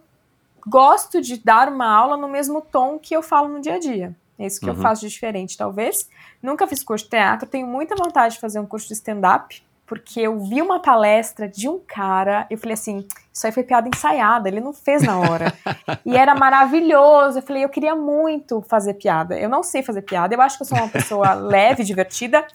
[0.66, 4.16] gosto de dar uma aula no mesmo tom que eu falo no dia a dia.
[4.38, 4.80] É isso que eu Uhum.
[4.80, 6.08] faço de diferente, talvez.
[6.42, 10.20] Nunca fiz curso de teatro, tenho muita vontade de fazer um curso de stand-up, porque
[10.20, 14.48] eu vi uma palestra de um cara, eu falei assim, isso aí foi piada ensaiada,
[14.48, 15.52] ele não fez na hora.
[16.06, 17.38] e era maravilhoso.
[17.38, 19.38] Eu falei, eu queria muito fazer piada.
[19.38, 22.46] Eu não sei fazer piada, eu acho que eu sou uma pessoa leve, divertida,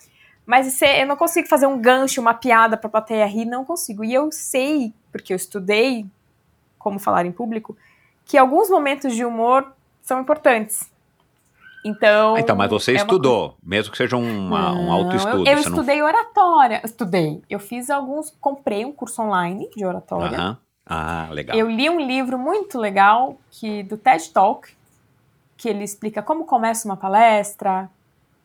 [0.46, 4.04] mas é- eu não consigo fazer um gancho, uma piada pra plateia rir, não consigo.
[4.04, 6.06] E eu sei, porque eu estudei
[6.80, 7.78] como falar em público,
[8.26, 10.90] que alguns momentos de humor são importantes.
[11.84, 12.36] Então.
[12.36, 15.38] Ah, então, mas você é uma estudou, mesmo que seja uma- um autoestudo.
[15.48, 16.82] Eu, eu você não- estudei oratória.
[16.84, 17.42] Estudei.
[17.50, 18.32] Eu fiz alguns.
[18.42, 20.38] Comprei um curso online de oratória.
[20.38, 20.58] Aham.
[20.86, 21.56] Ah, legal.
[21.56, 24.68] Eu li um livro muito legal que do TED Talk,
[25.56, 27.90] que ele explica como começa uma palestra,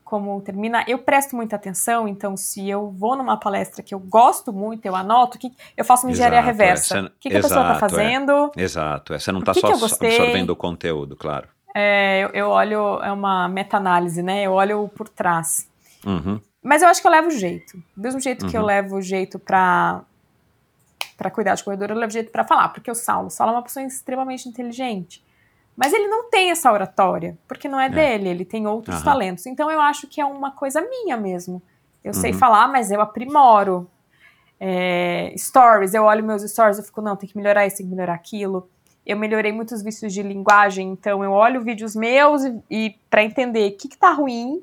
[0.05, 0.85] como termina.
[0.87, 4.95] Eu presto muita atenção, então se eu vou numa palestra que eu gosto muito, eu
[4.95, 7.01] anoto, que eu faço uma engenharia Exato, reversa.
[7.03, 7.89] O que, que a pessoa está exato, é.
[7.89, 8.53] fazendo?
[8.57, 9.19] Exato.
[9.19, 11.49] Você não está só absorvendo o conteúdo, claro.
[11.75, 14.43] É, eu, eu olho, é uma meta-análise, né?
[14.45, 15.69] Eu olho por trás.
[16.07, 16.41] Uhum.
[16.63, 17.77] Mas eu acho que eu levo jeito.
[17.97, 18.67] Do mesmo jeito que eu Uhum.
[18.67, 20.03] levo jeito pra,
[21.17, 22.69] pra cuidar de corredor, eu levo jeito pra falar.
[22.69, 25.23] Porque o Saulo, o Saulo é uma pessoa extremamente inteligente.
[25.77, 29.05] Mas ele não tem essa oratória, porque não é, dele, ele tem outros Aham.
[29.05, 29.45] talentos.
[29.47, 31.61] Então eu acho que é uma coisa minha mesmo.
[32.05, 32.39] Eu sei Uhum.
[32.39, 33.91] falar, mas eu aprimoro.
[34.61, 37.91] É, stories, eu olho meus stories e fico, não, tem que melhorar isso, tem que
[37.93, 38.71] melhorar aquilo.
[39.07, 43.71] Eu melhorei muitos vícios de linguagem, então eu olho vídeos meus e, e para entender
[43.73, 44.63] o que, que tá ruim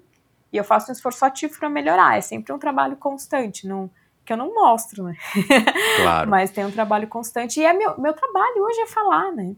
[0.51, 2.17] e eu faço um esforço ativo para melhorar.
[2.17, 3.89] É sempre um trabalho constante, não,
[4.25, 5.15] que eu não mostro, né?
[6.01, 6.29] Claro.
[6.29, 9.55] Mas tem um trabalho constante e é meu, meu trabalho hoje é falar, né?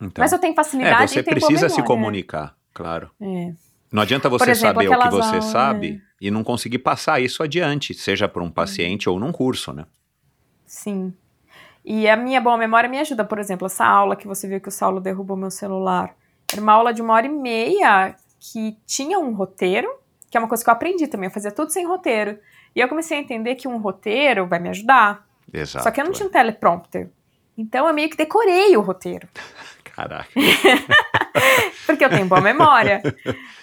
[0.00, 1.84] Então, Mas eu tenho facilidade é, você e precisa se memória.
[1.84, 3.10] comunicar, claro.
[3.20, 3.52] É.
[3.92, 6.00] Não adianta você exemplo, saber o que você aulas, sabe né?
[6.20, 9.84] e não conseguir passar isso adiante, seja para um paciente ou num curso, né?
[10.64, 11.12] Sim.
[11.84, 14.68] E a minha boa memória me ajuda, por exemplo, essa aula que você viu que
[14.68, 16.14] o Saulo derrubou meu celular.
[16.52, 19.88] Era uma aula de uma hora e meia que tinha um roteiro,
[20.30, 22.38] que é uma coisa que eu aprendi também, eu fazia tudo sem roteiro.
[22.74, 25.26] E eu comecei a entender que um roteiro vai me ajudar.
[25.52, 25.82] Exato.
[25.82, 27.10] Só que eu não tinha um teleprompter.
[27.56, 29.28] Então eu meio que decorei o roteiro.
[29.84, 30.30] Caraca.
[31.86, 33.02] Porque eu tenho boa memória.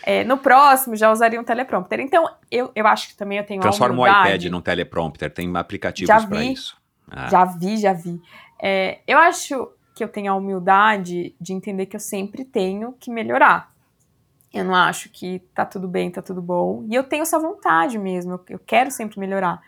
[0.03, 1.99] É, no próximo já usaria um teleprompter.
[2.01, 6.25] Então eu, eu acho que também eu tenho Transforma o iPad num teleprompter, tem aplicativos
[6.25, 6.76] para isso.
[7.09, 8.21] Ah, Já vi, já vi.
[8.61, 13.09] É, eu acho que eu tenho a humildade de entender que eu sempre tenho que
[13.09, 13.71] melhorar.
[14.53, 16.85] Eu não acho que tá tudo bem, tá tudo bom.
[16.89, 19.61] E eu tenho essa vontade mesmo, eu, eu quero sempre melhorar.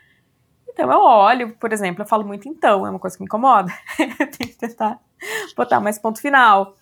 [0.68, 3.72] Então eu olho, por exemplo, eu falo muito então, é uma coisa que me incomoda.
[4.00, 5.00] eu tenho que tentar
[5.56, 6.76] botar mais ponto final.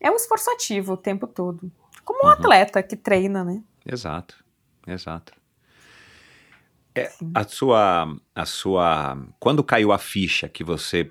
[0.00, 1.70] É um esforço ativo o tempo todo.
[2.04, 2.32] Como um Uhum.
[2.32, 3.62] atleta que treina, né?
[3.84, 4.42] Exato,
[4.86, 5.32] exato.
[6.96, 11.10] É, a sua, a sua, quando caiu a ficha que você,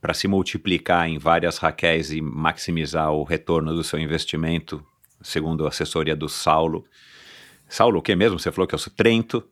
[0.00, 4.84] para se multiplicar em várias Raquéis e maximizar o retorno do seu investimento,
[5.22, 6.84] segundo a assessoria do Saulo,
[7.68, 8.38] Saulo, o que mesmo?
[8.38, 9.44] Você falou que eu sou Trento.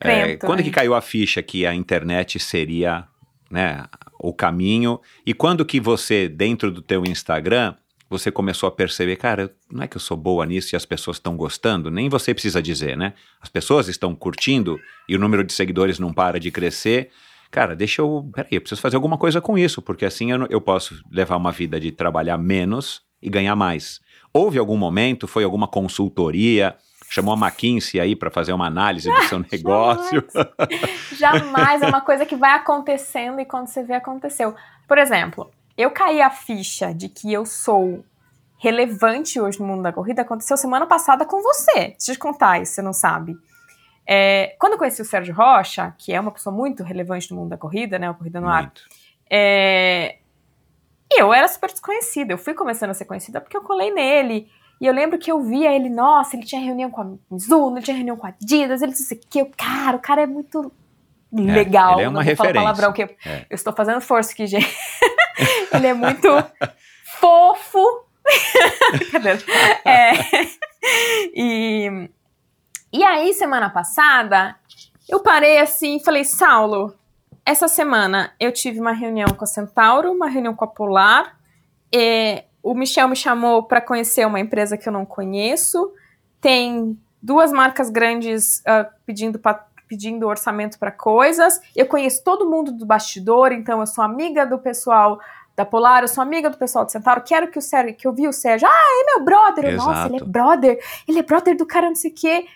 [0.00, 0.62] É, Trento, quando é.
[0.62, 3.06] que caiu a ficha que a internet seria,
[3.50, 3.84] né,
[4.18, 5.00] o caminho?
[5.24, 7.74] E quando que você, dentro do teu Instagram,
[8.18, 11.16] você começou a perceber, cara, não é que eu sou boa nisso e as pessoas
[11.16, 13.14] estão gostando, nem você precisa dizer, né?
[13.40, 14.78] As pessoas estão curtindo
[15.08, 17.10] e o número de seguidores não para de crescer.
[17.50, 18.30] Cara, deixa eu.
[18.32, 21.50] Peraí, eu preciso fazer alguma coisa com isso, porque assim eu, eu posso levar uma
[21.50, 24.00] vida de trabalhar menos e ganhar mais.
[24.32, 26.76] Houve algum momento, foi alguma consultoria,
[27.10, 30.24] chamou a McKinsey aí para fazer uma análise do seu negócio?
[31.12, 34.54] Jamais é uma coisa que vai acontecendo e quando você vê, aconteceu.
[34.86, 38.04] Por exemplo, eu caí a ficha de que eu sou
[38.58, 41.72] relevante hoje no mundo da corrida, aconteceu semana passada com você.
[41.88, 43.36] Deixa eu te contar isso, você não sabe.
[44.06, 47.50] É, quando eu conheci o Sérgio Rocha, que é uma pessoa muito relevante no mundo
[47.50, 48.08] da corrida, né?
[48.08, 48.82] A corrida no ar, Muito.
[49.30, 50.16] é,
[51.16, 52.32] eu era super desconhecida.
[52.32, 54.48] Eu fui começando a ser conhecida porque eu colei nele.
[54.80, 57.84] E eu lembro que eu via ele, nossa, ele tinha reunião com a Mizuno, ele
[57.84, 60.70] tinha reunião com a Adidas, ele disse que o cara, o cara é muito
[61.32, 61.94] legal.
[61.94, 62.60] ele é uma não referência.
[62.60, 63.46] palavrão, que eu, É.
[63.48, 64.66] eu estou fazendo força aqui, gente.
[65.74, 66.28] ele é muito
[67.20, 68.04] fofo.
[69.84, 70.12] É,
[71.34, 72.10] e,
[72.90, 74.56] e aí, semana passada,
[75.08, 76.94] eu parei assim e falei, Saulo,
[77.44, 81.38] essa semana eu tive uma reunião com a Centauro, uma reunião com a Polar.
[81.92, 85.92] e o Michel me chamou para conhecer uma empresa que eu não conheço.
[86.40, 89.38] Tem duas marcas grandes ah, pedindo,
[89.86, 91.60] pedindo orçamento para coisas.
[91.76, 95.20] Eu conheço todo mundo do bastidor, então eu sou amiga do pessoal
[95.56, 97.22] da Polar, eu sou amiga do pessoal do Centauro.
[97.22, 99.64] Quero que o Sérgio, que eu vi o Sérgio, ah, é meu brother.
[99.66, 102.46] Eu, Nossa, ele é brother, ele é brother do cara, não sei o quê.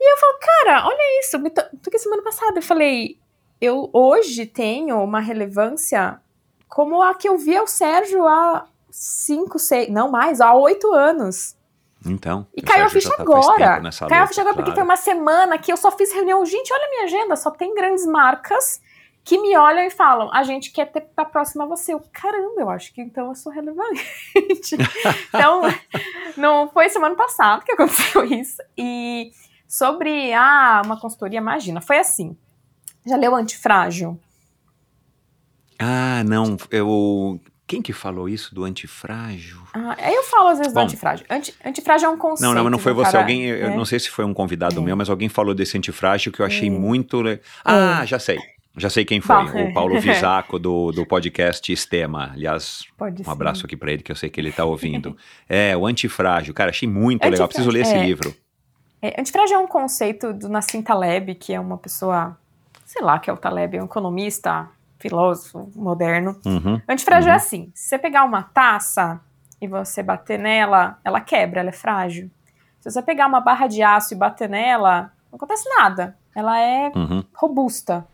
[0.00, 2.58] E eu falo, cara, olha isso, me toquei semana passada.
[2.58, 3.18] Eu falei,
[3.60, 6.20] eu hoje tenho uma relevância
[6.68, 11.56] como a que eu vi o Sérgio há cinco, seis, não mais, há oito anos.
[12.06, 12.46] Então.
[12.54, 13.80] E caiu a ficha tá agora.
[14.08, 14.74] Caiu a ficha agora porque claro.
[14.74, 16.44] foi uma semana que eu só fiz reunião.
[16.44, 18.80] Gente, olha a minha agenda, só tem grandes marcas
[19.24, 21.94] que me olham e falam: a gente quer ter pra próxima você.
[21.94, 24.04] Eu, caramba, eu acho que então eu sou relevante.
[25.28, 25.62] então,
[26.36, 28.62] não foi semana passada que aconteceu isso.
[28.76, 29.32] E
[29.66, 32.36] sobre ah, uma consultoria, imagina, foi assim.
[33.06, 34.18] Já leu Antifrágil?
[35.78, 36.56] Ah, não.
[36.70, 37.40] Eu.
[37.66, 39.58] Quem que falou isso do antifrágil?
[39.72, 40.84] Ah, eu falo às vezes do Bom.
[40.84, 41.24] antifrágil.
[41.30, 42.46] Anti, antifrágil é um conceito.
[42.54, 43.12] Não, não, não foi do você.
[43.12, 43.74] cara- Alguém, eu é.
[43.76, 44.82] não sei se foi um convidado É.
[44.82, 46.70] meu, mas alguém falou desse antifrágil que eu achei É.
[46.70, 47.22] muito.
[47.22, 48.38] le- Ah, já sei.
[48.76, 49.36] Já sei quem foi.
[49.36, 49.68] É.
[49.68, 52.30] O Paulo Visaco do, do podcast Estema.
[52.32, 53.30] Aliás, Pode um ser.
[53.30, 55.16] abraço aqui pra ele, que eu sei que ele tá ouvindo.
[55.48, 56.52] é, o antifrágil.
[56.54, 57.46] Cara, achei muito legal.
[57.46, 58.04] Preciso ler esse é.
[58.04, 58.34] livro.
[59.00, 62.36] É, antifrágil é um conceito do Nassim Taleb, que é uma pessoa,
[62.86, 64.68] sei lá, que é o Taleb, é um economista,
[64.98, 66.40] filósofo moderno.
[66.44, 66.80] Uhum.
[66.88, 67.34] Antifrágil Uhum.
[67.34, 69.20] é assim: se você pegar uma taça
[69.60, 72.30] e você bater nela, ela quebra, ela é frágil.
[72.80, 76.16] Se você pegar uma barra de aço e bater nela, não acontece nada.
[76.34, 77.22] Ela é Uhum.
[77.34, 78.06] robusta.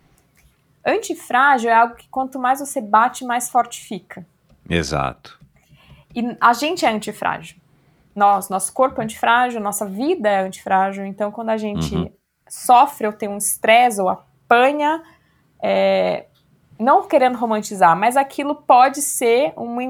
[0.84, 4.26] Antifrágil é algo que quanto mais você bate, mais forte fica.
[4.68, 5.38] Exato.
[6.14, 7.56] E a gente é antifrágil.
[8.14, 11.04] Nós, nosso corpo é antifrágil, nossa vida é antifrágil.
[11.04, 12.10] Então, quando a gente Uhum.
[12.48, 15.02] sofre ou tem um estresse ou apanha,
[15.62, 16.26] é,
[16.78, 19.82] não querendo romantizar, mas aquilo pode ser uma,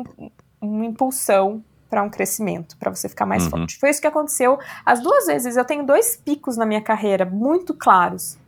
[0.60, 3.50] uma impulsão para um crescimento, para você ficar mais Uhum.
[3.50, 3.78] forte.
[3.78, 5.56] Foi isso que aconteceu as duas vezes.
[5.56, 8.38] Eu tenho dois picos na minha carreira muito claros.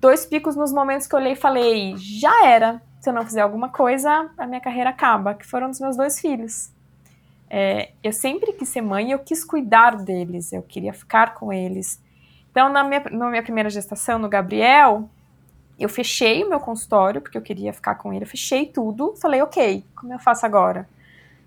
[0.00, 2.80] Dois picos nos momentos que eu olhei e falei, já era.
[3.00, 6.20] Se eu não fizer alguma coisa, a minha carreira acaba, que foram dos meus dois
[6.20, 6.70] filhos.
[7.50, 12.00] É, eu sempre quis ser mãe eu quis cuidar deles, eu queria ficar com eles.
[12.50, 15.08] Então, na minha, na minha primeira gestação, no Gabriel,
[15.78, 19.40] eu fechei o meu consultório, porque eu queria ficar com ele, eu fechei tudo, falei,
[19.40, 20.88] ok, como eu faço agora?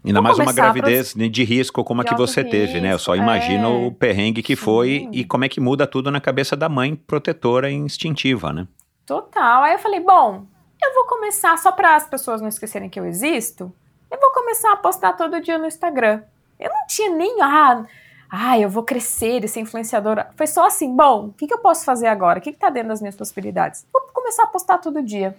[0.03, 2.43] Ainda Vou mais uma começar a gravidez de risco como a De que alto você
[2.43, 2.93] teve, né?
[2.93, 3.87] Eu só risco, imagino é.
[3.87, 5.09] o perrengue que foi Sim.
[5.13, 8.67] e como é que muda tudo na cabeça da mãe protetora e instintiva, né?
[9.05, 9.63] Total.
[9.63, 10.45] Aí eu falei, bom,
[10.81, 13.71] eu vou começar, só para as pessoas não esquecerem que eu existo,
[14.09, 16.23] eu vou começar a postar todo dia no Instagram.
[16.59, 17.85] Eu não tinha nem, ah,
[18.31, 20.31] ah eu vou crescer e ser influenciadora.
[20.35, 22.39] Foi só assim, bom, o que, que eu posso fazer agora?
[22.39, 23.85] O que, que tá dentro das minhas possibilidades?
[23.93, 25.35] Vou começar a postar todo dia.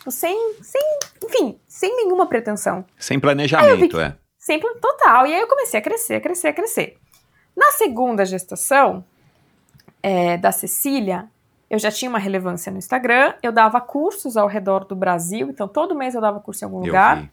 [0.00, 0.82] Tipo, sem, sem,
[1.22, 2.84] enfim, sem nenhuma pretensão.
[2.98, 4.16] Sem planejamento, é.
[4.38, 5.26] Sempre total.
[5.26, 6.96] E aí eu comecei a crescer, a crescer, a crescer.
[7.54, 9.04] Na segunda gestação
[10.02, 11.28] é, da Cecília,
[11.68, 15.68] eu já tinha uma relevância no Instagram, eu dava cursos ao redor do Brasil, então
[15.68, 17.20] todo mês eu dava curso em algum Eu lugar.
[17.20, 17.30] vi.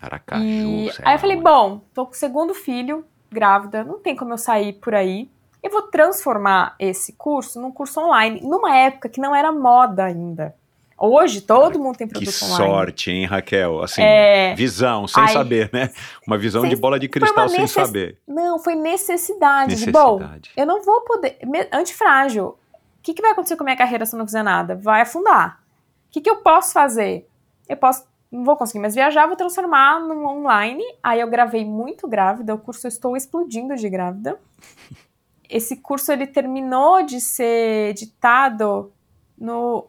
[0.00, 1.44] Aracaju, E aí eu falei, onde.
[1.44, 5.30] bom, tô com o segundo filho, grávida, não tem como eu sair por aí.
[5.62, 10.56] Eu vou transformar esse curso num curso online, numa época que não era moda ainda.
[11.02, 12.56] Hoje todo mundo tem Que produto online.
[12.70, 13.82] sorte, hein, Raquel?
[13.82, 15.90] Assim, É, visão, sem saber, né?
[16.26, 18.18] Uma visão Sem- de bola de cristal sem necess- saber.
[18.28, 19.76] Não, foi necessidade.
[19.76, 20.50] de, Bom, Necessidade.
[20.56, 21.38] eu não vou poder.
[21.72, 22.48] Antifrágil.
[22.48, 24.74] O que, que vai acontecer com a minha carreira se eu não fizer nada?
[24.76, 25.60] Vai afundar.
[26.08, 27.26] O que, que eu posso fazer?
[27.66, 28.04] Eu posso.
[28.30, 30.84] Não vou conseguir mais viajar, vou transformar no online.
[31.02, 32.54] Aí eu gravei muito grávida.
[32.54, 34.38] O curso eu estou explodindo de grávida.
[35.48, 38.92] Esse curso ele terminou de ser editado
[39.38, 39.86] no.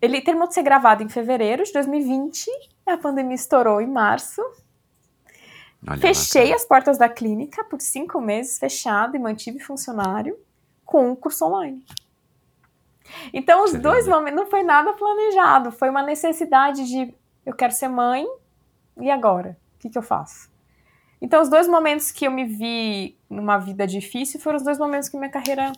[0.00, 2.48] Ele terminou de ser gravado em fevereiro de 2020.
[2.86, 4.42] A pandemia estourou em março.
[5.86, 10.38] Olha Fechei as portas da clínica por cinco meses, fechado, e mantive funcionário
[10.84, 11.84] com um curso online.
[13.32, 17.14] Então, os Você dois momentos não foi nada planejado, foi uma necessidade de
[17.44, 18.26] eu quero ser mãe,
[19.00, 19.56] e agora?
[19.76, 20.50] O que, que eu faço?
[21.20, 25.08] Então, os dois momentos que eu me vi numa vida difícil foram os dois momentos
[25.08, 25.72] que minha carreira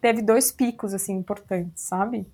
[0.00, 2.26] teve dois picos, assim, importantes, sabe?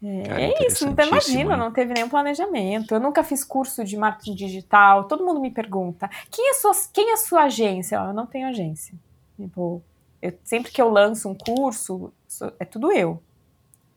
[0.00, 2.94] Cara, É isso, não imagina, não teve nenhum planejamento.
[2.94, 5.04] Eu nunca fiz curso de marketing digital.
[5.04, 7.96] Todo mundo me pergunta: quem é sua, quem é sua agência?
[7.96, 8.94] Eu não tenho agência.
[9.36, 9.82] Tipo,
[10.22, 12.12] eu- sempre que eu lanço um curso,
[12.60, 13.20] é tudo eu.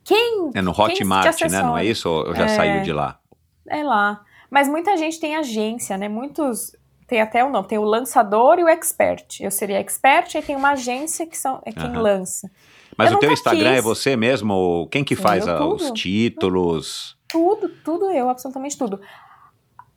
[0.03, 1.61] Quem É no Hotmart, né?
[1.61, 2.10] Não é isso?
[2.10, 2.48] Ou eu já É.
[2.48, 3.19] saiu de lá?
[3.68, 4.26] é lá?
[4.49, 6.10] Mas muita gente tem agência, né?
[6.10, 6.76] Muitos.
[7.07, 9.40] Tem até o nome, tem o lançador e o expert.
[9.41, 12.02] Eu seria expert, aí tem uma agência que são, é quem Aham.
[12.02, 12.49] lança.
[12.97, 13.84] Mas Eu o teu Instagram é quis.
[13.84, 14.88] você mesmo?
[14.91, 17.18] Quem que Sou faz eu ah, os títulos?
[17.27, 18.99] Tudo, tudo eu, absolutamente tudo.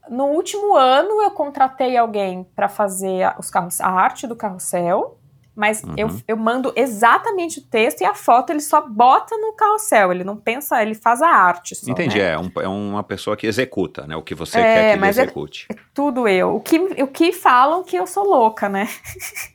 [0.08, 5.18] No último ano eu contratei alguém para fazer a- os carros, a arte do carrossel,
[5.56, 6.20] mas eu, Uhum.
[6.28, 10.36] eu mando exatamente o texto e a foto ele só bota no carrossel, ele não
[10.36, 12.32] pensa, ele faz a arte só, Entendi, né?
[12.32, 14.14] é, um- é uma pessoa que executa, né?
[14.16, 15.68] O que você É, quer que ele é- execute.
[15.94, 16.56] Tudo eu.
[16.56, 18.88] O que, o que falam que eu sou louca, né?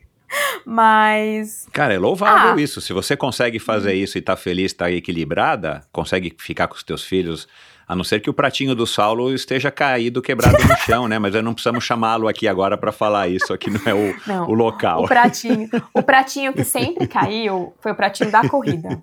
[0.64, 2.60] mas Cara, é louvável Ah.
[2.60, 2.80] isso.
[2.80, 7.02] Se você consegue fazer isso e tá feliz, tá equilibrada, consegue ficar com os teus
[7.04, 7.48] filhos
[7.88, 11.18] A não ser que o pratinho do Saulo esteja caído, quebrado no chão, né?
[11.18, 13.52] Mas não precisamos chamá-lo aqui agora para falar isso.
[13.52, 15.02] Aqui não é o, Não, o local.
[15.02, 19.02] O pratinho, o pratinho que sempre caiu foi o pratinho da corrida.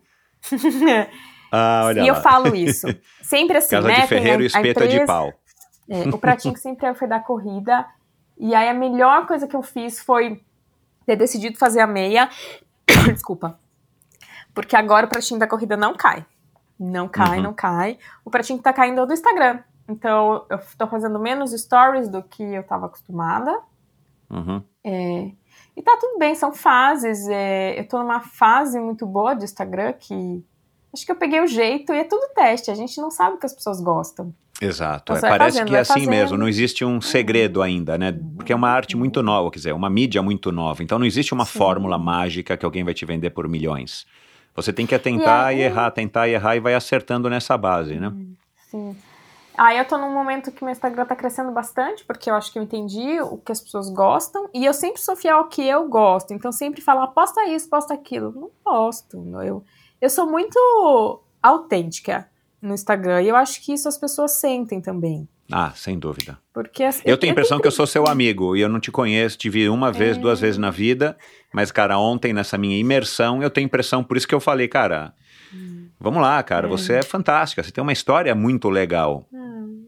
[1.51, 2.21] Ah, olha e eu lá.
[2.21, 2.87] falo isso.
[3.21, 4.01] Sempre assim, Casa né?
[4.01, 5.33] de ferreiro e espeta de empresa- pau.
[5.89, 7.85] É, o pratinho que sempre foi da corrida.
[8.37, 10.41] E aí a melhor coisa que eu fiz foi
[11.07, 12.29] ter decidido fazer a meia.
[13.11, 13.57] Desculpa.
[14.53, 16.25] Porque agora o pratinho da corrida não cai.
[16.79, 17.43] Não cai, Uhum.
[17.43, 17.97] não cai.
[18.23, 19.59] O pratinho que tá caindo é o do Instagram.
[19.89, 23.57] Então eu tô fazendo menos stories do que eu tava acostumada.
[24.29, 24.61] Uhum.
[24.83, 25.31] É,
[25.75, 27.27] e tá tudo bem, são fases.
[27.29, 30.45] é, eu tô numa fase muito boa de Instagram que
[30.93, 32.69] acho que eu peguei o jeito e é tudo teste.
[32.69, 34.33] A gente não sabe o que as pessoas gostam.
[34.61, 35.13] Exato.
[35.13, 36.09] É, parece fazendo, que é assim fazendo.
[36.09, 38.17] mesmo, não existe um segredo ainda, né?
[38.35, 40.81] Porque é uma arte muito nova, quer dizer, uma mídia muito nova.
[40.81, 41.59] Então não existe uma Sim.
[41.59, 44.05] fórmula mágica que alguém vai te vender por milhões.
[44.55, 47.55] Você tem que tentar E e aí- errar, tentar e errar e vai acertando nessa
[47.55, 48.11] base, né?
[48.71, 48.95] Sim.
[49.55, 52.59] Aí eu tô num momento que meu Instagram tá crescendo bastante, porque eu acho que
[52.59, 55.87] eu entendi o que as pessoas gostam, e eu sempre sou fiel ao que eu
[55.89, 56.31] gosto.
[56.33, 58.31] Então sempre falo, ah, posta isso, posta aquilo.
[58.35, 59.17] Não posto.
[59.43, 59.63] Eu,
[59.99, 60.59] eu sou muito
[61.41, 62.27] autêntica
[62.61, 65.27] no Instagram, e eu acho que isso as pessoas sentem também.
[65.51, 66.37] Ah, sem dúvida.
[66.53, 68.91] Porque as- Eu tenho a impressão que eu sou seu amigo e eu não te
[68.91, 70.19] conheço, te vi uma vez, É.
[70.19, 71.15] duas vezes na vida,
[71.53, 75.13] mas, cara, ontem nessa minha imersão, eu tenho impressão, por isso que eu falei, cara,
[75.99, 76.69] vamos lá, cara, É.
[76.69, 79.25] você é fantástica, você tem uma história muito legal.
[79.33, 79.37] Ah,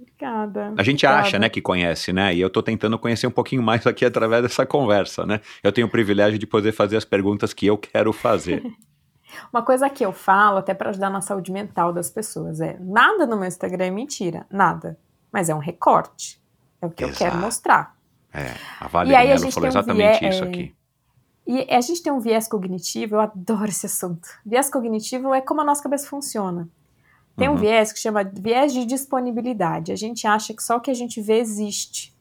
[0.02, 0.74] obrigada.
[0.78, 1.28] A gente Obrigada.
[1.28, 2.34] acha, né, que conhece, né?
[2.34, 5.42] E eu tô tentando conhecer um pouquinho mais aqui através dessa conversa, né?
[5.62, 8.64] Eu tenho o privilégio de poder fazer as perguntas que eu quero fazer.
[9.52, 13.26] Uma coisa que eu falo, até para ajudar na saúde mental das pessoas, é nada
[13.26, 14.98] no meu Instagram é mentira, nada.
[15.32, 16.42] Mas é um recorte.
[16.82, 17.24] É o que eu Exato.
[17.24, 17.96] quero mostrar.
[18.34, 20.76] É, a E Valéria aí a Mello gente falou um exatamente viés- isso é, aqui.
[21.48, 24.28] E a gente tem um viés cognitivo, eu adoro esse assunto.
[24.46, 26.70] Viés cognitivo é como a nossa cabeça funciona.
[27.36, 27.58] Tem um Uhum.
[27.58, 29.92] viés que chama viés de disponibilidade.
[29.92, 32.16] A gente acha que só o que a gente vê existe.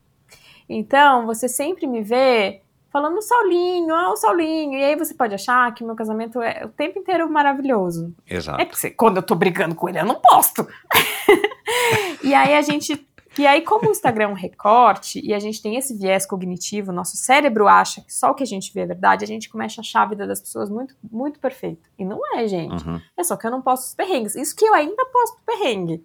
[0.69, 2.63] Então, você sempre me vê
[2.99, 4.77] falando Saulinho, ah, o Saulinho.
[4.77, 8.13] E aí você pode achar que o meu casamento é o tempo inteiro maravilhoso.
[8.29, 8.61] Exato.
[8.61, 10.67] É porque quando eu tô brigando com ele, eu não posto.
[12.23, 13.07] e aí a gente.
[13.39, 16.91] E aí, como o Instagram é um recorte e a gente tem esse viés cognitivo,
[16.91, 19.81] nosso cérebro acha que só o que a gente vê é verdade, a gente começa
[19.81, 21.89] a achar a vida das pessoas muito, muito perfeita.
[21.97, 22.85] E não é, gente.
[22.85, 24.35] Uhum, É só que eu não posto os perrengues.
[24.35, 26.05] Isso que eu ainda posto perrengue.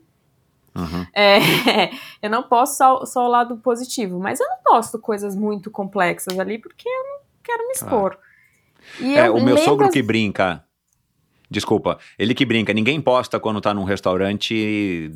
[0.76, 1.06] Uhum.
[1.14, 1.38] É,
[2.22, 6.38] eu não posto só, só o lado positivo, mas eu não posto coisas muito complexas
[6.40, 8.18] ali porque eu não quero me expor.
[9.00, 10.64] E É, o meu sogro as- que brinca.
[11.54, 15.12] Desculpa, ele que brinca, ninguém posta quando tá num restaurante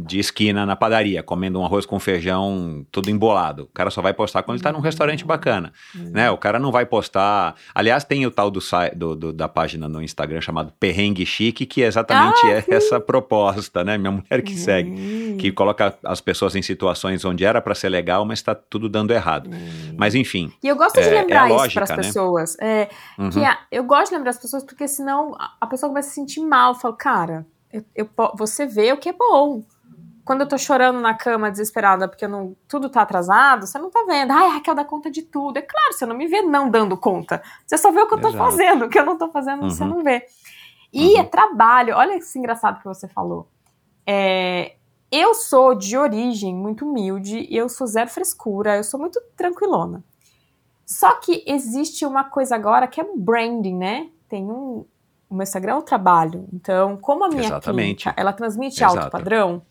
[0.00, 3.64] de esquina na padaria, comendo um arroz com feijão tudo embolado.
[3.64, 6.30] O cara só vai postar quando ele tá num restaurante bacana, né?
[6.30, 7.54] O cara não vai postar...
[7.74, 8.60] Aliás, tem o tal do,
[8.96, 13.84] do- do- da página no Instagram chamado Perrengue Chique, que exatamente Ah, é essa proposta,
[13.84, 13.98] né?
[13.98, 15.36] Minha mulher que segue, Hum.
[15.38, 19.12] que coloca as pessoas em situações onde era pra ser legal, mas tá tudo dando
[19.12, 19.50] errado.
[19.98, 22.06] Mas enfim, E eu gosto É- de é a lembrar isso lógica, para as né?
[22.06, 22.56] pessoas.
[22.58, 22.88] É,
[23.18, 26.08] uhum, que a- eu gosto de lembrar as pessoas porque senão a, a pessoa começa
[26.08, 26.72] a se sentir mal.
[26.72, 29.62] Eu falo, cara, eu, eu você vê o que é bom.
[30.24, 34.04] Quando eu tô chorando na cama desesperada porque não, tudo tá atrasado, você não tá
[34.08, 34.30] vendo.
[34.32, 35.58] Ai, Raquel dá conta de tudo.
[35.58, 37.42] É claro, você não me vê não dando conta.
[37.66, 38.42] Você só vê o que eu tô Exato.
[38.42, 38.84] fazendo.
[38.86, 39.90] O que eu não tô fazendo, você Uhum.
[39.90, 40.24] não vê.
[40.92, 41.20] E Uhum.
[41.20, 41.94] é trabalho.
[41.94, 43.48] Olha que engraçado que você falou.
[44.06, 44.76] É,
[45.12, 50.02] eu sou de origem muito humilde, eu sou zero frescura, eu sou muito tranquilona.
[50.86, 54.08] Só que existe uma coisa agora que é um branding, né?
[54.28, 54.84] Tem um.
[55.34, 56.46] O meu Instagram é o trabalho.
[56.52, 58.04] Então, como a minha Exatamente.
[58.04, 58.98] clínica, ela transmite Exato.
[59.00, 59.62] alto padrão,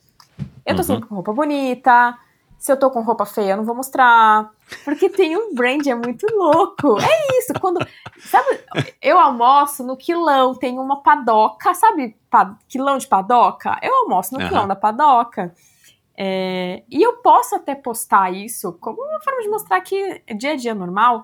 [0.66, 0.84] eu tô Uhum.
[0.84, 2.18] sempre com roupa bonita.
[2.60, 4.50] Se eu tô com roupa feia, eu não vou mostrar.
[4.84, 6.98] Porque tem um brand, é muito louco.
[7.00, 7.54] É isso.
[7.62, 7.80] Quando.
[8.20, 8.60] Sabe,
[9.02, 12.18] eu almoço no quilão, tem uma padoca, sabe?
[12.30, 13.80] Pa- quilão de padoca?
[13.82, 14.50] Eu almoço no Aham.
[14.50, 15.54] quilão da padoca.
[16.18, 20.52] É, e eu posso até postar isso como uma forma de mostrar que é dia
[20.52, 21.24] a dia normal,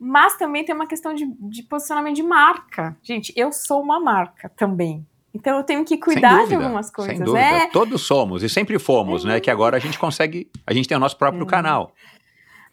[0.00, 2.96] mas também tem uma questão de, de posicionamento de marca.
[3.02, 5.06] Gente, eu sou uma marca também.
[5.32, 7.16] Então eu tenho que cuidar sem de dúvida, algumas coisas.
[7.16, 7.44] Sem dúvida.
[7.44, 9.38] É, Todos somos e sempre fomos, né?
[9.38, 11.46] Que agora a gente consegue, a gente tem o nosso próprio É.
[11.46, 11.92] canal.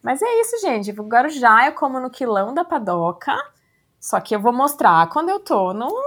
[0.02, 0.90] Mas é isso, gente.
[0.90, 3.36] Agora já eu como no quilão da padoca.
[4.00, 6.02] Só que eu vou mostrar quando eu tô num,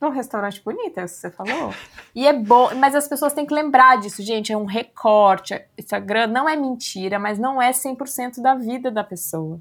[0.00, 1.72] num restaurante bonito, é isso que você falou.
[2.14, 4.52] E é bom, mas as pessoas têm que lembrar disso, gente.
[4.52, 5.54] É um recorte.
[5.78, 9.60] Instagram não é mentira, mas não é 100% da vida da pessoa.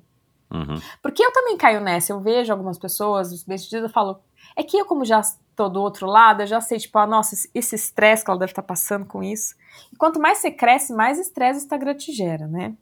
[0.52, 0.80] Uhum.
[1.02, 2.14] Porque eu também caio nessa.
[2.14, 4.20] Eu vejo algumas pessoas, os vestidos, eu falo.
[4.56, 5.22] É que eu, como já
[5.56, 8.40] tô do outro lado, eu já sei, tipo, ah, nossa, esse- esse estresse que ela
[8.40, 9.56] deve estar passando com isso.
[9.92, 12.74] E quanto mais você cresce, mais estresse o Instagram te gera, né?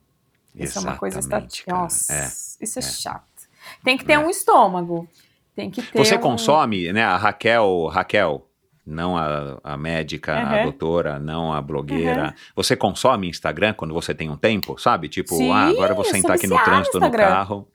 [0.54, 1.72] Isso é uma coisa estatística.
[1.74, 2.26] Nossa, É,
[2.62, 2.82] isso é, é.
[2.82, 3.26] chato.
[3.84, 4.20] Tem que ter É.
[4.20, 5.08] um estômago.
[5.56, 6.20] Tem que ter Você um...
[6.22, 7.04] consome, né?
[7.04, 8.48] A Raquel, Raquel,
[8.86, 10.64] não a, a médica, a Uhum.
[10.64, 12.36] doutora, não a blogueira.
[12.56, 15.10] Você consome Instagram quando você tem um tempo, sabe?
[15.10, 17.68] Tipo, Sim, ah, agora eu vou eu sou sentar aqui no trânsito no carro.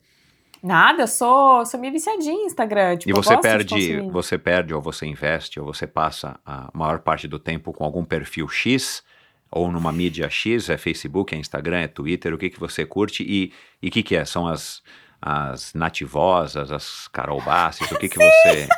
[0.62, 2.98] Nada, eu sou, sou meio viciadinha em Instagram.
[2.98, 7.26] Tipo, e você perde, você perde, ou você investe, ou você passa a maior parte
[7.26, 9.02] do tempo com algum perfil X,
[9.50, 13.22] ou numa mídia X, é Facebook, é Instagram, é Twitter, o que, que você curte
[13.24, 14.24] e e o que, que é?
[14.26, 14.82] São as,
[15.20, 18.68] as nativosas, as Carol Basses, o que, que você.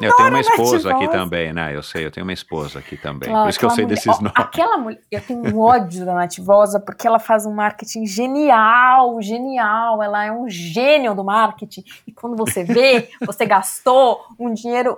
[0.00, 1.74] Eu, tenho uma esposa aqui também, né?
[1.76, 3.28] Eu sei, eu tenho uma esposa aqui também.
[3.28, 4.32] Aquela- Por isso que eu sei mulher- desses ó, nomes.
[4.34, 10.02] Aquela mulher, eu tenho um ódio da Nativosa porque ela faz um marketing genial, genial.
[10.02, 11.84] Ela é um gênio do marketing.
[12.06, 14.96] E quando você vê, você gastou um dinheiro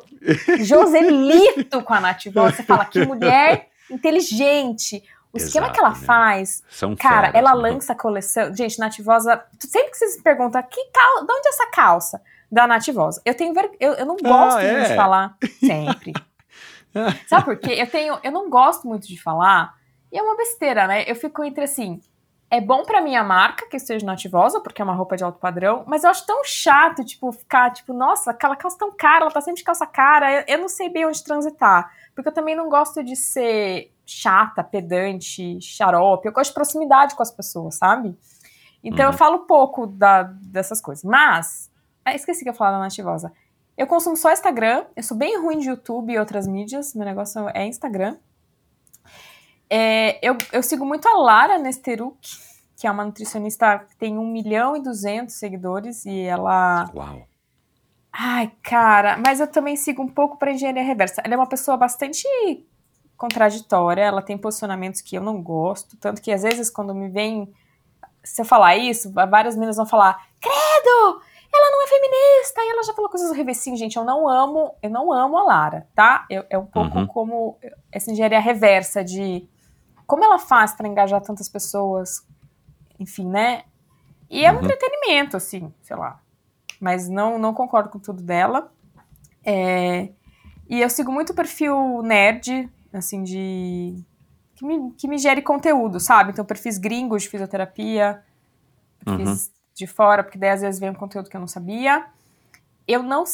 [0.59, 2.57] joselito com a Nativosa.
[2.57, 5.03] Você fala, que mulher inteligente.
[5.33, 6.07] O esquema que ela Exato, né?
[6.07, 7.71] faz, São cara, feras, ela né?
[7.71, 8.55] lança a coleção.
[8.55, 11.27] Gente, Nativosa, sempre que vocês se perguntam, que cal...
[11.27, 12.23] de onde é essa calça?
[12.51, 13.21] Da Nativosa.
[13.25, 13.71] Eu tenho ver...
[13.81, 14.73] eu, eu não gosto é?
[14.73, 15.37] muito de falar.
[15.61, 16.13] Sempre.
[17.27, 17.75] Sabe por quê?
[17.77, 19.75] Eu tenho, eu não gosto muito de falar,
[20.11, 21.05] e é uma besteira, né?
[21.07, 22.01] Eu fico entre assim,
[22.51, 25.85] é bom pra minha marca que esteja nativosa, porque é uma roupa de alto padrão,
[25.87, 29.41] mas eu acho tão chato, tipo, ficar, tipo, nossa, aquela calça tão cara, ela tá
[29.41, 31.91] sempre de calça cara, eu, eu não sei bem onde transitar.
[32.15, 37.23] Porque eu também não gosto de ser chata, pedante, xarope, eu gosto de proximidade com
[37.23, 38.17] as pessoas, sabe?
[38.83, 39.13] Então Uhum.
[39.13, 41.03] eu falo pouco da, dessas coisas.
[41.05, 41.69] Mas,
[42.07, 43.33] ah, esqueci que eu da nativosa.
[43.77, 44.87] Eu consumo só Instagram.
[44.95, 46.95] Eu sou bem ruim de YouTube e outras mídias.
[46.95, 48.17] Meu negócio é Instagram.
[49.69, 52.17] É, eu, eu sigo muito a Lara Nesteruk,
[52.77, 56.07] que é uma nutricionista que tem 1 milhão e 200 seguidores.
[56.07, 56.89] E ela.
[56.95, 57.27] Uau.
[58.13, 61.21] Ai, cara, mas eu também sigo um pouco para engenharia reversa.
[61.25, 62.25] Ela é uma pessoa bastante
[63.17, 67.53] contraditória, ela tem posicionamentos que eu não gosto, tanto que às vezes quando me vem
[68.23, 71.21] se eu falar isso, várias meninas vão falar: "Credo,
[71.57, 72.61] ela não é feminista".
[72.63, 75.43] E ela já falou coisas horríveis assim, gente, eu não amo, eu não amo a
[75.45, 76.27] Lara, tá?
[76.31, 77.07] Eu- é um pouco Uhum.
[77.07, 77.59] como
[77.91, 79.49] essa engenharia reversa de
[80.07, 82.25] como ela faz para engajar tantas pessoas,
[82.99, 83.65] enfim, né?
[84.31, 84.61] E é um Uhum.
[84.65, 86.21] entretenimento, assim, sei lá.
[86.81, 88.71] Mas não, não concordo com tudo dela.
[89.45, 90.11] É,
[90.69, 94.05] e eu sigo muito o perfil nerd, assim, de.
[94.57, 96.31] Que me, que me gere conteúdo, sabe?
[96.33, 98.25] Então, perfis gringos de fisioterapia,
[99.05, 102.07] perfis de fora, porque daí às vezes vem um conteúdo que eu não sabia.
[102.89, 103.25] Eu não.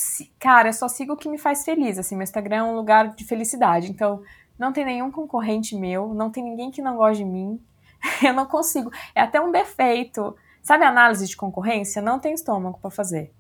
[0.41, 2.17] Cara, eu só sigo o que me faz feliz, assim.
[2.17, 3.91] Meu Instagram é um lugar de felicidade.
[3.91, 4.23] Então,
[4.59, 7.63] não tem nenhum concorrente meu, não tem ninguém que não goste de mim.
[8.23, 8.91] Eu não consigo.
[9.15, 10.37] É até um defeito.
[10.63, 12.03] Sabe análise de concorrência?
[12.03, 13.33] Não tenho estômago pra fazer.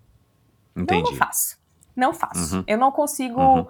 [0.74, 1.10] Não, Entendi.
[1.10, 1.58] não faço.
[1.94, 2.56] Não faço.
[2.56, 2.64] Uhum.
[2.66, 3.40] Eu não consigo.
[3.40, 3.66] Uhum.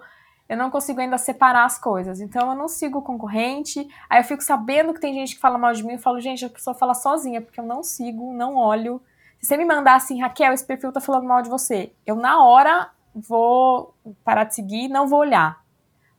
[0.47, 2.21] Eu não consigo ainda separar as coisas.
[2.21, 3.87] Então eu não sigo o concorrente.
[4.07, 5.93] Aí eu fico sabendo que tem gente que fala mal de mim.
[5.93, 9.01] Eu falo, gente, a pessoa fala sozinha, porque eu não sigo, não olho.
[9.43, 12.41] Se você me mandar assim, Raquel, esse perfil tá falando mal de você, eu na
[12.41, 13.93] hora vou
[14.23, 15.61] parar de seguir e não vou olhar.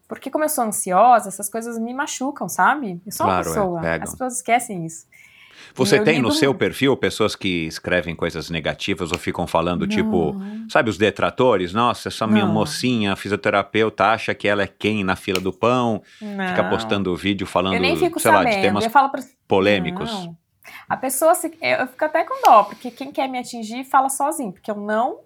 [0.07, 3.01] Porque como eu sou ansiosa, essas coisas me machucam, sabe?
[3.07, 3.81] Eu sou Claro, é, uma pessoa.
[3.81, 4.05] pegam.
[4.05, 5.07] As pessoas esquecem isso.
[5.75, 9.89] Você tem no seu perfil pessoas que escrevem coisas negativas ou ficam falando, Não.
[9.89, 10.37] tipo,
[10.69, 11.73] sabe os detratores?
[11.73, 12.53] Nossa, essa minha Não.
[12.53, 16.69] mocinha fisioterapeuta acha que ela é quem na fila do pão, fica Não.
[16.71, 18.55] postando vídeo falando, sei lá, sabendo.
[18.55, 19.23] de temas eu falo pra...
[19.49, 20.13] polêmicos.
[20.13, 20.37] Não.
[20.89, 21.57] A pessoa, se...
[21.61, 25.21] eu fico até com dó, porque quem quer me atingir fala sozinho, porque eu não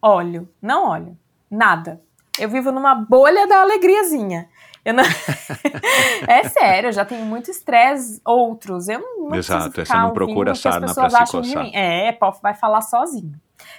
[0.00, 1.16] olho, não olho,
[1.50, 2.00] nada.
[2.38, 4.48] Eu vivo numa bolha da alegriazinha.
[4.84, 5.04] Não...
[6.26, 8.88] é sério, eu já tenho muito estresse outros.
[8.88, 11.64] Eu não, não Exato, é, você não procura sarna pra pessoas se coçar.
[11.64, 11.70] mim.
[11.74, 13.34] É, pô, vai falar sozinho.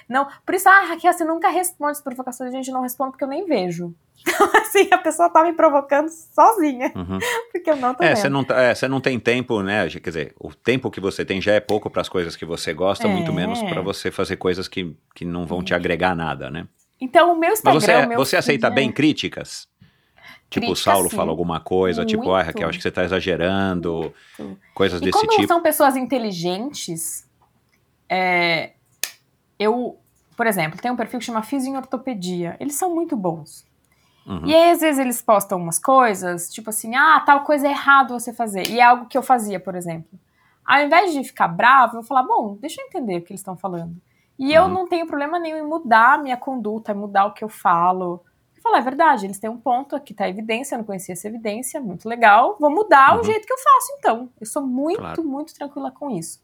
[0.08, 3.24] Não, por isso, ah, Raquel, você nunca responde as provocações, gente, eu não respondo porque
[3.24, 3.94] eu nem vejo.
[4.26, 7.18] Então, assim, a pessoa tá me provocando sozinha, Uhum.
[7.52, 8.16] porque eu não tô É, vendo.
[8.16, 9.86] você não, tá- é, você não tem tempo, né?
[9.90, 12.72] Quer dizer, o tempo que você tem já é pouco para as coisas que você
[12.72, 13.34] gosta, muito É.
[13.34, 16.66] menos para você fazer coisas que, que não vão te agregar nada, né?
[17.00, 17.74] Então, o meu Instagram.
[17.74, 19.68] Mas você, o meu você aceita bem é- críticas?
[20.48, 22.68] Tipo, o Saulo fala alguma coisa, tipo, ah, Raquel, Muito.
[22.70, 24.58] acho que você tá exagerando, Muito.
[24.74, 25.48] coisas E desse quando tipo.
[25.48, 27.28] são pessoas inteligentes,
[28.08, 28.72] é,
[29.58, 29.98] eu,
[30.36, 32.56] por exemplo, tem um perfil que chama Fiz em Ortopedia.
[32.60, 33.64] Eles são muito bons.
[34.26, 34.46] Uhum.
[34.46, 38.18] E aí, às vezes, eles postam umas coisas, tipo assim, ah, tal coisa é errado
[38.18, 38.66] você fazer.
[38.70, 40.18] E é algo que eu fazia, por exemplo.
[40.64, 43.54] Ao invés de ficar bravo, eu falar, bom, deixa eu entender o que eles estão
[43.56, 43.94] falando.
[44.38, 44.68] E eu Uhum.
[44.70, 48.24] não tenho problema nenhum em mudar a minha conduta, mudar o que eu falo.
[48.56, 51.12] Eu falo, é verdade, eles têm um ponto, aqui tá a evidência, eu não conhecia
[51.12, 53.20] essa evidência, muito legal, vou mudar Uhum.
[53.20, 54.30] o jeito que eu faço, então.
[54.40, 55.22] Eu sou muito, Claro.
[55.22, 56.42] muito tranquila com isso.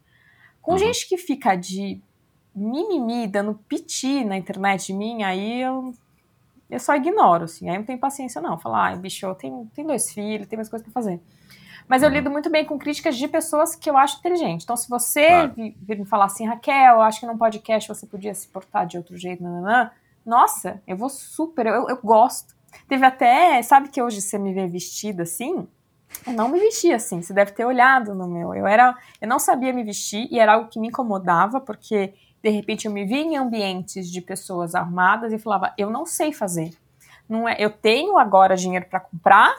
[0.61, 0.77] Com Uhum.
[0.77, 1.99] gente que fica de
[2.55, 5.93] mimimi, dando piti na internet de mim, aí eu,
[6.69, 7.69] eu só ignoro, assim.
[7.69, 8.57] Aí eu não tenho paciência, não.
[8.57, 11.19] Falar, ai, bicho, tem, tem dois filhos, tem mais coisas pra fazer.
[11.87, 12.15] Mas eu Uhum.
[12.15, 14.63] lido muito bem com críticas de pessoas que eu acho inteligentes.
[14.63, 15.53] Então, se você Claro.
[15.55, 18.85] vi- vir me falar assim, Raquel, eu acho que num podcast você podia se portar
[18.85, 19.91] de outro jeito, nananã,
[20.25, 22.55] nossa, eu vou super, eu, eu gosto.
[22.87, 25.67] Teve até, sabe que hoje você me vê vestida assim?
[26.27, 28.53] Eu não me vestia assim, você deve ter olhado no meu.
[28.53, 32.49] Eu era, eu não sabia me vestir e era algo que me incomodava, porque de
[32.49, 36.73] repente eu me via em ambientes de pessoas arrumadas e falava, eu não sei fazer.
[37.29, 39.55] Não é, eu tenho agora dinheiro para comprar,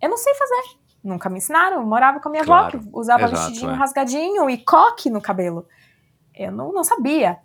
[0.00, 0.78] eu não sei fazer.
[1.02, 1.76] Nunca me ensinaram.
[1.76, 3.74] Eu morava com a minha Claro, avó, que usava exato, vestidinho é.
[3.74, 5.66] rasgadinho e coque no cabelo.
[6.34, 7.38] Eu não, não sabia.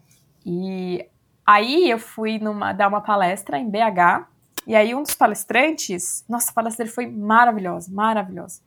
[0.45, 1.05] E
[1.45, 4.27] aí eu fui numa, dar uma palestra em BH,
[4.65, 8.61] e aí um dos palestrantes, nossa, a palestra dele foi maravilhosa, maravilhosa.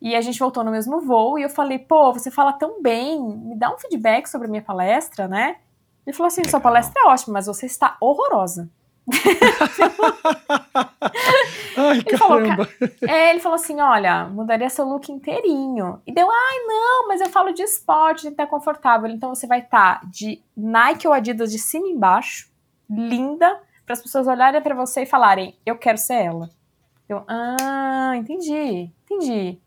[0.00, 3.20] E a gente voltou no mesmo voo, e eu falei, pô, você fala tão bem,
[3.20, 5.56] me dá um feedback sobre a minha palestra, né?
[6.06, 6.72] Ele falou assim, sua Legal.
[6.72, 8.70] palestra é ótima, mas você está horrorosa.
[11.76, 12.40] Ai, Ele falou,
[13.08, 16.00] É, ele falou assim: olha, mudaria seu look inteirinho.
[16.06, 19.08] E deu, ai, não, mas eu falo de esporte, tem que estar confortável.
[19.10, 22.50] Então você vai estar de Nike ou Adidas de cima e embaixo,
[22.88, 26.50] linda, para as pessoas olharem para você e falarem, eu quero ser ela.
[27.08, 29.58] Eu, ah, entendi, entendi.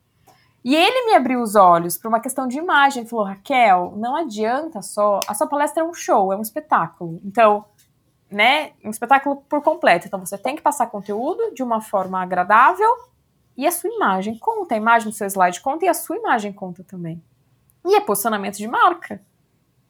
[0.64, 3.02] E ele me abriu os olhos para uma questão de imagem.
[3.02, 5.20] Ele falou, Raquel, não adianta só.
[5.28, 7.20] A sua palestra é um show, é um espetáculo.
[7.26, 7.66] Então,
[8.32, 10.08] né, um espetáculo por completo.
[10.08, 12.90] Então você tem que passar conteúdo de uma forma agradável
[13.58, 14.74] e a sua imagem conta.
[14.74, 17.22] A imagem do seu slide conta e a sua imagem conta também.
[17.86, 19.22] E é posicionamento de marca,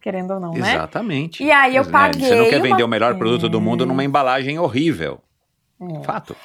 [0.01, 0.73] querendo ou não, né?
[0.73, 1.43] Exatamente.
[1.43, 3.85] E aí eu Né, paguei Você não quer uma- vender o melhor produto do mundo
[3.85, 5.19] numa embalagem horrível.
[5.79, 6.03] É.
[6.03, 6.35] Fato.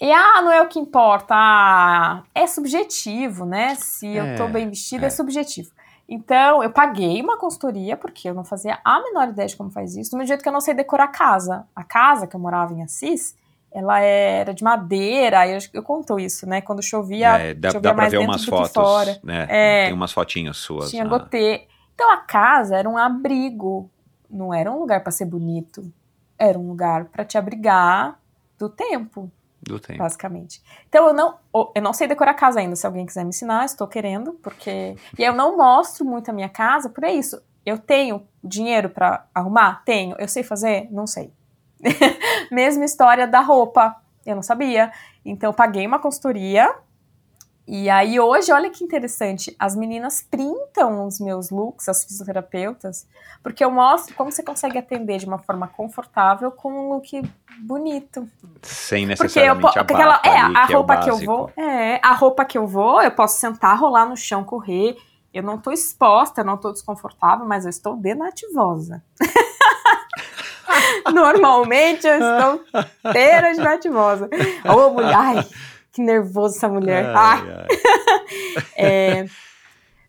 [0.00, 1.34] E ah, não é o que importa.
[1.36, 3.74] Ah, é subjetivo, né?
[3.74, 5.08] Se eu É, tô bem vestida, é.
[5.08, 5.10] é.
[5.10, 5.70] subjetivo.
[6.08, 9.94] Então, eu paguei uma consultoria, porque eu não fazia a menor ideia de como faz
[9.94, 10.10] isso.
[10.10, 11.66] Do mesmo jeito que eu não sei decorar a casa.
[11.76, 13.36] A casa que eu morava em Assis,
[13.70, 16.60] ela era de madeira, eu, eu conto isso, né?
[16.60, 19.20] Quando chovia, É, dá, chovia dá pra ver umas fotos.
[19.22, 19.46] Né?
[19.48, 19.84] É.
[19.84, 20.90] Tem umas fotinhas suas.
[20.90, 21.10] Tinha lá.
[21.10, 21.68] gotê.
[21.94, 23.88] Então a casa era um abrigo,
[24.28, 25.92] não era um lugar para ser bonito.
[26.36, 28.18] Era um lugar para te abrigar
[28.58, 29.30] do tempo,
[29.62, 29.98] Do tempo.
[29.98, 30.62] basicamente.
[30.88, 31.38] Então eu não,
[31.74, 32.74] eu não sei decorar casa ainda.
[32.76, 36.48] Se alguém quiser me ensinar, estou querendo, porque e eu não mostro muito a minha
[36.48, 37.40] casa por isso.
[37.64, 39.82] Eu tenho dinheiro para arrumar?
[39.84, 40.16] Tenho.
[40.18, 40.88] Eu sei fazer?
[40.90, 41.32] Não sei.
[42.50, 43.96] Mesma história da roupa.
[44.24, 44.92] Eu não sabia.
[45.24, 46.74] Então eu paguei uma consultoria.
[47.72, 53.06] E aí hoje, olha que interessante, as meninas printam os meus looks, as fisioterapeutas,
[53.44, 57.22] porque eu mostro como você consegue atender de uma forma confortável com um look
[57.60, 58.28] bonito.
[58.60, 62.00] Sem Porque eu necessariamente porque aquela, bata é, a é roupa que eu vou, é,
[62.02, 64.96] a roupa que eu vou, eu posso sentar, rolar no chão, correr.
[65.32, 69.00] Eu não tô exposta, eu não tô desconfortável, mas eu estou denativosa.
[71.14, 72.64] Normalmente eu estou
[73.06, 74.28] inteira de nativosa.
[74.64, 75.46] Ô, mulher, ai,
[75.92, 77.06] que nervoso essa mulher.
[77.06, 77.66] Ai, Ai, ai.
[78.76, 79.24] é,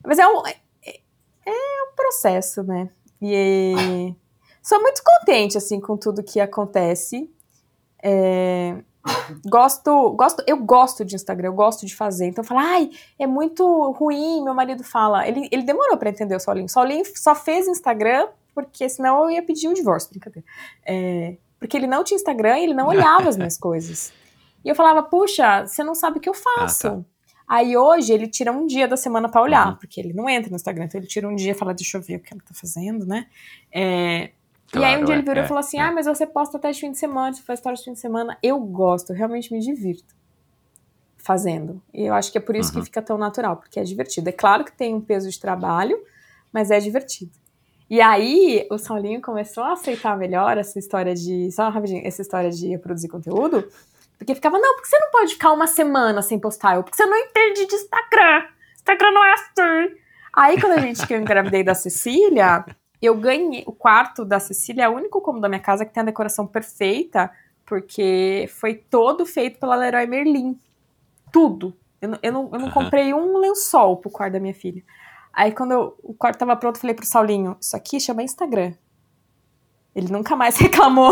[0.05, 0.99] mas é um, é,
[1.45, 2.89] é um processo, né?
[3.21, 4.13] E
[4.61, 7.29] sou muito contente, assim, com tudo que acontece.
[8.03, 8.77] É,
[9.45, 12.27] gosto, gosto, eu gosto de Instagram, eu gosto de fazer.
[12.27, 12.89] Então, fala, ai,
[13.19, 15.27] é muito ruim, meu marido fala.
[15.27, 16.65] Ele, ele demorou pra entender o Solinho.
[16.65, 20.45] O Solinho só fez Instagram porque senão eu ia pedir um divórcio, brincadeira.
[20.85, 24.11] É, porque ele não tinha Instagram e ele não olhava as minhas coisas.
[24.63, 26.87] E eu falava, puxa, você não sabe o que eu faço.
[26.87, 27.01] Ah, tá.
[27.47, 29.75] Aí hoje ele tira um dia da semana pra olhar, Uhum.
[29.75, 32.01] porque ele não entra no Instagram, então ele tira um dia e fala, deixa eu
[32.01, 33.27] ver o que ela tá fazendo, né?
[33.71, 34.31] É, e aí
[34.71, 35.81] Claro, um dia é, ele virou é, e falou assim: é.
[35.81, 37.99] Ah, mas você posta até de fim de semana, você faz história de fim de
[37.99, 38.37] semana.
[38.41, 40.15] Eu gosto, eu realmente me divirto
[41.17, 41.81] fazendo.
[41.93, 42.79] E eu acho que é por isso Uhum.
[42.79, 44.29] que fica tão natural, porque é divertido.
[44.29, 45.99] É claro que tem um peso de trabalho,
[46.51, 47.31] mas é divertido.
[47.89, 51.51] E aí o Saulinho começou a aceitar melhor essa história de.
[51.51, 53.67] Só rapidinho, essa história de produzir conteúdo.
[54.21, 56.75] Porque ficava, não, porque você não pode ficar uma semana sem postar?
[56.75, 58.45] Eu, porque você não entende de Instagram.
[58.75, 59.95] Instagram não é assim.
[60.31, 62.63] Aí, quando a gente que eu engravidei da Cecília,
[63.01, 63.63] eu ganhei.
[63.65, 66.45] O quarto da Cecília é o único cômodo da minha casa que tem a decoração
[66.45, 67.31] perfeita,
[67.65, 70.55] porque foi todo feito pela Leroy Merlin.
[71.31, 71.75] Tudo.
[71.99, 72.73] Eu, não- eu não, eu não Aham.
[72.73, 74.83] comprei um lençol pro quarto da minha filha.
[75.33, 78.73] Aí, quando eu- o quarto tava pronto, eu falei pro Saulinho: Isso aqui chama Instagram.
[79.95, 81.11] Ele nunca mais reclamou.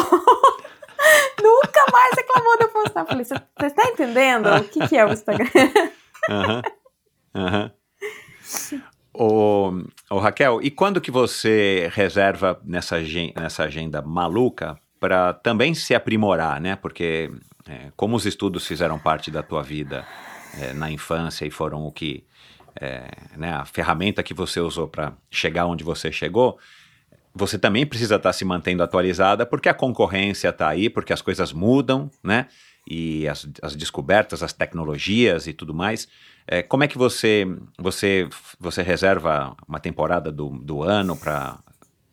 [1.91, 3.01] Mais reclamou de eu postar.
[3.01, 5.47] Eu falei: Você você tá entendendo o que, que é o Instagram?
[6.29, 6.61] Aham.
[7.35, 7.71] Aham.
[9.13, 9.71] Ô,
[10.19, 12.97] Raquel, e quando que você reserva nessa,
[13.35, 16.75] nessa agenda maluca para também se aprimorar, né?
[16.75, 17.31] Porque
[17.67, 20.05] é, como os estudos fizeram parte da tua vida
[20.59, 22.25] é, na infância e foram o que
[22.79, 26.57] é, né, a ferramenta que você usou para chegar onde você chegou,
[27.33, 31.53] você também precisa estar se mantendo atualizada porque a concorrência está aí, porque as coisas
[31.53, 32.47] mudam, né?
[32.89, 36.07] E as, as descobertas, as tecnologias e tudo mais.
[36.47, 37.45] É, como é que você
[37.77, 38.27] você
[38.59, 41.59] você reserva uma temporada do, do ano para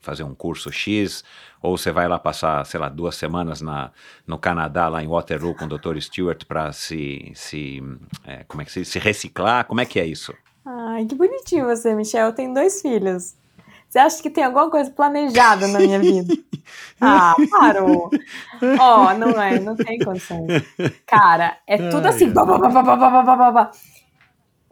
[0.06, 1.24] fazer um curso X,
[1.60, 3.90] ou você vai lá passar, sei lá, duas semanas na,
[4.24, 5.98] no Canadá, lá em Waterloo, com o Dr.
[5.98, 7.82] Stewart, para se, se,
[8.24, 9.64] é, como é que se, se reciclar?
[9.64, 10.32] Como é que é isso?
[10.64, 12.32] Ai, que bonitinho você, Michel.
[12.32, 13.34] Tenho dois filhos.
[13.88, 16.34] Você acha que tem alguma coisa planejada na minha vida?
[17.00, 18.10] Ah, parou.
[18.80, 20.64] Ó, oh, não é, não tem condições.
[21.06, 22.28] Cara, é tudo assim.
[22.32, 23.70] Bah, bah, bah,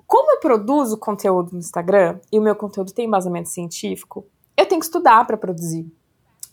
[0.05, 4.27] Como eu produzo conteúdo no Instagram e o meu conteúdo tem embasamento científico,
[4.57, 5.86] eu tenho que estudar para produzir.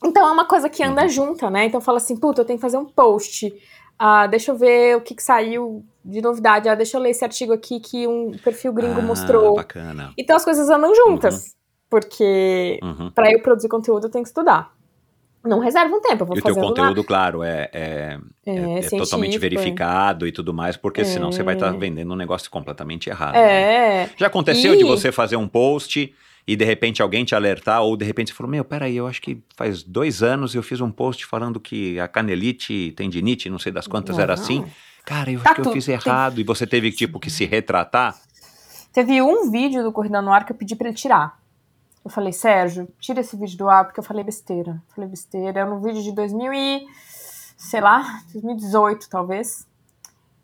[0.04, 1.10] Então é uma coisa que anda uhum.
[1.10, 1.66] junta, né?
[1.66, 3.54] Então eu falo assim, puta, eu tenho que fazer um post.
[3.98, 6.68] Ah, deixa eu ver o que, que saiu de novidade.
[6.68, 9.56] Ah, deixa eu ler esse artigo aqui que um perfil gringo ah, mostrou.
[9.56, 10.12] Bacana.
[10.18, 11.36] Então as coisas andam juntas.
[11.36, 11.61] Uhum.
[11.92, 13.12] Porque uhum.
[13.12, 14.74] para eu produzir conteúdo eu tenho que estudar.
[15.44, 18.80] Não reserva um tempo, eu vou e o teu conteúdo, claro, é, é, é, é,
[18.80, 22.50] é totalmente verificado e tudo mais, porque senão você vai estar tá vendendo um negócio
[22.50, 23.36] completamente errado.
[23.36, 24.06] É.
[24.06, 24.10] Né?
[24.16, 24.78] Já aconteceu e...
[24.78, 26.14] de você fazer um post
[26.48, 29.20] e de repente alguém te alertar, ou de repente você falou: Meu, peraí, eu acho
[29.20, 33.72] que faz dois anos eu fiz um post falando que a canelite, tendinite, não sei
[33.72, 34.64] das quantas não, era assim.
[35.04, 36.44] Cara, eu tá acho que eu fiz errado tem...
[36.44, 38.16] e você teve tipo que se retratar.
[38.94, 41.41] Teve um vídeo do Corrida no Ar que eu pedi para ele tirar.
[42.04, 44.82] Eu falei, Sérgio, tira esse vídeo do ar porque eu falei besteira.
[44.96, 45.60] Falei besteira.
[45.60, 46.88] É um vídeo de 2000 e,
[47.58, 48.04] sei lá,
[48.34, 49.68] 2018 talvez.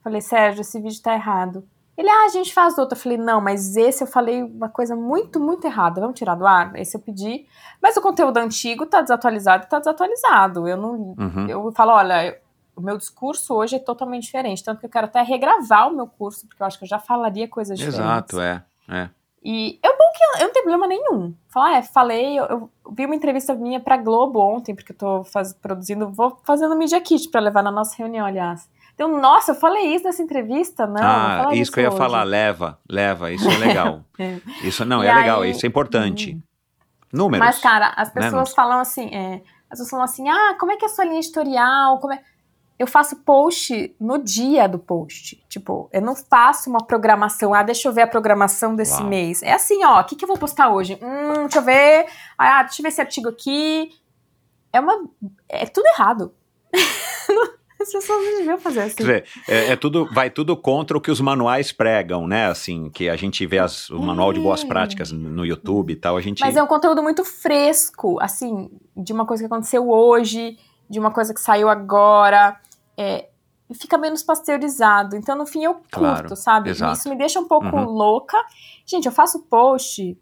[0.03, 1.67] Falei, Sérgio, esse vídeo tá errado.
[1.97, 2.95] Ele, ah, a gente faz outro.
[2.95, 5.99] Eu falei, não, mas esse eu falei uma coisa muito, muito errada.
[5.99, 6.75] Vamos tirar do ar?
[6.75, 7.47] Esse eu pedi.
[7.81, 10.67] Mas o conteúdo antigo tá desatualizado tá desatualizado.
[10.67, 11.15] Eu não.
[11.17, 11.47] Uhum.
[11.49, 12.39] Eu falo, olha,
[12.75, 14.63] o meu discurso hoje é totalmente diferente.
[14.63, 16.99] Tanto que eu quero até regravar o meu curso, porque eu acho que eu já
[16.99, 17.99] falaria coisas diferentes.
[17.99, 18.63] Exato, é.
[18.88, 19.09] é.
[19.43, 21.34] E é bom que eu, eu não tenho problema nenhum.
[21.47, 25.23] Falar, é, falei, eu, eu, vi uma entrevista minha pra Globo ontem, porque eu tô
[25.23, 28.69] faz, produzindo, vou fazendo Media Kit pra levar na nossa reunião, aliás.
[28.93, 30.88] Então, nossa, eu falei isso nessa entrevista?
[30.88, 31.97] Não, ah, não isso que eu ia hoje.
[31.97, 34.01] falar, leva, leva, isso é legal.
[34.18, 34.39] é.
[34.64, 36.34] Isso não, e é aí, legal, isso é importante.
[36.34, 36.41] Hum.
[37.14, 37.45] Números.
[37.45, 38.55] Mas, cara, as né, pessoas né?
[38.55, 41.19] falam assim, é, as pessoas falam assim, ah, como é que é a sua linha
[41.19, 41.99] editorial?
[41.99, 42.22] Como é
[42.79, 45.43] eu faço post no dia do post.
[45.49, 47.53] Tipo, eu não faço uma programação.
[47.53, 49.09] Ah, deixa eu ver a programação desse Uau.
[49.09, 49.41] mês.
[49.41, 50.99] É assim, ó, o que, que eu vou postar hoje?
[51.01, 52.05] Hum, deixa eu ver.
[52.37, 53.91] Ah, deixa eu ver esse artigo aqui.
[54.71, 55.09] É uma.
[55.49, 56.31] É tudo errado.
[57.79, 58.95] As pessoas não deviam fazer assim.
[58.95, 62.47] Quer dizer, é, é, tudo, vai tudo contra o que os manuais pregam, né?
[62.47, 64.67] Assim, que a gente vê as, o manual de boas é.
[64.67, 66.41] práticas no YouTube e tal, a gente...
[66.41, 70.57] Mas é um conteúdo muito fresco, assim, de uma coisa que aconteceu hoje,
[70.89, 72.59] de uma coisa que saiu agora
[72.98, 73.30] é,
[73.74, 75.15] fica menos pasteurizado.
[75.15, 76.69] Então, no fim, eu curto, claro, sabe?
[76.69, 76.98] Exato.
[76.98, 77.86] Isso me deixa um pouco uhum.
[77.86, 78.38] louca.
[78.86, 80.18] Gente, eu faço post,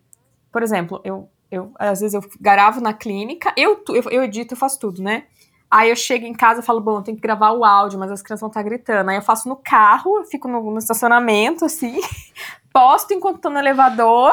[0.52, 4.58] por exemplo, eu, eu às vezes eu gravo na clínica, eu, eu, eu edito, eu
[4.58, 5.26] faço tudo, né?
[5.70, 8.22] Aí eu chego em casa e falo, bom, tem que gravar o áudio, mas as
[8.22, 9.10] crianças vão estar tá gritando.
[9.10, 12.00] Aí eu faço no carro, eu fico no, no estacionamento, assim,
[12.72, 14.32] posto enquanto tô no elevador,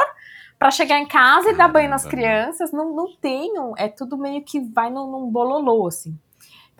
[0.58, 2.70] para chegar em casa e dar banho nas crianças.
[2.70, 6.16] Não, não tenho, é tudo meio que vai num, num bololô, assim.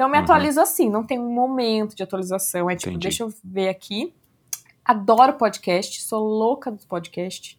[0.03, 0.25] Então eu me uhum.
[0.25, 2.69] atualizo assim, não tem um momento de atualização.
[2.69, 3.05] É tipo, Entendi.
[3.05, 4.13] deixa eu ver aqui.
[4.85, 7.57] Adoro podcast, sou louca do podcast.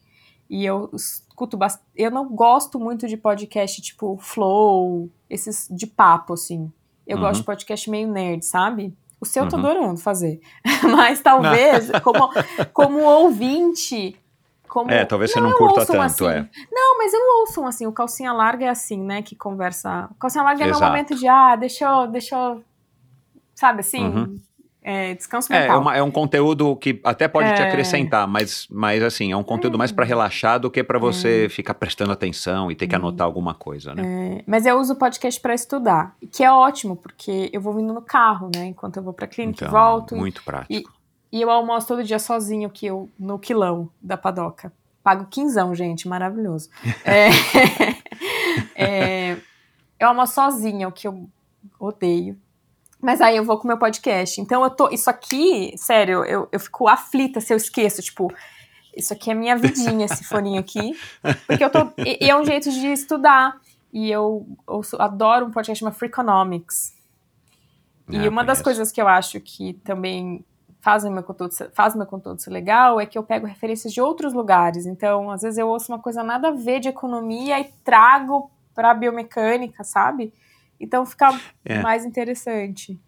[0.49, 1.87] E eu escuto bastante.
[1.95, 6.69] Eu não gosto muito de podcast tipo Flow, esses de papo, assim.
[7.07, 7.23] Eu uhum.
[7.23, 8.93] gosto de podcast meio nerd, sabe?
[9.21, 9.65] O seu eu tô uhum.
[9.65, 10.41] adorando fazer.
[10.83, 12.29] Mas talvez, como,
[12.73, 14.17] como ouvinte,
[14.73, 16.25] como, é, talvez você não, não curta tanto, assim.
[16.25, 16.49] é.
[16.71, 20.09] Não, mas eu ouço assim, o calcinha larga é assim, né, que conversa.
[20.09, 20.83] O calcinha larga Exato.
[20.83, 22.63] é no momento de, ah, deixa eu, deixa eu,
[23.53, 24.35] sabe assim, uhum.
[24.81, 25.75] é, descanso é, mental.
[25.75, 27.53] É, uma, é, um conteúdo que até pode é...
[27.53, 30.07] te acrescentar, mas, mas assim, é um conteúdo mais para é.
[30.07, 31.49] relaxar do que para você é.
[31.49, 34.41] ficar prestando atenção e ter que anotar alguma coisa, né?
[34.47, 38.01] mas eu uso o podcast para estudar, que é ótimo, porque eu vou vindo no
[38.01, 40.15] carro, né, enquanto eu vou pra clínica então, e volto.
[40.15, 40.73] Muito prático.
[40.73, 41.02] E,
[41.33, 44.71] e eu almoço todo dia sozinho que eu, no quilão da padoca.
[45.01, 46.69] Pago quinzão, gente, maravilhoso.
[47.03, 47.29] é,
[48.75, 49.37] é,
[49.99, 51.27] eu almoço sozinha, o que eu
[51.79, 52.39] odeio.
[53.01, 54.39] Mas aí eu vou com o meu podcast.
[54.39, 54.89] Então eu tô.
[54.89, 58.03] Isso aqui, sério, eu, eu fico aflita se eu esqueço.
[58.03, 58.31] Tipo,
[58.95, 60.95] isso aqui é minha vidinha, esse foninho aqui.
[61.47, 61.79] Porque eu tô.
[61.97, 63.59] E, e é um jeito de estudar.
[63.91, 64.45] E eu,
[64.99, 66.93] adoro um podcast chamado Freakonomics.
[68.07, 70.45] E ah, uma das coisas que eu acho que também
[70.83, 74.33] fazem meu conteúdo, faz meu conteúdo ser legal é que eu pego referências de outros
[74.33, 74.85] lugares.
[74.85, 78.93] Então, às vezes eu ouço uma coisa nada a ver de economia e trago para
[78.93, 80.33] biomecânica, sabe?
[80.77, 81.81] Então fica é.
[81.81, 82.99] mais interessante.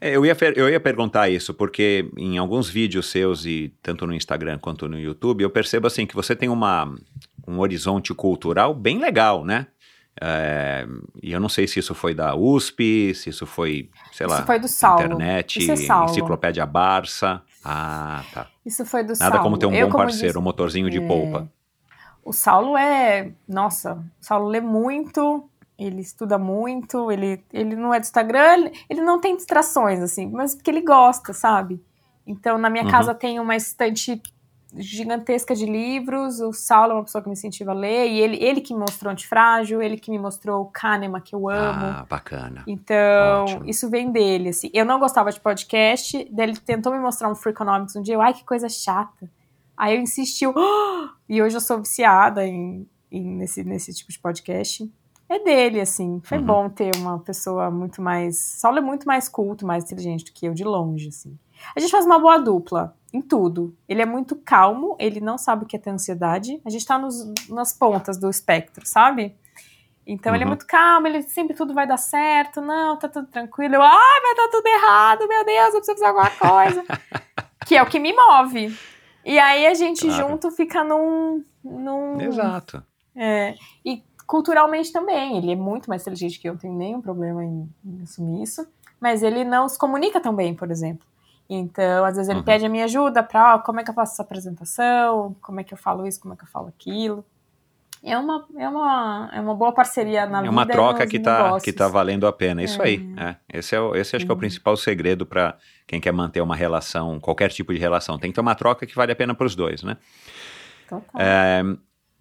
[0.00, 4.14] É, eu, ia, eu ia perguntar isso, porque em alguns vídeos seus, e tanto no
[4.14, 6.94] Instagram quanto no YouTube, eu percebo assim que você tem uma,
[7.46, 9.66] um horizonte cultural bem legal, né?
[10.20, 10.86] É,
[11.22, 14.42] e eu não sei se isso foi da USP, se isso foi, sei isso lá,
[14.44, 15.02] foi do Saulo.
[15.04, 16.10] internet, isso é Saulo.
[16.10, 17.42] enciclopédia Barça.
[17.64, 18.46] Ah, tá.
[18.64, 19.40] Isso foi do Nada Saulo.
[19.42, 21.06] como ter um eu, bom parceiro, disse, um motorzinho de é...
[21.06, 21.50] polpa.
[22.24, 23.32] O Saulo é.
[23.48, 25.48] Nossa, o Saulo lê muito.
[25.78, 30.30] ele estuda muito, ele, ele não é do Instagram, ele, ele não tem distrações, assim,
[30.30, 31.82] mas porque ele gosta, sabe?
[32.24, 32.90] Então, na minha Uhum.
[32.90, 34.22] casa tem uma estante
[34.74, 38.36] gigantesca de livros, o Saulo é uma pessoa que me incentiva a ler, e ele,
[38.42, 41.84] ele que me mostrou Antifrágil, ele que me mostrou o Kahneman, que eu amo.
[41.86, 42.62] Ah, bacana.
[42.66, 43.68] Então, Ótimo.
[43.68, 44.70] isso vem dele, assim.
[44.72, 48.22] Eu não gostava de podcast, daí ele tentou me mostrar um Freakonomics um dia, eu,
[48.22, 49.30] ai, que coisa chata.
[49.76, 54.10] Aí eu insisti, eu, "Ah!" e hoje eu sou viciada em, em- nesse, nesse tipo
[54.12, 54.90] de podcast.
[55.28, 56.20] É dele, assim.
[56.24, 56.44] Foi Uhum.
[56.44, 58.36] bom ter uma pessoa muito mais...
[58.38, 61.38] Saulo é muito mais culto, mais inteligente do que eu, de longe, assim.
[61.74, 63.76] A gente faz uma boa dupla, em tudo.
[63.88, 66.60] Ele é muito calmo, ele não sabe o que é ter ansiedade.
[66.64, 69.36] A gente tá nos, nas pontas do espectro, sabe?
[70.06, 70.50] Então ele é Uhum.
[70.50, 73.76] muito calmo, ele sempre tudo vai dar certo, não, tá tudo tranquilo.
[73.76, 76.84] Eu, ai, vai dar tudo errado, meu Deus, eu preciso fazer alguma coisa.
[77.66, 78.76] que é o que me move.
[79.24, 80.28] E aí a gente Claro.
[80.30, 81.44] junto fica num.
[81.62, 82.82] num Exato.
[83.14, 87.44] é, e culturalmente também, ele é muito mais inteligente que eu, não tenho nenhum problema
[87.44, 88.66] em, em assumir isso.
[89.00, 91.06] Mas ele não se comunica tão bem, por exemplo.
[91.48, 92.44] Então, às vezes ele Uhum.
[92.44, 95.74] pede a minha ajuda para como é que eu faço essa apresentação, como é que
[95.74, 97.24] eu falo isso, como é que eu falo aquilo.
[98.04, 100.50] É uma, é uma, é uma boa parceria na É vida.
[100.52, 101.62] uma e troca que tá, negócios.
[101.62, 102.60] que tá valendo a pena.
[102.62, 102.86] Isso É.
[102.86, 103.14] aí.
[103.16, 103.36] É.
[103.58, 104.40] Esse, é o, esse acho que é o Uhum.
[104.40, 105.56] principal segredo para
[105.86, 108.18] quem quer manter uma relação, qualquer tipo de relação.
[108.18, 109.96] Tem que ter uma troca que vale a pena para os dois, né?
[110.88, 111.20] Total.
[111.20, 111.62] É,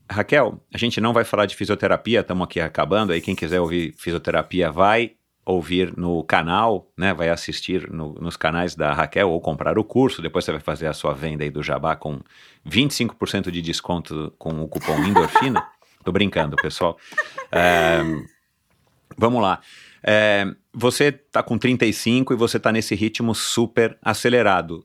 [0.10, 3.12] Raquel, a gente não vai falar de fisioterapia, estamos aqui acabando.
[3.14, 5.14] Aí quem quiser ouvir fisioterapia vai
[5.52, 7.14] ouvir no canal, né?
[7.14, 10.22] Vai assistir no- nos canais da Raquel ou comprar o curso.
[10.22, 12.20] Depois você vai fazer a sua venda aí do Jabá com
[12.68, 15.66] 25% de desconto com o cupom Endorfina.
[16.04, 16.98] Tô brincando, pessoal.
[17.52, 18.00] É,
[19.18, 19.60] vamos lá.
[20.04, 24.84] É, você tá com 35 e você tá nesse ritmo super acelerado.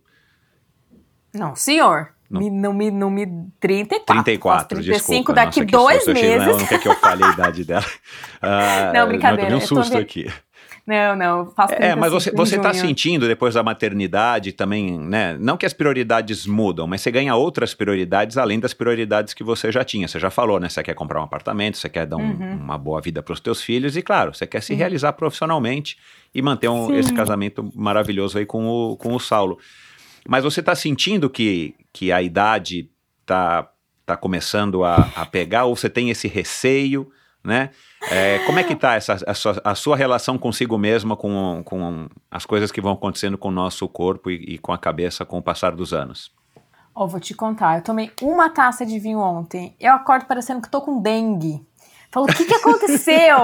[1.33, 2.11] Não, senhor.
[2.29, 2.41] Não.
[2.41, 3.25] Me, não, me, não me.
[3.61, 4.15] 34.
[4.25, 5.33] 34, Faço 35 desculpa.
[5.33, 6.07] daqui Nossa, dois.
[6.09, 6.47] Eu meses.
[6.61, 7.85] Não, quer que eu fale a idade dela.
[8.43, 10.33] Ah, Não, brincadeira, eu tomei um eu susto vendo- aqui.
[10.87, 15.37] Não, não, faço É, mas 35 você, você tá sentindo depois da maternidade também, né?
[15.41, 19.73] Não que as prioridades mudam, mas você ganha outras prioridades além das prioridades que você
[19.73, 20.07] já tinha.
[20.07, 20.69] Você já falou, né?
[20.69, 22.57] Você quer comprar um apartamento, você quer dar um- Uhum.
[22.63, 25.99] uma boa vida para os teus filhos e, claro, você quer se realizar profissionalmente
[26.33, 29.59] e manter um- esse casamento maravilhoso aí com o, com o Saulo.
[30.29, 32.89] Mas você tá sentindo que, que a idade
[33.25, 33.69] tá,
[34.05, 37.11] tá começando a, a pegar ou você tem esse receio,
[37.45, 37.71] né?
[38.11, 42.07] É, como é que tá essa, a, sua, a sua relação consigo mesma, com, com
[42.31, 45.39] as coisas que vão acontecendo com o nosso corpo e, e com a cabeça com
[45.39, 46.33] o passar dos anos?
[46.95, 47.77] Ó, vou te contar.
[47.79, 49.75] Eu tomei uma taça de vinho ontem.
[49.79, 51.61] Eu acordo parecendo que tô com dengue.
[52.11, 53.37] Falo, o que que aconteceu?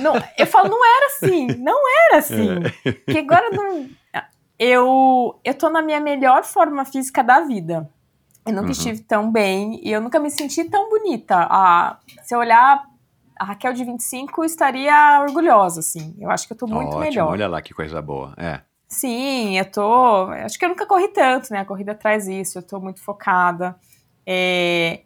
[0.00, 1.46] não, eu falo, não era assim.
[1.58, 1.78] Não
[2.08, 2.48] era assim.
[3.06, 3.88] Que agora não...
[4.58, 7.88] Eu, eu tô na minha melhor forma física da vida.
[8.46, 8.70] Eu nunca Uhum.
[8.72, 11.46] estive tão bem e eu nunca me senti tão bonita.
[11.50, 12.82] Ah, se eu olhar
[13.38, 16.14] a Raquel de 25, eu estaria orgulhosa, assim.
[16.18, 17.30] Eu acho que eu tô muito Ótimo, melhor.
[17.30, 18.34] olha lá que coisa boa.
[18.36, 18.60] É.
[18.88, 20.26] Sim, eu tô.
[20.30, 21.60] Acho que eu nunca corri tanto, né?
[21.60, 23.76] A corrida traz isso, eu tô muito focada.
[24.26, 25.02] É,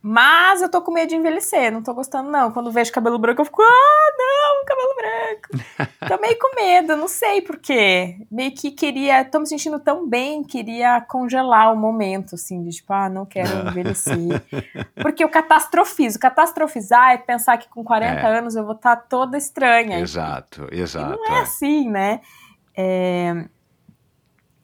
[0.00, 2.52] Mas eu tô com medo de envelhecer, não tô gostando, não.
[2.52, 5.88] Quando vejo cabelo branco, eu fico, ah, não, cabelo branco.
[6.08, 8.16] tô meio com medo, não sei por quê.
[8.30, 12.92] Meio que queria, tô me sentindo tão bem, queria congelar o momento, assim, de tipo,
[12.92, 14.40] ah, não quero envelhecer.
[15.02, 16.18] Porque eu catastrofizo.
[16.20, 18.38] Catastrofizar é pensar que com 40 É.
[18.38, 19.98] anos eu vou estar toda estranha.
[19.98, 21.16] Exato, exato.
[21.20, 22.20] não é assim, né?
[22.76, 23.44] É,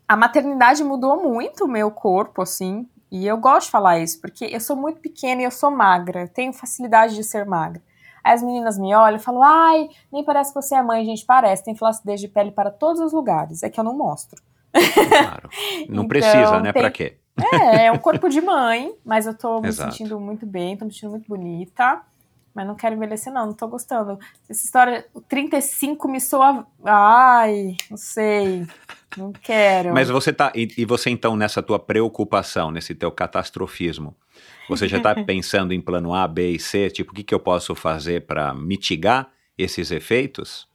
[0.06, 4.44] A maternidade mudou muito o meu corpo, assim, e eu gosto de falar isso, porque
[4.44, 7.82] eu sou muito pequena e eu sou magra, eu tenho facilidade de ser magra.
[8.22, 11.24] Aí as meninas me olham e falam, ai, nem parece que você é mãe, gente,
[11.24, 14.40] parece, tem flacidez de pele para todos os lugares, é que eu não mostro.
[14.72, 15.48] Claro.
[15.88, 16.72] Não Então, precisa, né?
[16.72, 17.18] tem- Pra quê?
[17.52, 19.92] É, é um corpo de mãe, mas eu tô me Exato.
[19.92, 22.00] sentindo muito bem, tô me sentindo muito bonita.
[22.54, 24.18] Mas não quero envelhecer, não, não tô gostando.
[24.48, 26.64] Essa história, o 35 me soa.
[26.84, 28.66] Ai, não sei.
[29.16, 29.92] Não quero.
[29.92, 30.52] Mas você tá.
[30.54, 34.14] E, e você, então, nessa tua preocupação, nesse teu catastrofismo,
[34.68, 36.90] você já tá pensando em plano A, B e C?
[36.90, 40.68] Tipo, o que, que eu posso fazer para mitigar esses efeitos?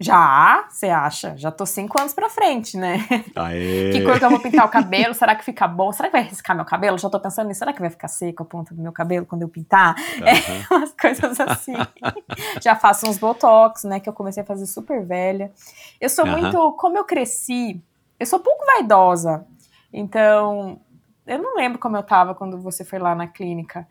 [0.00, 1.36] Já, você acha?
[1.36, 2.98] Já tô cinco anos pra frente, né?
[3.34, 3.90] Aê!
[3.92, 5.12] Que cor que eu vou pintar o cabelo?
[5.14, 5.90] Será que fica bom?
[5.92, 6.98] Será que vai riscar meu cabelo?
[6.98, 7.58] Já tô pensando nisso.
[7.58, 9.96] Será que vai ficar seco a ponta do meu cabelo quando eu pintar?
[10.22, 10.66] Aham.
[10.78, 11.74] umas coisas assim.
[12.62, 13.98] Já faço uns botox, né?
[13.98, 15.50] Que eu comecei a fazer super velha.
[16.00, 16.38] Eu sou Aham.
[16.38, 16.72] muito.
[16.72, 17.82] Como eu cresci,
[18.20, 19.46] eu sou pouco vaidosa.
[19.92, 20.80] Então,
[21.26, 23.86] eu não lembro como eu tava quando você foi lá na clínica.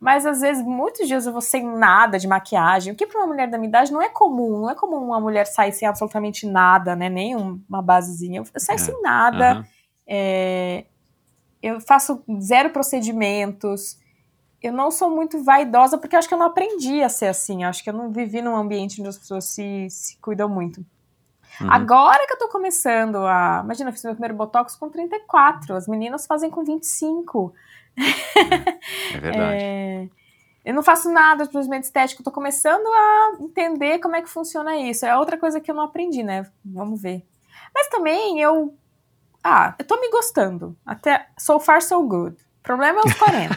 [0.00, 3.26] Mas às vezes, muitos dias eu vou sem nada de maquiagem, o que para uma
[3.26, 4.60] mulher da minha idade não é comum.
[4.60, 7.08] Não é comum uma mulher sair sem absolutamente nada, né?
[7.08, 8.40] Nem um- uma basezinha.
[8.54, 8.78] Eu saio É.
[8.78, 9.50] sem nada.
[9.52, 9.66] Aham.
[10.06, 10.84] É,
[11.62, 13.98] eu faço zero procedimentos.
[14.60, 17.62] eu não sou muito vaidosa porque eu acho que eu não aprendi a ser assim.
[17.62, 20.84] Eu acho que eu não vivi num ambiente onde as pessoas se, se cuidam muito.
[21.60, 21.70] Uhum.
[21.72, 23.60] Agora que eu tô começando a.
[23.64, 27.52] Imagina, eu fiz meu primeiro botox com 34, as meninas fazem com 25.
[29.14, 29.62] É verdade.
[29.64, 30.08] É,
[30.64, 34.76] Eu não faço nada de procedimento estético, tô começando a entender como é que funciona
[34.76, 35.04] isso.
[35.06, 36.46] É outra coisa que eu não aprendi, né?
[36.64, 37.24] Vamos ver.
[37.74, 38.74] Mas também eu.
[39.42, 40.76] Ah, eu tô me gostando.
[40.84, 42.36] Até so far so good.
[42.62, 43.56] Problema é os 40.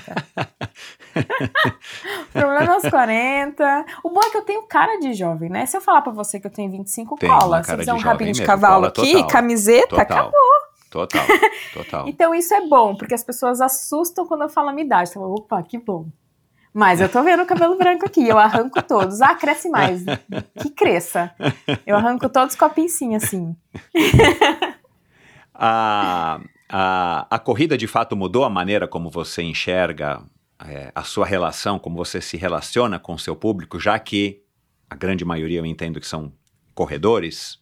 [2.32, 3.86] Problema é os 40.
[4.04, 5.66] O bom é que eu tenho cara de jovem, né?
[5.66, 7.64] Se eu falar pra você que eu tenho 25, Tem cola.
[7.64, 9.28] Se fizer um rabinho de mesmo, cavalo aqui, total.
[9.28, 10.02] camiseta, Total.
[10.04, 10.32] acabou.
[10.92, 11.26] Total,
[11.74, 12.08] total.
[12.08, 15.10] Então isso é bom, porque as pessoas assustam quando eu falo a minha idade.
[15.10, 16.08] Então, opa, que bom.
[16.74, 19.22] Mas eu tô vendo o cabelo branco aqui, eu arranco todos.
[19.22, 20.04] Ah, cresce mais.
[20.62, 21.34] Que cresça.
[21.86, 23.56] Eu arranco todos com a pincinha, assim.
[25.64, 30.24] A, a, a corrida de fato mudou a maneira como você enxerga
[30.66, 34.42] é, a sua relação, como você se relaciona com o seu público, já que
[34.90, 36.34] a grande maioria eu entendo que são
[36.74, 37.62] corredores?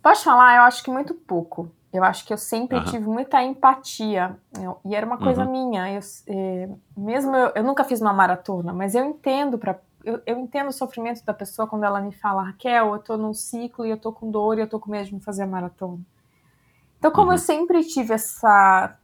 [0.00, 0.58] Posso falar?
[0.58, 1.68] Eu acho que muito pouco.
[1.92, 2.86] Eu acho que eu sempre Aham.
[2.86, 4.36] tive muita empatia.
[4.58, 5.50] Eu- e era uma coisa Uhum.
[5.50, 5.92] minha.
[5.92, 10.36] Eu, é, mesmo eu, eu nunca fiz uma maratona, mas eu entendo para eu, eu
[10.40, 13.90] entendo o sofrimento da pessoa quando ela me fala, Raquel, eu tô num ciclo e
[13.90, 16.00] eu tô com dor e eu tô com medo de me fazer a maratona.
[16.98, 17.34] Então, como Uhum.
[17.34, 18.96] eu sempre tive essa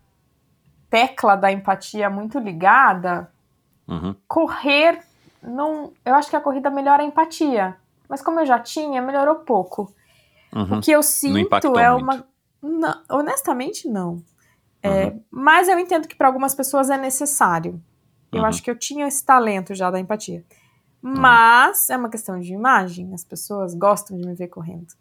[0.90, 3.30] tecla da empatia muito ligada,
[3.86, 4.16] Uhum.
[4.26, 5.00] correr
[5.40, 5.92] não.
[6.04, 7.76] Eu acho que a corrida melhora a empatia.
[8.08, 9.94] Mas como eu já tinha, melhorou pouco.
[10.52, 10.78] Uhum.
[10.78, 12.24] O que eu sinto é muito.
[12.62, 14.22] Não, honestamente, não.
[14.82, 15.22] É, Uhum.
[15.30, 17.82] mas eu entendo que para algumas pessoas é necessário.
[18.32, 18.46] Eu Uhum.
[18.46, 20.44] acho que eu tinha esse talento já da empatia.
[21.00, 23.12] Mas é uma questão de imagem.
[23.14, 24.92] As pessoas gostam de me ver correndo.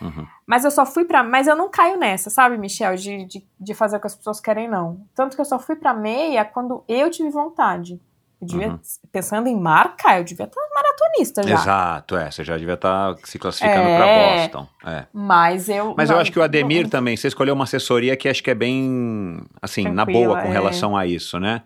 [0.00, 0.26] Uhum.
[0.46, 1.22] Mas eu só fui pra.
[1.24, 2.94] Mas eu não caio nessa, sabe, Michel?
[2.96, 5.04] De, de, de fazer o que as pessoas querem, não.
[5.14, 8.00] Tanto que eu só fui pra meia quando eu tive vontade.
[8.42, 8.80] Eu devia, Uhum.
[9.12, 11.54] pensando em marca, eu devia estar maratonista já.
[11.54, 12.28] Exato, é.
[12.28, 13.96] Você já devia estar se classificando É.
[13.96, 14.68] para Boston.
[14.84, 15.04] É.
[15.12, 15.94] Mas eu.
[15.96, 18.42] Mas eu não, acho que o Ademir não- também, você escolheu uma assessoria que acho
[18.42, 20.50] que é bem, assim, na boa com é.
[20.52, 21.62] relação a isso, né?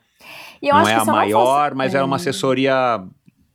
[0.63, 3.03] Eu não é a eu maior, fosse- mas é uma assessoria,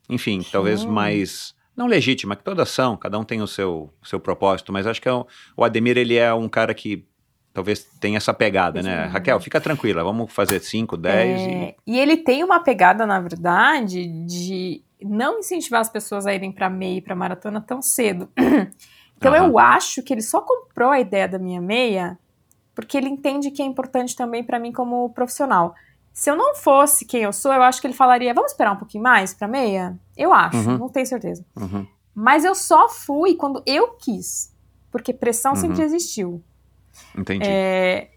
[0.09, 4.71] enfim, talvez mais não legítima, que todas são, cada um tem o seu, seu propósito,
[4.73, 5.25] mas acho que é o,
[5.55, 7.05] o Ademir ele é um cara que
[7.53, 9.05] talvez tenha essa pegada, né?
[9.05, 13.19] Raquel, fica tranquila, vamos fazer 5, 10 e É, e ele tem uma pegada, na
[13.19, 18.29] verdade, de não incentivar as pessoas a irem pra meia e pra maratona tão cedo.
[19.17, 19.49] Então Aham.
[19.49, 22.17] eu acho que ele só comprou a ideia da minha meia
[22.73, 25.75] porque ele entende que é importante também pra mim como profissional.
[26.11, 28.77] Se eu não fosse quem eu sou, eu acho que ele falaria: vamos esperar um
[28.77, 29.95] pouquinho mais pra meia?
[30.17, 30.77] Eu acho, Uhum.
[30.79, 31.45] não tenho certeza.
[31.55, 34.51] Uhum, Mas eu só fui quando eu quis,
[34.91, 35.59] porque pressão Uhum.
[35.59, 36.43] sempre existiu.
[37.17, 37.45] Entendi.
[37.49, 38.09] É,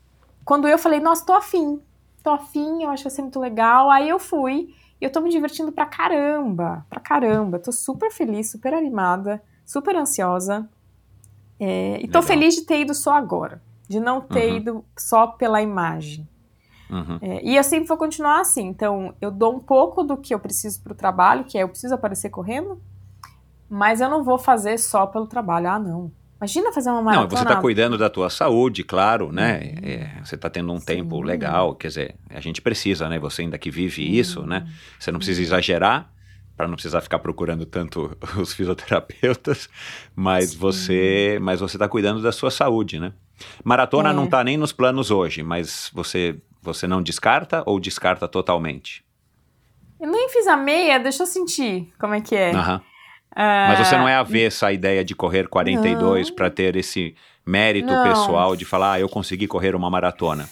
[0.45, 1.81] quando eu falei, nossa, tô afim,
[2.23, 3.91] tô afim, eu acho que vai ser muito legal.
[3.91, 7.59] Aí eu fui e eu tô me divertindo pra caramba, pra caramba.
[7.59, 10.69] Tô super feliz, super animada, super ansiosa.
[11.59, 12.23] É, e tô Legal.
[12.23, 14.57] feliz de ter ido só agora, de não ter Uhum.
[14.57, 16.29] ido só pela imagem.
[16.91, 18.67] Uhum, É, e eu sempre vou continuar assim.
[18.67, 21.95] Então, eu dou um pouco do que eu preciso pro trabalho, que é eu preciso
[21.95, 22.81] aparecer correndo,
[23.69, 25.69] mas eu não vou fazer só pelo trabalho.
[25.71, 26.11] Ah, não.
[26.45, 27.29] Imagina fazer uma Não, maratona.
[27.31, 29.75] você está cuidando da tua saúde, claro, né?
[29.83, 31.25] É, você está tendo um tempo Sim.
[31.25, 33.19] legal, quer dizer, a gente precisa, né?
[33.19, 34.69] Você ainda que vive isso, né?
[34.99, 36.13] Você não precisa exagerar
[36.55, 39.71] para não precisar ficar procurando tanto os fisioterapeutas,
[40.15, 40.59] mas Sim.
[40.59, 43.15] você, mas você está cuidando da sua saúde, né?
[43.65, 44.13] Maratona É.
[44.13, 49.03] não está nem nos planos hoje, mas você você não descarta ou descarta totalmente?
[49.99, 52.53] Eu nem fiz a meia, deixa eu sentir como é que é.
[52.55, 52.83] Aham.
[52.83, 52.94] Ah,
[53.37, 58.03] Mas você não é avessa à ideia de correr 42 para ter esse mérito Não.
[58.03, 60.49] pessoal de falar, ah, eu consegui correr uma maratona.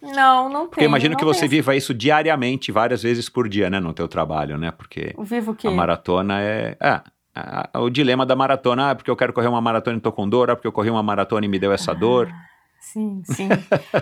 [0.00, 0.84] Não, não Porque tem.
[0.84, 4.56] eu imagino que você viva isso diariamente, várias vezes por dia, né, no teu trabalho,
[4.56, 4.70] né?
[4.70, 5.66] Porque vivo o quê?
[5.66, 6.88] a maratona é, é,
[7.34, 10.12] a- a- o dilema da maratona, ah, porque eu quero correr uma maratona e tô
[10.12, 12.32] com dor, ah, porque eu corri uma maratona e me deu essa dor.
[12.80, 13.48] Sim, sim.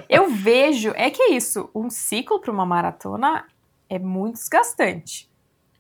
[0.09, 3.45] eu vejo, é que é isso, um ciclo para uma maratona
[3.89, 5.29] é muito desgastante.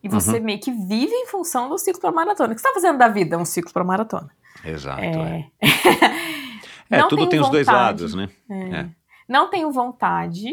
[0.02, 2.52] E você meio que vive em função do ciclo para maratona.
[2.52, 3.36] O que você está fazendo da vida?
[3.38, 4.30] Um ciclo para maratona.
[4.64, 5.50] Exato, é.
[5.60, 5.66] É.
[6.88, 8.28] É, tudo tem os dois lados, né?
[8.48, 8.68] É.
[8.80, 8.88] É.
[9.28, 10.46] Não tenho vontade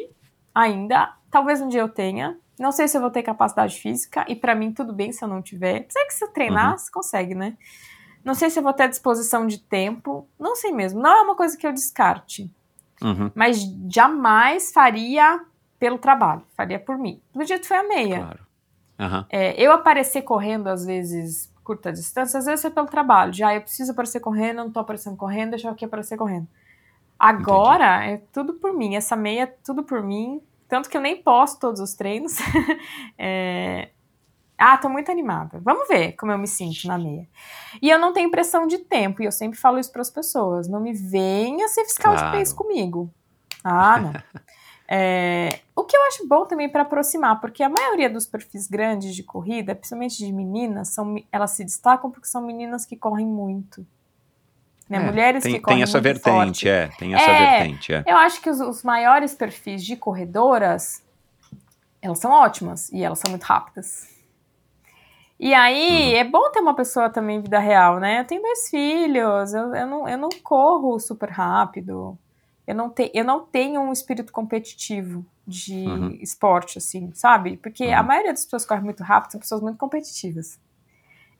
[0.53, 1.13] ainda.
[1.29, 2.37] Talvez um dia eu tenha.
[2.59, 4.25] Não sei se eu vou ter capacidade física.
[4.27, 5.81] E pra mim, tudo bem se eu não tiver.
[5.81, 6.77] Apesar que se eu treinar, Uhum.
[6.79, 7.55] você consegue, né?
[8.25, 10.27] Não sei se eu vou ter disposição de tempo.
[10.39, 10.99] Não sei mesmo.
[10.99, 12.49] Não é uma coisa que eu descarte.
[12.99, 15.39] Uhum, Mas jamais faria
[15.77, 16.41] pelo trabalho.
[16.57, 17.21] Faria por mim.
[17.35, 18.17] Do jeito foi a meia.
[18.21, 18.39] claro.
[18.99, 23.33] Aham, É, eu aparecer correndo, às vezes, curta distância, às vezes foi pelo trabalho.
[23.33, 26.47] Já eu preciso aparecer correndo, não tô aparecendo correndo, deixa eu aqui aparecer correndo.
[27.17, 28.95] Agora é tudo por mim.
[28.95, 30.41] Essa meia é tudo por mim.
[30.67, 32.37] tanto que eu nem posto todos os treinos.
[33.17, 33.89] é,
[34.57, 35.59] ah, tô muito animada.
[35.61, 37.27] Vamos ver como eu me sinto na meia.
[37.81, 40.67] E eu não tenho pressão de tempo, e eu sempre falo isso para as pessoas.
[40.67, 42.31] Não me venha ser fiscal claro.
[42.31, 43.09] de pace comigo.
[43.63, 44.13] Ah, não.
[44.87, 49.15] é, o que eu acho bom também para aproximar, porque a maioria dos perfis grandes
[49.15, 53.85] de corrida, principalmente de meninas, são, elas se destacam porque são meninas que correm muito.
[54.89, 54.97] Né?
[54.97, 56.35] É, Mulheres tem, que correm Tem essa muito vertente,
[56.65, 56.69] forte.
[56.69, 56.87] é.
[56.99, 58.03] Tem essa É, vertente, é.
[58.05, 61.01] Eu acho que os, os maiores perfis de corredoras,
[62.01, 64.11] elas são ótimas e elas são muito rápidas.
[65.39, 68.19] E aí, é bom ter uma pessoa também em vida real, né?
[68.21, 72.17] Eu tenho dois filhos, eu, eu, não, eu não corro super rápido.
[72.65, 76.17] Eu não, te, eu não tenho um espírito competitivo de Uhum.
[76.21, 77.57] esporte, assim, sabe?
[77.57, 78.07] Porque a Uhum.
[78.07, 80.57] maioria das pessoas que correm muito rápido são pessoas muito competitivas.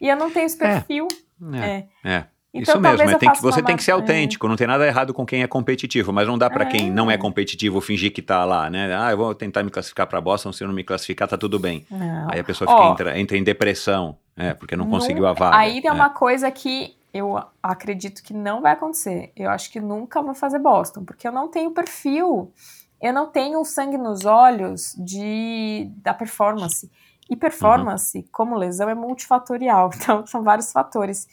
[0.02, 1.08] E eu não tenho esse perfil.
[1.54, 2.26] É, é.
[2.56, 4.56] Então, Isso mesmo, é, tem que, faça uma você tem que ser mar- autêntico, não
[4.56, 7.18] tem nada errado com quem é competitivo, mas não dá pra quem não é É.
[7.18, 8.96] competitivo fingir que tá lá, né?
[8.96, 11.58] Ah, eu vou tentar me classificar pra Boston, se eu não me classificar tá tudo
[11.58, 11.84] bem.
[11.90, 12.28] Não.
[12.30, 15.34] Aí a pessoa fica, Ó, entra, entra em depressão, é, porque não Nunca- conseguiu a
[15.34, 15.58] vaga.
[15.58, 15.94] Aí tem é.
[15.94, 19.32] uma coisa que eu acredito que não vai acontecer.
[19.36, 22.52] Eu acho que nunca vou fazer Boston, porque eu não tenho perfil.
[23.00, 26.90] Eu não tenho o sangue nos olhos de da performance.
[27.30, 28.26] E performance, Uhum.
[28.32, 29.90] como lesão, é multifatorial.
[29.96, 31.28] Então, são vários fatores.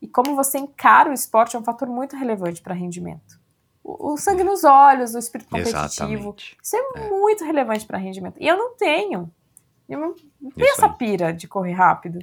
[0.00, 3.40] E como você encara o esporte é um fator muito relevante para rendimento.
[3.82, 6.56] O, o sangue nos olhos, o espírito competitivo, Exatamente.
[6.62, 8.36] isso é, muito relevante para rendimento.
[8.40, 9.30] E eu não tenho.
[9.88, 12.18] Eu não, não tenho essa pira de correr rápido.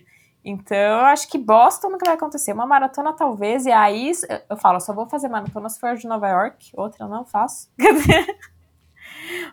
[0.45, 2.52] Então, eu acho que Boston nunca vai acontecer.
[2.52, 4.11] Uma maratona, talvez, e aí
[4.49, 7.70] eu- falo, só vou fazer maratona se for de Nova York, outra eu não faço.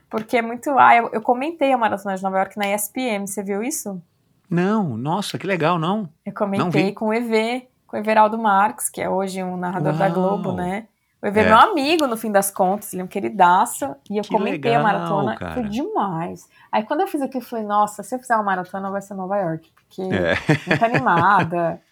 [0.09, 0.71] Porque é muito.
[0.79, 4.01] Ah, eu, eu comentei a maratona de Nova York na ESPM, você viu isso?
[4.49, 6.09] Não, nossa, que legal, não.
[6.27, 6.93] Eu Não comentei vi.
[6.93, 10.15] com o EV, com o Everaldo Marques, que é hoje um narrador da Uau.
[10.15, 10.89] Globo, né?
[11.23, 13.95] O EV é meu amigo, no fim das contas, ele é um queridaço.
[14.11, 15.55] E eu Que comentei a legal, maratona, cara.
[15.55, 16.49] foi demais.
[16.73, 19.13] Aí quando eu fiz aquilo, eu falei, nossa, se eu fizer uma maratona, vai ser
[19.15, 20.35] Nova York, porque É.
[20.67, 21.81] muito animada.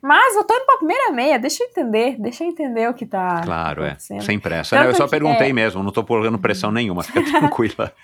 [0.00, 3.06] Mas eu tô indo pra primeira meia, deixa eu entender, deixa eu entender o que
[3.06, 3.96] tá Claro, é.
[3.98, 4.76] Sem pressa.
[4.76, 5.52] Tanto eu só perguntei é.
[5.52, 7.92] mesmo, não tô colocando pressão nenhuma, fica tranquila.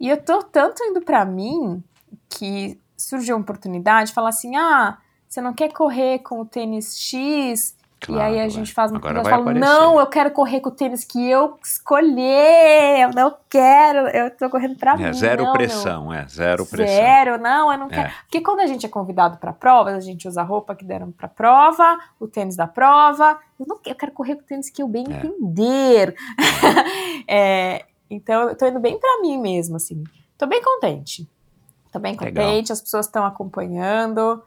[0.00, 1.82] E eu tô tanto indo pra mim
[2.30, 4.96] que surgiu uma oportunidade de falar assim: ah,
[5.28, 7.76] você não quer correr com o tênis X?
[8.08, 10.68] E aí a Claro, gente faz uma Agora vai falo, não, eu quero correr com
[10.68, 15.04] o tênis que eu escolher, eu não quero, eu tô correndo pra mim.
[15.04, 16.94] É zero não, pressão, é zero Meu, pressão.
[16.96, 18.08] zero, não, eu não quero.
[18.08, 18.12] É.
[18.22, 21.10] Porque quando a gente é convidado pra prova, a gente usa a roupa que deram
[21.10, 23.38] pra prova, o tênis da prova.
[23.58, 25.26] Eu, não, quero- eu quero correr com o tênis que eu bem É.
[25.26, 26.14] entender.
[27.30, 30.02] É, então eu tô indo bem pra mim mesmo, assim.
[30.38, 31.28] Tô bem contente.
[31.92, 32.46] Tô bem Legal.
[32.46, 34.42] contente, as pessoas estão acompanhando.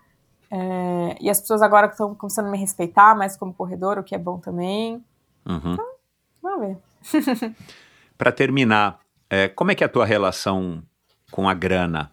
[0.52, 4.14] É, e as pessoas agora estão começando a me respeitar mais como corredor, o que
[4.14, 5.04] é bom também.
[5.46, 5.78] Uhum.
[6.42, 6.78] Vamos ver.
[8.18, 9.00] Para terminar,
[9.30, 10.84] é, como é que é a tua relação
[11.32, 12.12] com a grana?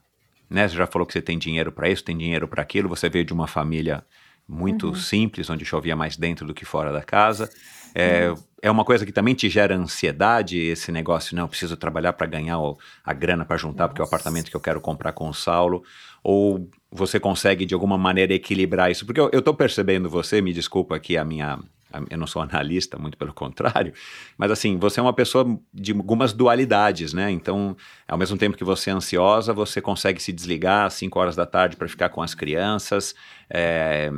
[0.48, 0.66] Né?
[0.66, 2.89] Você já falou que você tem dinheiro para isso, tem dinheiro para aquilo.
[2.89, 4.05] Você veio de uma família
[4.47, 4.94] muito Uhum.
[4.94, 7.51] simples, onde chovia mais dentro do que fora da casa.
[7.94, 8.36] É, Uhum.
[8.62, 12.27] é uma coisa que também te gera ansiedade, esse negócio, não, eu preciso trabalhar para
[12.27, 12.56] ganhar
[13.05, 14.16] a grana para juntar, porque é o Nossa.
[14.16, 15.82] apartamento que eu quero comprar com o Saulo.
[16.22, 19.06] Ou você consegue, de alguma maneira, equilibrar isso?
[19.06, 21.58] Porque eu, tô percebendo você, me desculpa aqui a minha...
[21.93, 23.93] a- Eu não sou analista, muito pelo contrário,
[24.36, 27.31] mas assim, você é uma pessoa de algumas dualidades, né?
[27.31, 31.35] Então, ao mesmo tempo que você é ansiosa, você consegue se desligar às 5 horas
[31.36, 33.15] da tarde para ficar com as crianças.
[33.51, 34.10] é,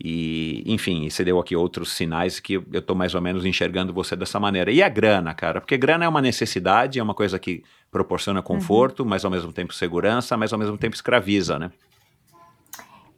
[0.00, 3.92] e, enfim, e você deu aqui outros sinais que eu tô mais ou menos enxergando
[3.92, 4.70] você dessa maneira.
[4.70, 5.60] E a grana, cara?
[5.60, 9.74] Porque grana é uma necessidade, é uma coisa que proporciona conforto, mas ao mesmo tempo
[9.74, 11.70] segurança, mas ao mesmo tempo escraviza, né?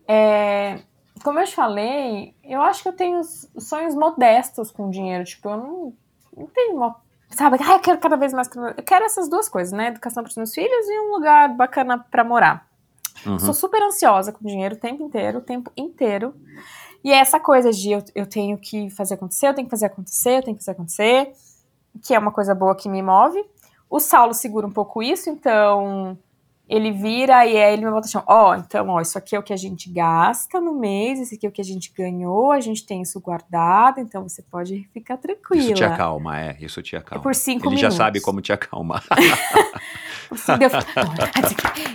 [0.09, 0.79] É,
[1.23, 3.21] como eu te falei, eu acho que eu tenho
[3.59, 5.25] sonhos modestos com dinheiro.
[5.25, 5.93] Tipo, eu não,
[6.37, 6.97] não tenho uma.
[7.31, 8.49] Sabe, ah, eu quero cada vez mais.
[8.77, 9.89] Eu quero essas duas coisas, né?
[9.89, 12.69] Educação para os meus filhos e um lugar bacana para morar.
[13.25, 13.39] Uhum.
[13.39, 16.35] Sou super ansiosa com dinheiro o tempo inteiro, o tempo inteiro.
[17.05, 19.87] E é essa coisa de eu, eu tenho que fazer acontecer, eu tenho que fazer
[19.87, 21.33] acontecer, eu tenho que fazer acontecer,
[22.03, 23.43] que é uma coisa boa que me move.
[23.89, 26.19] O Saulo segura um pouco isso, então
[26.71, 29.43] ele vira e aí ele me bota assim, ó, então, ó, isso aqui é o
[29.43, 32.61] que a gente gasta no mês, esse aqui é o que a gente ganhou, a
[32.61, 35.61] gente tem isso guardado, então você pode ficar tranquila.
[35.65, 37.21] Isso te acalma, é, isso te acalma.
[37.25, 37.97] por cinco Ele minutos.
[37.97, 39.03] já sabe como te acalmar.
[40.31, 40.71] Assim, deu-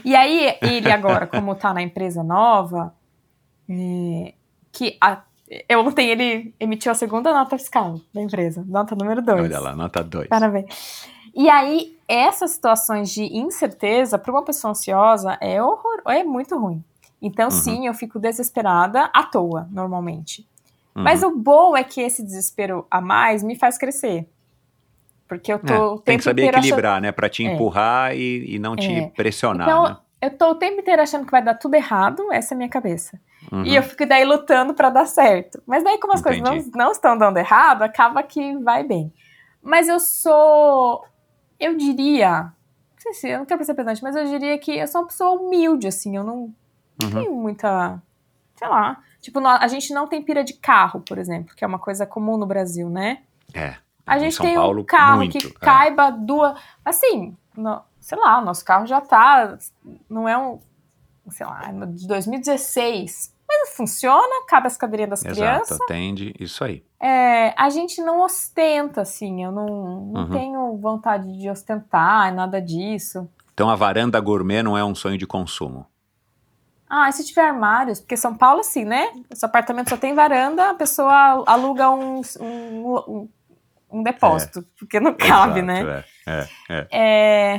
[0.04, 2.94] e aí, ele agora, como tá na empresa nova,
[3.70, 4.34] é,
[4.74, 5.22] que a,
[5.70, 9.42] eu ontem ele emitiu a segunda nota fiscal da empresa, nota número 2.
[9.42, 10.28] Olha lá, nota 2.
[10.28, 11.08] Parabéns.
[11.34, 16.84] E aí, essas situações de incerteza, para uma pessoa ansiosa, é horror, é muito ruim.
[17.22, 17.52] Então, Uhum.
[17.52, 20.48] sim, eu fico desesperada à toa, normalmente.
[20.96, 21.04] Uhum.
[21.04, 24.30] Mas o bom é que esse desespero a mais me faz crescer.
[25.28, 27.12] Porque eu tô É, o tem que saber inteiro achando- equilibrar, né?
[27.12, 27.52] Pra te É.
[27.52, 29.08] empurrar e, e não te É.
[29.08, 29.98] pressionar, Então, né?
[30.22, 32.70] eu tô o tempo inteiro achando que vai dar tudo errado, essa é a minha
[32.70, 33.20] cabeça.
[33.52, 33.64] Uhum.
[33.66, 35.62] E eu fico daí lutando pra dar certo.
[35.66, 36.78] Mas daí, como as coisas não, Entendi.
[36.78, 39.12] não estão dando errado, acaba que vai bem.
[39.64, 41.04] Mas eu sou.
[41.60, 42.44] Eu diria.
[42.44, 42.52] Não
[43.00, 45.32] sei se eu não quero ser pedante, mas eu diria que eu sou uma pessoa
[45.40, 46.16] humilde, assim.
[46.16, 46.54] Eu não
[47.02, 47.12] Uhum.
[47.12, 48.02] tenho muita.
[48.56, 49.02] Sei lá.
[49.22, 52.38] Tipo, a gente não tem pira de carro, por exemplo, que é uma coisa comum
[52.38, 53.24] no Brasil, né?
[53.54, 53.76] É.
[54.06, 55.52] A gente São tem Paulo, um carro muito, que é.
[55.52, 56.58] caiba duas.
[56.86, 59.58] Assim, no- sei lá, o nosso carro já tá.
[60.10, 60.60] Não é um.
[61.32, 63.34] Sei lá, é de 2016.
[63.66, 65.82] Funciona, cabe as cadeirinhas das Exato, crianças.
[65.82, 66.84] atende isso aí.
[67.00, 69.44] É, a gente não ostenta, assim.
[69.44, 69.66] Eu não,
[70.06, 70.30] não Uhum.
[70.32, 73.30] tenho vontade de ostentar, nada disso.
[73.54, 75.86] Então a varanda gourmet não é um sonho de consumo.
[76.90, 78.00] Ah, e se tiver armários?
[78.00, 79.12] Porque São Paulo, assim, né?
[79.34, 83.30] Seu apartamento só tem varanda, a pessoa aluga um, um, um-
[83.90, 84.64] um depósito.
[84.78, 86.04] Porque não cabe, Exato, né?
[86.28, 86.88] É, é, é.
[86.92, 87.58] É...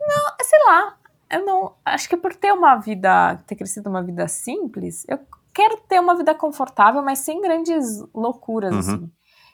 [0.00, 0.96] Não, sei lá.
[1.30, 1.74] Eu não.
[1.84, 3.36] Acho que por ter uma vida.
[3.46, 5.18] ter crescido uma vida simples, eu
[5.52, 8.78] quero ter uma vida confortável, mas sem grandes loucuras, Uhum.
[8.80, 9.10] assim.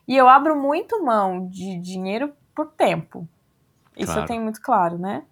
[0.06, 3.26] E eu abro muito mão de dinheiro por tempo.
[3.96, 4.20] Isso Claro.
[4.22, 5.22] eu tenho muito claro, né?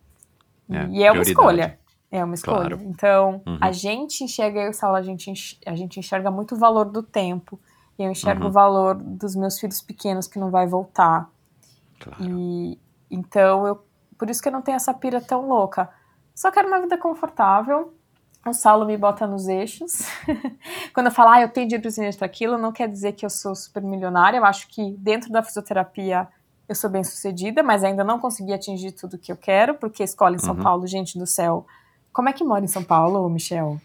[0.70, 1.30] É, e é uma prioridade.
[1.30, 1.78] escolha.
[2.12, 2.76] É uma escolha.
[2.76, 2.80] Claro.
[2.84, 3.58] Então, Uhum.
[3.60, 7.02] a gente enxerga, eu falo, a gente, enx- a gente enxerga muito o valor do
[7.02, 7.58] tempo.
[7.98, 8.48] E eu enxergo Uhum.
[8.48, 11.28] o valor dos meus filhos pequenos que não vai voltar.
[11.98, 12.22] Claro.
[12.24, 12.78] E
[13.10, 13.84] então eu
[14.16, 15.88] por isso que eu não tenho essa pira tão louca.
[16.34, 17.94] Só quero uma vida confortável.
[18.46, 20.00] O Saulo me bota nos eixos.
[20.94, 23.24] Quando eu falo, ah, eu tenho dinheiro para isso para aquilo, não quer dizer que
[23.26, 24.38] eu sou super milionária.
[24.38, 26.26] Eu acho que dentro da fisioterapia
[26.66, 30.36] eu sou bem sucedida, mas ainda não consegui atingir tudo que eu quero, porque escola
[30.36, 30.62] em São Uhum.
[30.62, 31.66] Paulo, gente do céu.
[32.12, 33.78] Como é que mora em São Paulo, Michel?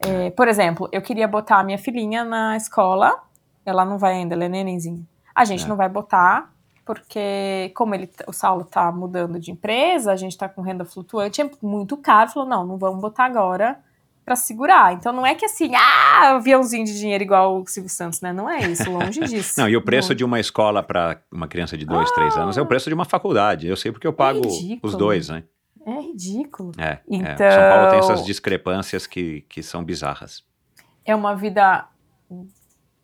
[0.00, 3.22] É, por exemplo, eu queria botar a minha filhinha na escola.
[3.64, 5.02] Ela não vai ainda, ela é nenenzinha.
[5.34, 5.68] A gente É.
[5.68, 6.50] não vai botar,
[6.88, 11.42] porque como ele, o Saulo tá mudando de empresa, a gente tá com renda flutuante,
[11.42, 12.30] é muito caro.
[12.30, 13.78] Falou, não, não vamos botar agora
[14.24, 14.94] pra segurar.
[14.94, 18.32] Então não é que assim, ah, aviãozinho de dinheiro igual o Silvio Santos, né?
[18.32, 19.60] Não é isso, longe disso.
[19.60, 20.16] Não, e o preço Não.
[20.16, 23.04] de uma escola para uma criança de 2, 3 anos é o preço de uma
[23.04, 23.66] faculdade.
[23.66, 24.80] Eu sei porque eu pago ridículo.
[24.82, 25.44] os dois, né?
[25.86, 26.72] É ridículo.
[26.78, 27.00] É, é.
[27.06, 30.42] Então- São Paulo tem essas discrepâncias que, que são bizarras.
[31.04, 31.86] É uma vida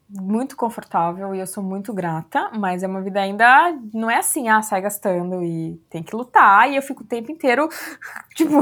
[0.09, 4.49] muito confortável e eu sou muito grata, mas é uma vida ainda não é assim,
[4.49, 7.69] ah, sai gastando e tem que lutar e eu fico o tempo inteiro
[8.37, 8.61] tipo,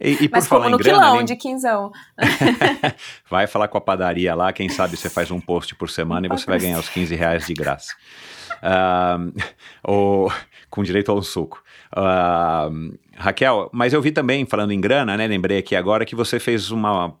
[0.00, 1.92] E, e por mas falar como em grana, quilão nem- de quinzão.
[3.30, 6.28] vai falar com a padaria lá, quem sabe você faz um post por semana e
[6.28, 7.94] você vai ganhar os 15 reais de graça.
[8.62, 9.18] Ah,
[9.86, 10.28] o-
[10.68, 11.62] com direito ao suco.
[11.94, 12.68] Ah,
[13.16, 15.26] Raquel, mas eu vi também, falando em grana, né?
[15.26, 17.14] Lembrei aqui agora que você fez uma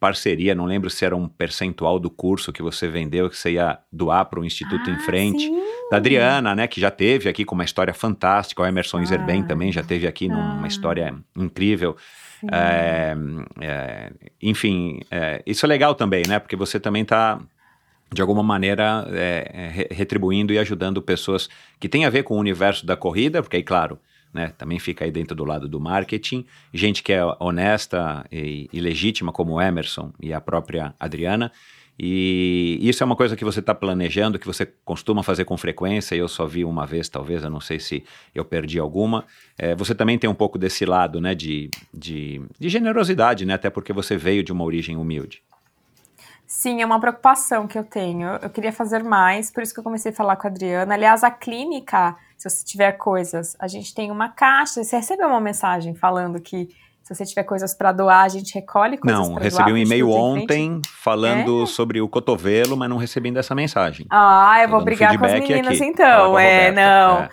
[0.00, 3.78] parceria, não lembro se era um percentual do curso que você vendeu, que você ia
[3.92, 5.42] doar para o Instituto em Ah, Frente.
[5.42, 5.60] sim.
[5.90, 9.46] Da Adriana, né, que já teve aqui com uma história fantástica, o Emerson Iserben Ah.
[9.46, 10.68] também já teve aqui numa Ah.
[10.68, 11.96] história incrível.
[12.52, 13.16] É,
[13.60, 16.38] é, enfim, é, isso é legal também, né?
[16.38, 17.40] Porque você também está,
[18.12, 21.48] de alguma maneira, é, re- retribuindo e ajudando pessoas
[21.80, 23.98] que têm a ver com o universo da corrida, porque aí, claro,
[24.32, 28.80] né, também fica aí dentro do lado do marketing, gente que é honesta e, e
[28.80, 31.52] legítima, como o Emerson e a própria Adriana.
[32.00, 36.14] E isso é uma coisa que você está planejando, que você costuma fazer com frequência,
[36.14, 39.24] e eu só vi uma vez, talvez, eu não sei se eu perdi alguma.
[39.58, 43.68] É, você também tem um pouco desse lado, né, de, de, de generosidade, né, até
[43.68, 45.42] porque você veio de uma origem humilde.
[46.48, 48.26] Sim, é uma preocupação que eu tenho.
[48.40, 50.94] Eu queria fazer mais, por isso que eu comecei a falar com a Adriana.
[50.94, 54.82] Aliás, a clínica, se você tiver coisas, a gente tem uma caixa.
[54.82, 56.70] Você recebeu uma mensagem falando que
[57.02, 60.10] se você tiver coisas para doar, a gente recolhe coisas não, recebi doar um e-mail
[60.10, 64.06] ontem falando sobre o cotovelo, mas não recebi ainda essa mensagem.
[64.08, 65.84] Ah, eu vou brigar com as meninas aqui.
[65.84, 66.38] então.
[66.38, 67.18] É, não.
[67.24, 67.28] É.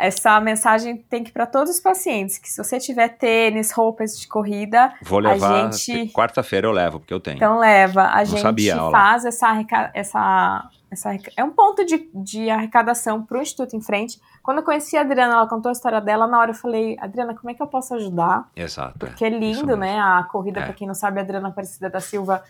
[0.00, 4.18] Essa mensagem tem que ir para todos os pacientes, que se você tiver tênis, roupas
[4.18, 7.36] de corrida, Vou levar, gente- quarta-feira eu levo, porque eu tenho.
[7.36, 8.04] então leva.
[8.08, 9.48] A gente sabia, faz essa,
[9.94, 14.20] essa, essa é um ponto de, de arrecadação para o Instituto em Frente.
[14.42, 17.34] Quando eu conheci a Adriana, ela contou a história dela, na hora eu falei, Adriana,
[17.34, 18.48] como é que eu posso ajudar?
[18.56, 18.98] Exato.
[18.98, 19.98] Porque é lindo, né?
[20.00, 20.64] A corrida, É.
[20.64, 22.42] para quem não sabe, a Adriana Aparecida da Silva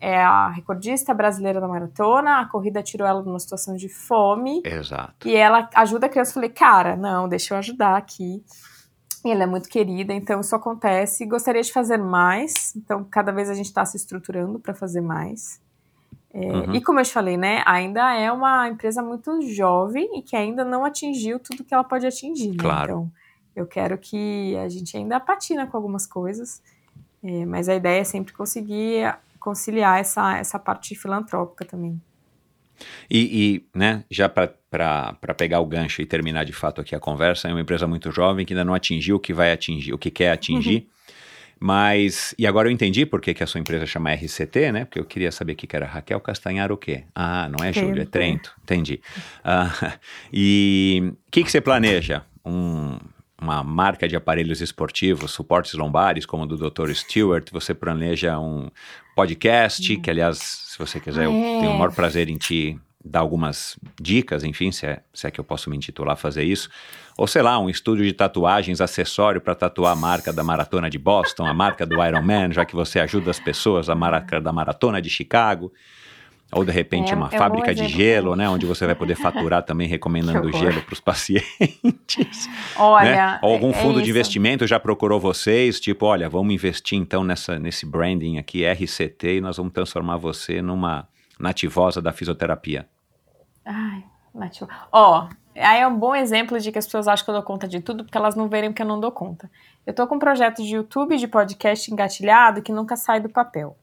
[0.00, 2.40] é a recordista brasileira da maratona.
[2.40, 4.62] A corrida tirou ela de uma situação de fome.
[4.64, 5.28] Exato.
[5.28, 6.30] E ela ajuda a criança.
[6.30, 8.42] Eu falei, cara, não, deixa eu ajudar aqui.
[9.24, 11.26] E ela é muito querida, então isso acontece.
[11.26, 15.60] Gostaria de fazer mais, então cada vez a gente está se estruturando para fazer mais.
[16.32, 16.74] É, Uhum.
[16.74, 20.64] E como eu te falei, né, ainda é uma empresa muito jovem e que ainda
[20.64, 22.50] não atingiu tudo que ela pode atingir.
[22.50, 22.56] né?
[22.58, 22.92] Claro.
[22.92, 23.12] Então,
[23.56, 26.62] eu quero que a gente ainda patina com algumas coisas,
[27.22, 32.00] é, mas a ideia é sempre conseguir conciliar essa, essa parte filantrópica também.
[33.10, 37.00] E, e, né, já para para pegar o gancho e terminar de fato aqui a
[37.00, 39.98] conversa, é uma empresa muito jovem que ainda não atingiu o que vai atingir, o
[39.98, 40.86] que quer atingir.
[41.58, 44.84] Mas, e agora eu entendi por que, que a sua empresa chama RCT, né?
[44.86, 47.04] Porque eu queria saber o que, era Raquel Castanhar o quê?
[47.14, 48.54] Ah, não é Júlio, é Trento.
[48.62, 49.00] Entendi.
[49.44, 49.98] Ah,
[50.32, 52.24] e o que, que você planeja?
[52.46, 52.96] Um,
[53.40, 56.90] uma marca de aparelhos esportivos, suportes lombares, como o do Dr.
[56.92, 58.68] Stewart, você planeja um
[59.14, 61.60] podcast, que aliás, se você quiser, eu É.
[61.60, 65.40] tenho o maior prazer em te dar algumas dicas, enfim, se é, se é que
[65.40, 66.68] eu posso me intitular fazer isso.
[67.16, 70.98] Ou sei lá, um estúdio de tatuagens, acessório para tatuar a marca da Maratona de
[70.98, 75.00] Boston, a marca do Ironman, já que você ajuda as pessoas, a marca da Maratona
[75.00, 75.72] de Chicago.
[76.52, 78.48] Ou de repente É, uma é um fábrica de exemplo gelo, né?
[78.48, 83.04] Onde você vai poder faturar também recomendando gelo para os pacientes Olha.
[83.34, 83.38] né?
[83.42, 84.10] Ou algum é- é fundo de isso.
[84.10, 89.40] investimento já procurou vocês, tipo, olha, vamos investir então nessa, nesse branding aqui, RCT, e
[89.40, 91.06] nós vamos transformar você numa
[91.38, 92.88] nativosa da fisioterapia.
[93.64, 94.02] Ai,
[94.34, 94.68] nativo.
[94.90, 97.68] Ó, aí é um bom exemplo de que as pessoas acham que eu dou conta
[97.68, 99.50] de tudo porque elas não verem que eu não dou conta.
[99.86, 103.76] Eu tô com um projeto de YouTube de podcast engatilhado que nunca sai do papel.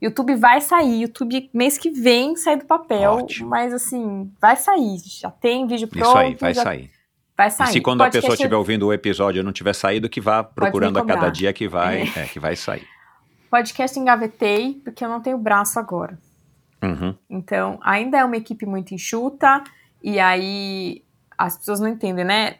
[0.00, 3.50] YouTube vai sair, YouTube mês que vem sai do papel, Ótimo.
[3.50, 4.96] mas assim, vai sair.
[5.04, 6.06] Já tem vídeo pronto.
[6.06, 6.90] Isso aí, vai já- sair.
[7.36, 7.68] Vai sair.
[7.68, 10.42] E se quando a pessoa estiver ouvindo o episódio e não tiver saído, que vá
[10.44, 12.86] procurando a cada dia que vai, é, que vai sair.
[13.50, 16.18] Podcast engavetei porque eu não tenho braço agora.
[16.82, 17.14] Uhum.
[17.28, 19.62] Então, ainda é uma equipe muito enxuta,
[20.02, 21.02] e aí
[21.36, 22.56] as pessoas não entendem, né?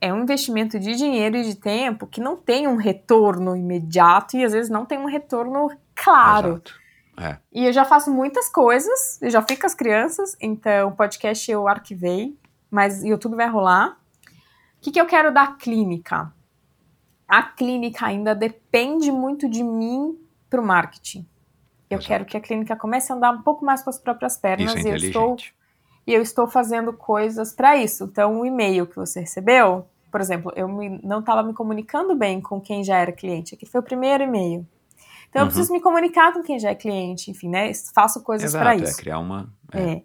[0.00, 4.44] É um investimento de dinheiro e de tempo que não tem um retorno imediato e
[4.44, 6.48] às vezes não tem um retorno claro.
[6.50, 6.74] Exato.
[7.18, 7.38] É.
[7.50, 11.66] E eu já faço muitas coisas, eu já fico com as crianças, então podcast eu
[11.66, 12.38] arquivei,
[12.70, 13.96] mas YouTube vai rolar.
[14.76, 16.30] O que, que eu quero da clínica?
[17.26, 20.16] A clínica ainda depende muito de mim
[20.50, 21.26] para o marketing.
[21.88, 22.06] Eu Exato.
[22.08, 24.86] quero que a clínica comece a andar um pouco mais com as próprias pernas Isso
[24.86, 25.36] é e eu estou
[26.06, 28.04] e eu estou fazendo coisas para isso.
[28.04, 32.40] Então, o e-mail que você recebeu, por exemplo, eu me- não estava me comunicando bem
[32.40, 33.54] com quem já era cliente.
[33.56, 34.64] Aqui foi o primeiro e-mail.
[35.28, 35.48] Então, eu Uhum.
[35.48, 37.72] preciso me comunicar com quem já é cliente, enfim, né?
[37.94, 38.96] Faço coisas para é isso.
[38.96, 39.48] criar uma...
[39.72, 39.80] é.
[39.92, 40.02] É.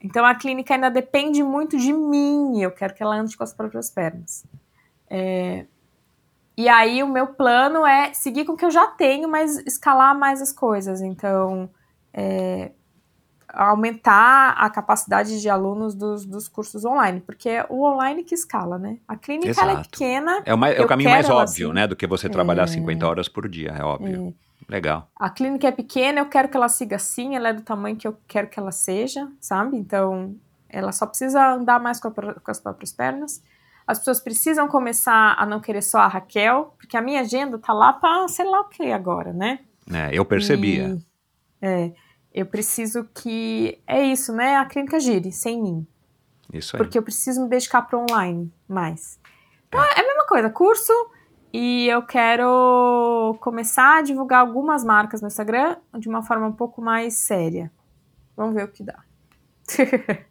[0.00, 2.60] Então, a clínica ainda depende muito de mim.
[2.60, 4.44] Eu quero que ela ande com as próprias pernas.
[5.08, 5.64] É,
[6.56, 10.16] E aí, o meu plano é seguir com o que eu já tenho, mas escalar
[10.16, 11.00] mais as coisas.
[11.00, 11.68] Então,
[12.12, 12.70] é,
[13.48, 18.78] aumentar a capacidade de alunos dos, dos cursos online, porque é o online que escala,
[18.78, 18.98] né?
[19.06, 21.74] A clínica é pequena, É é o Eu caminho mais óbvio, assim.
[21.74, 21.86] né?
[21.86, 22.66] Do que você trabalhar É.
[22.66, 24.34] 50 horas por dia, é óbvio.
[24.68, 25.10] Legal.
[25.16, 28.08] a clínica é pequena, eu quero que ela siga assim, ela é do tamanho que
[28.08, 29.76] eu quero que ela seja, sabe?
[29.76, 30.34] Então,
[30.68, 33.42] ela só precisa andar mais com, a com as próprias pernas.
[33.86, 37.72] As pessoas precisam começar a não querer só a Raquel, porque a minha agenda tá
[37.72, 39.60] lá pra sei lá o que agora, né?
[39.92, 40.98] É, eu percebia.
[41.60, 41.92] E, é,
[42.32, 43.78] eu preciso que.
[43.86, 44.56] É isso, né?
[44.56, 45.86] A clínica gire sem mim.
[46.52, 46.78] Isso aí.
[46.78, 49.20] Porque eu preciso me dedicar pro online mais.
[49.68, 50.92] Então, é a mesma coisa, curso.
[51.56, 56.82] E eu quero começar a divulgar algumas marcas no Instagram de uma forma um pouco
[56.82, 57.70] mais séria.
[58.36, 58.98] Vamos ver o que dá.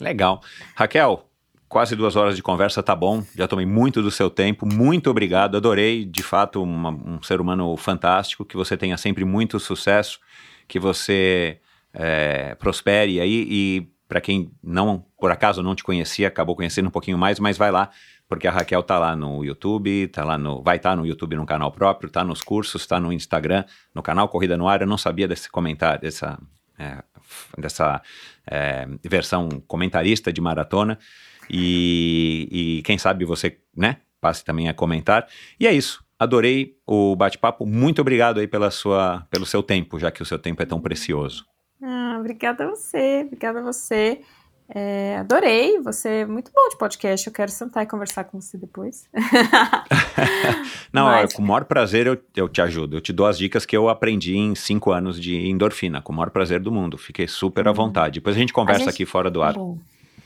[0.00, 0.40] Legal.
[0.76, 1.26] Raquel,
[1.68, 3.24] quase duas horas de conversa, tá bom.
[3.34, 4.64] Já tomei muito do seu tempo.
[4.64, 5.56] Muito obrigado.
[5.56, 8.44] Adorei, de fato, uma- um ser humano fantástico.
[8.44, 10.20] Que você tenha sempre muito sucesso.
[10.68, 11.58] Que você
[11.92, 13.44] é, prospere aí.
[13.50, 17.58] E para quem não, por acaso, não te conhecia, acabou conhecendo um pouquinho mais, mas
[17.58, 17.90] vai lá.
[18.32, 21.44] Porque a Raquel tá lá no YouTube, tá lá no, vai estar no YouTube no
[21.44, 23.62] canal próprio, tá nos cursos, tá no Instagram,
[23.94, 24.80] no canal Corrida no Ar.
[24.80, 26.38] Eu não sabia desse comentário, dessa,
[26.78, 27.02] é,
[27.58, 28.00] dessa
[28.46, 30.98] é, versão comentarista de maratona.
[31.50, 35.28] E, e quem sabe você, né, passe também a comentar.
[35.60, 36.02] E é isso.
[36.18, 37.66] Adorei o bate-papo.
[37.66, 40.80] Muito obrigado aí pela sua, pelo seu tempo, já que o seu tempo é tão
[40.80, 41.44] precioso.
[41.82, 44.22] Ah, obrigada a você, obrigada a você.
[44.74, 47.26] É, adorei, você é muito bom de podcast.
[47.26, 49.06] Eu quero sentar e conversar com você depois.
[50.92, 52.96] Não, Mas- com o maior prazer eu, eu te ajudo.
[52.96, 56.16] Eu te dou as dicas que eu aprendi em cinco anos de endorfina, com o
[56.16, 56.96] maior prazer do mundo.
[56.96, 58.14] Fiquei super à vontade.
[58.20, 58.84] Depois a gente conversa Uhum.
[58.86, 59.52] gente- aqui fora do Tá ar.
[59.54, 59.78] bom.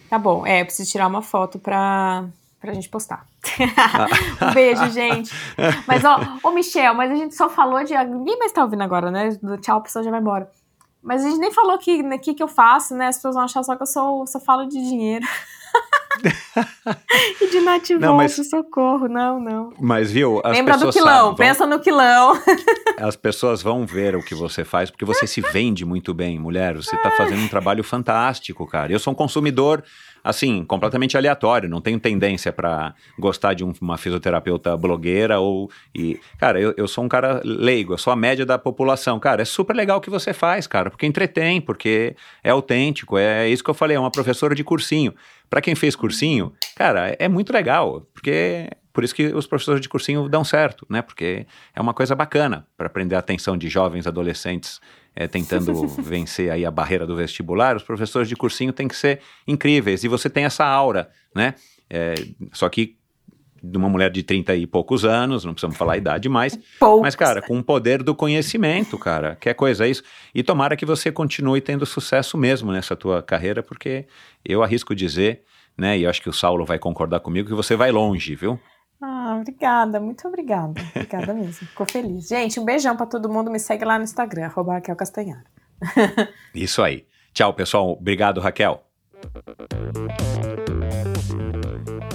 [0.09, 2.25] Tá bom, é, eu preciso tirar uma foto pra,
[2.61, 3.27] pra gente postar.
[4.49, 5.33] um beijo, gente.
[5.89, 7.95] Mas, ó, ô Michel, mas a gente só falou de.
[8.05, 9.37] Ninguém mais tá ouvindo agora, né?
[9.43, 10.49] Do tchau, a pessoa já vai embora.
[11.07, 13.07] Mas a gente nem falou que, né, que, que eu faço, né?
[13.07, 15.25] As pessoas vão achar só que eu sou, só falo de dinheiro.
[17.41, 19.73] e de nativoso, mas- socorro, não, não.
[19.79, 22.43] Mas viu, as Lembra do pessoas quilão, sabem, vão- pensa no quilão.
[22.99, 26.75] as pessoas vão ver o que você faz, porque você se vende muito bem, mulher.
[26.77, 28.93] Você tá fazendo um trabalho fantástico, cara.
[28.93, 29.85] Eu sou um consumidor,
[30.29, 31.69] assim, completamente aleatório.
[31.69, 35.71] Não tenho tendência pra gostar de um- uma fisioterapeuta blogueira ou.
[35.95, 39.19] E, cara, eu, eu sou um cara leigo, eu sou a média da população.
[39.21, 43.17] Cara, é super legal o que você faz, cara, porque entretém, porque é autêntico.
[43.17, 45.15] É isso que eu falei, é uma professora de cursinho.
[45.49, 49.91] Pra quem fez cursinho, cara, é muito legal, porque por isso que os professores de
[49.91, 51.03] cursinho dão certo, né?
[51.03, 54.81] Porque é uma coisa bacana para prender a atenção de jovens adolescentes
[55.15, 57.77] é, tentando vencer aí a barreira do vestibular.
[57.77, 61.57] Os professores de cursinho têm que ser incríveis e você tem essa aura, né?
[61.91, 62.15] É,
[62.55, 62.97] só que
[63.63, 67.03] de uma mulher de 30 e poucos anos, não precisamos falar a idade mais, Poucos.
[67.03, 70.03] mas, cara, com o poder do conhecimento, cara, que coisa é isso.
[70.35, 74.07] E tomara que você continue tendo sucesso mesmo nessa tua carreira, porque
[74.43, 75.43] eu arrisco dizer,
[75.77, 78.59] né, e eu acho que o Saulo vai concordar comigo, que você vai longe, viu?
[79.01, 80.81] Ah, obrigada, muito obrigada.
[80.95, 81.67] Obrigada mesmo.
[81.67, 82.29] Ficou feliz.
[82.29, 83.51] Gente, um beijão pra todo mundo.
[83.51, 85.45] Me segue lá no Instagram, Raquel Castanhar.
[86.55, 87.07] Isso aí.
[87.33, 87.93] Tchau, pessoal.
[87.93, 88.83] Obrigado, Raquel.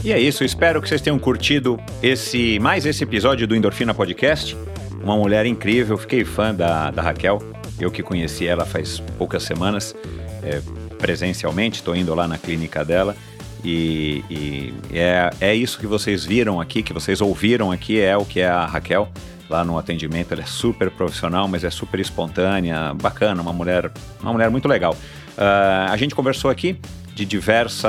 [0.03, 4.58] E é isso, espero que vocês tenham curtido esse mais esse episódio do Endorfina Podcast.
[5.03, 7.40] Uma mulher incrível, fiquei fã da, da Raquel.
[7.80, 9.95] Eu que conheci ela faz poucas semanas,
[10.44, 10.60] é,
[10.98, 13.16] presencialmente, estou indo lá na clínica dela.
[13.63, 18.25] E, e é, é isso que vocês viram aqui, que vocês ouviram aqui, é o
[18.25, 19.09] que é a Raquel
[19.49, 20.33] lá no atendimento.
[20.33, 24.95] Ela é super profissional, mas é super espontânea, bacana, uma mulher, uma mulher muito legal.
[25.38, 26.79] Ah, a gente conversou aqui
[27.13, 27.85] de diversos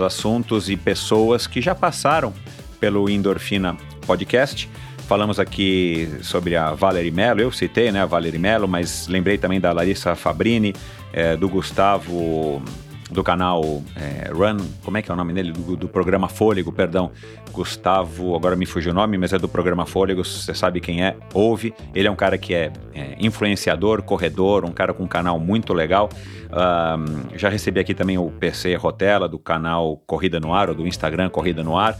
[0.00, 2.32] assuntos e pessoas que já passaram
[2.80, 3.76] pelo Endorfina
[4.06, 4.70] Podcast.
[5.08, 9.60] Falamos aqui sobre a Valerie Mello, eu citei né, a Valerie Mello, mas lembrei também
[9.60, 10.74] da Larissa Fabrini,
[11.12, 12.62] eh, do Gustavo,
[13.10, 15.52] do canal eh, Run, como é que é o nome dele?
[15.52, 17.10] Do, do programa Fôlego, perdão.
[17.52, 21.16] Gustavo, agora me fugiu o nome, mas é do programa Fôlego, você sabe quem é,
[21.32, 21.72] ouve.
[21.94, 25.72] Ele é um cara que é, é, influenciador, corredor, um cara com um canal muito
[25.72, 26.08] legal.
[26.50, 30.86] Um, já recebi aqui também o PC Rotella, do canal Corrida no Ar, ou do
[30.86, 31.96] Instagram Corrida no Ar.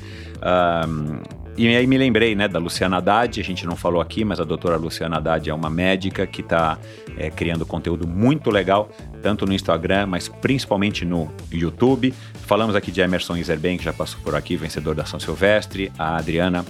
[0.89, 4.41] Um, e aí me lembrei né, da Luciana Haddad, a gente não falou aqui, mas
[4.41, 6.79] a doutora Luciana Haddad é uma médica que está
[7.17, 8.91] é, criando conteúdo muito legal,
[9.23, 12.13] tanto no Instagram, mas principalmente no YouTube.
[12.47, 16.17] Falamos aqui de Emerson Iserben, que já passou por aqui, vencedor da São Silvestre, a
[16.17, 16.65] Adriana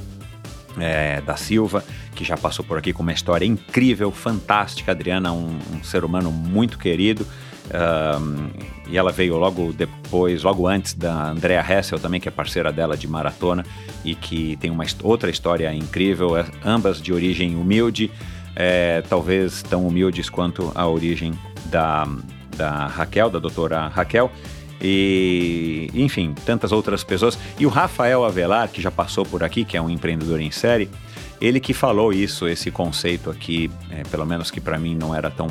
[0.79, 1.85] é, da Silva,
[2.15, 4.93] que já passou por aqui com uma história incrível, fantástica.
[4.93, 7.27] Adriana, um, um ser humano muito querido.
[7.73, 8.51] Um,
[8.89, 12.97] e ela veio logo depois, logo antes da Andrea Hessel também, que é parceira dela
[12.97, 13.65] de maratona
[14.05, 18.11] e que tem uma outra história incrível, é, ambas de origem humilde,
[18.55, 21.33] é, talvez tão humildes quanto a origem
[21.67, 22.07] da,
[22.57, 24.31] da Raquel, da doutora Raquel.
[24.87, 27.39] E, enfim, tantas outras pessoas.
[27.59, 30.91] E o Rafael Avelar, que já passou por aqui, que é um empreendedor em série,
[31.41, 35.31] ele que falou isso, esse conceito aqui, é, pelo menos que para mim não era
[35.31, 35.49] tão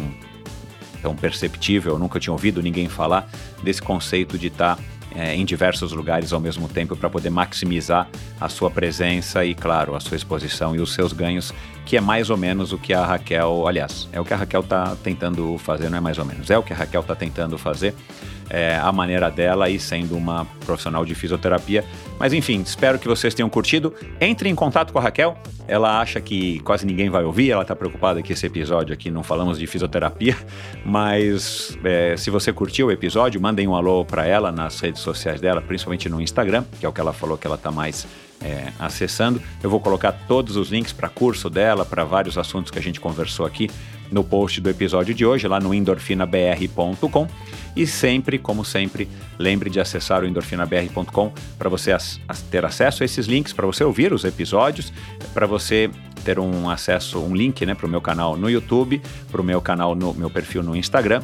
[1.03, 3.29] tão perceptível, eu nunca tinha ouvido ninguém falar
[3.61, 4.79] desse conceito de estar
[5.13, 8.07] é, em diversos lugares ao mesmo tempo para poder maximizar
[8.39, 11.53] a sua presença e, claro, a sua exposição e os seus ganhos,
[11.85, 14.61] que é mais ou menos o que a Raquel, aliás, é o que a Raquel
[14.61, 17.57] está tentando fazer, não é mais ou menos, é o que a Raquel está tentando
[17.57, 17.93] fazer,
[18.49, 21.83] é, a maneira dela e sendo uma profissional de fisioterapia.
[22.19, 23.93] Mas enfim, espero que vocês tenham curtido.
[24.19, 25.37] Entre em contato com a Raquel.
[25.65, 29.23] Ela acha que quase ninguém vai ouvir, ela está preocupada que esse episódio aqui não
[29.23, 30.35] falamos de fisioterapia,
[30.85, 35.39] mas é, se você curtiu o episódio, mandem um alô para ela nas redes sociais
[35.39, 38.05] dela, principalmente no Instagram, que é o que ela falou que ela está mais
[38.43, 39.41] é, acessando.
[39.61, 42.99] Eu vou colocar todos os links para curso dela, para vários assuntos que a gente
[42.99, 43.69] conversou aqui
[44.11, 47.27] no post do episódio de hoje, lá no endorfinabr.com.
[47.75, 49.09] E sempre, como sempre,
[49.39, 53.65] lembre de acessar o endorfinabr.com para você as, as ter acesso a esses links, para
[53.65, 54.93] você ouvir os episódios,
[55.33, 55.89] para você
[56.23, 59.01] ter um acesso, um link né, para o meu canal no YouTube,
[59.31, 61.23] para o meu canal, no meu perfil no Instagram,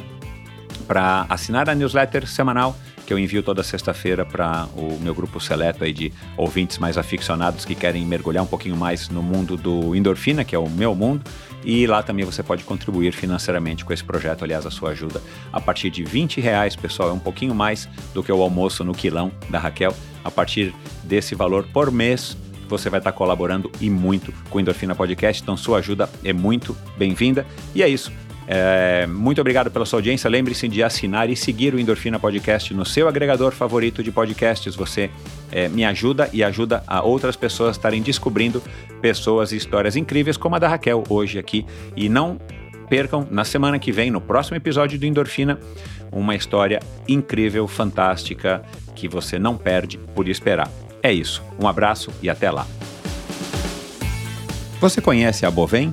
[0.86, 2.76] para assinar a newsletter semanal
[3.10, 7.64] que eu envio toda sexta-feira para o meu grupo seleto aí de ouvintes mais aficionados
[7.64, 11.24] que querem mergulhar um pouquinho mais no mundo do endorfina, que é o meu mundo.
[11.64, 15.20] E lá também você pode contribuir financeiramente com esse projeto, aliás, a sua ajuda
[15.52, 18.94] a partir de 20 reais, pessoal, é um pouquinho mais do que o almoço no
[18.94, 19.92] quilão da Raquel.
[20.22, 20.72] A partir
[21.02, 22.36] desse valor por mês,
[22.68, 26.76] você vai estar colaborando e muito com o Endorfina Podcast, então sua ajuda é muito
[26.96, 27.44] bem-vinda.
[27.74, 28.12] E é isso.
[28.46, 30.28] É, muito obrigado pela sua audiência.
[30.28, 34.74] Lembre-se de assinar e seguir o Endorfina Podcast no seu agregador favorito de podcasts.
[34.74, 35.10] Você
[35.52, 38.62] é, me ajuda e ajuda a outras pessoas a estarem descobrindo
[39.00, 41.64] pessoas e histórias incríveis como a da Raquel hoje aqui.
[41.96, 42.38] E não
[42.88, 45.58] percam, na semana que vem, no próximo episódio do Endorfina,
[46.10, 48.62] uma história incrível, fantástica,
[48.96, 50.68] que você não perde por esperar.
[51.02, 51.42] É isso.
[51.58, 52.66] Um abraço e até lá.
[54.80, 55.92] Você conhece a Bovem?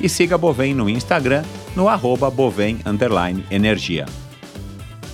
[0.00, 1.42] e siga a Bovem no Instagram
[1.74, 2.78] no arroba Bovem
[3.50, 4.06] Energia.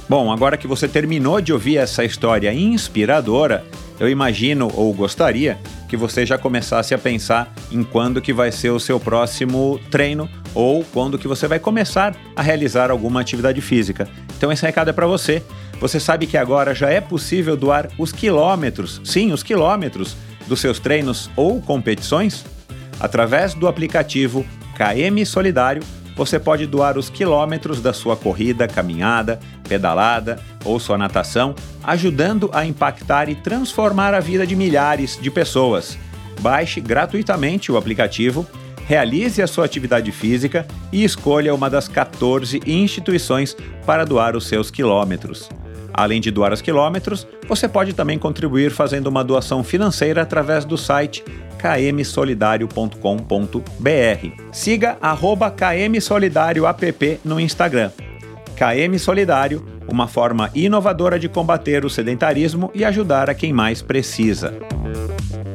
[0.09, 3.65] Bom, agora que você terminou de ouvir essa história inspiradora,
[4.01, 5.59] eu imagino ou gostaria
[5.89, 10.28] que você já começasse a pensar em quando que vai ser o seu próximo treino
[10.55, 14.09] ou quando que você vai começar a realizar alguma atividade física.
[14.36, 15.43] Então esse recado é para você.
[15.81, 20.16] Você sabe que agora já é possível doar os quilômetros, sim, os quilômetros
[20.47, 22.44] dos seus treinos ou competições?
[22.98, 24.44] Através do aplicativo
[24.81, 25.82] KM Solidário,
[26.16, 29.39] você pode doar os quilômetros da sua corrida, caminhada,
[29.69, 31.55] pedalada ou sua natação,
[31.85, 35.98] ajudando a impactar e transformar a vida de milhares de pessoas.
[36.40, 38.47] Baixe gratuitamente o aplicativo,
[38.86, 43.55] realize a sua atividade física e escolha uma das 14 instituições
[43.85, 45.51] para doar os seus quilômetros.
[45.92, 50.76] Além de doar os quilômetros, você pode também contribuir fazendo uma doação financeira através do
[50.76, 51.24] site
[51.58, 54.52] kmsolidario.com.br.
[54.52, 55.54] Siga arroba
[57.24, 57.90] no Instagram.
[58.56, 64.54] KM Solidário, uma forma inovadora de combater o sedentarismo e ajudar a quem mais precisa.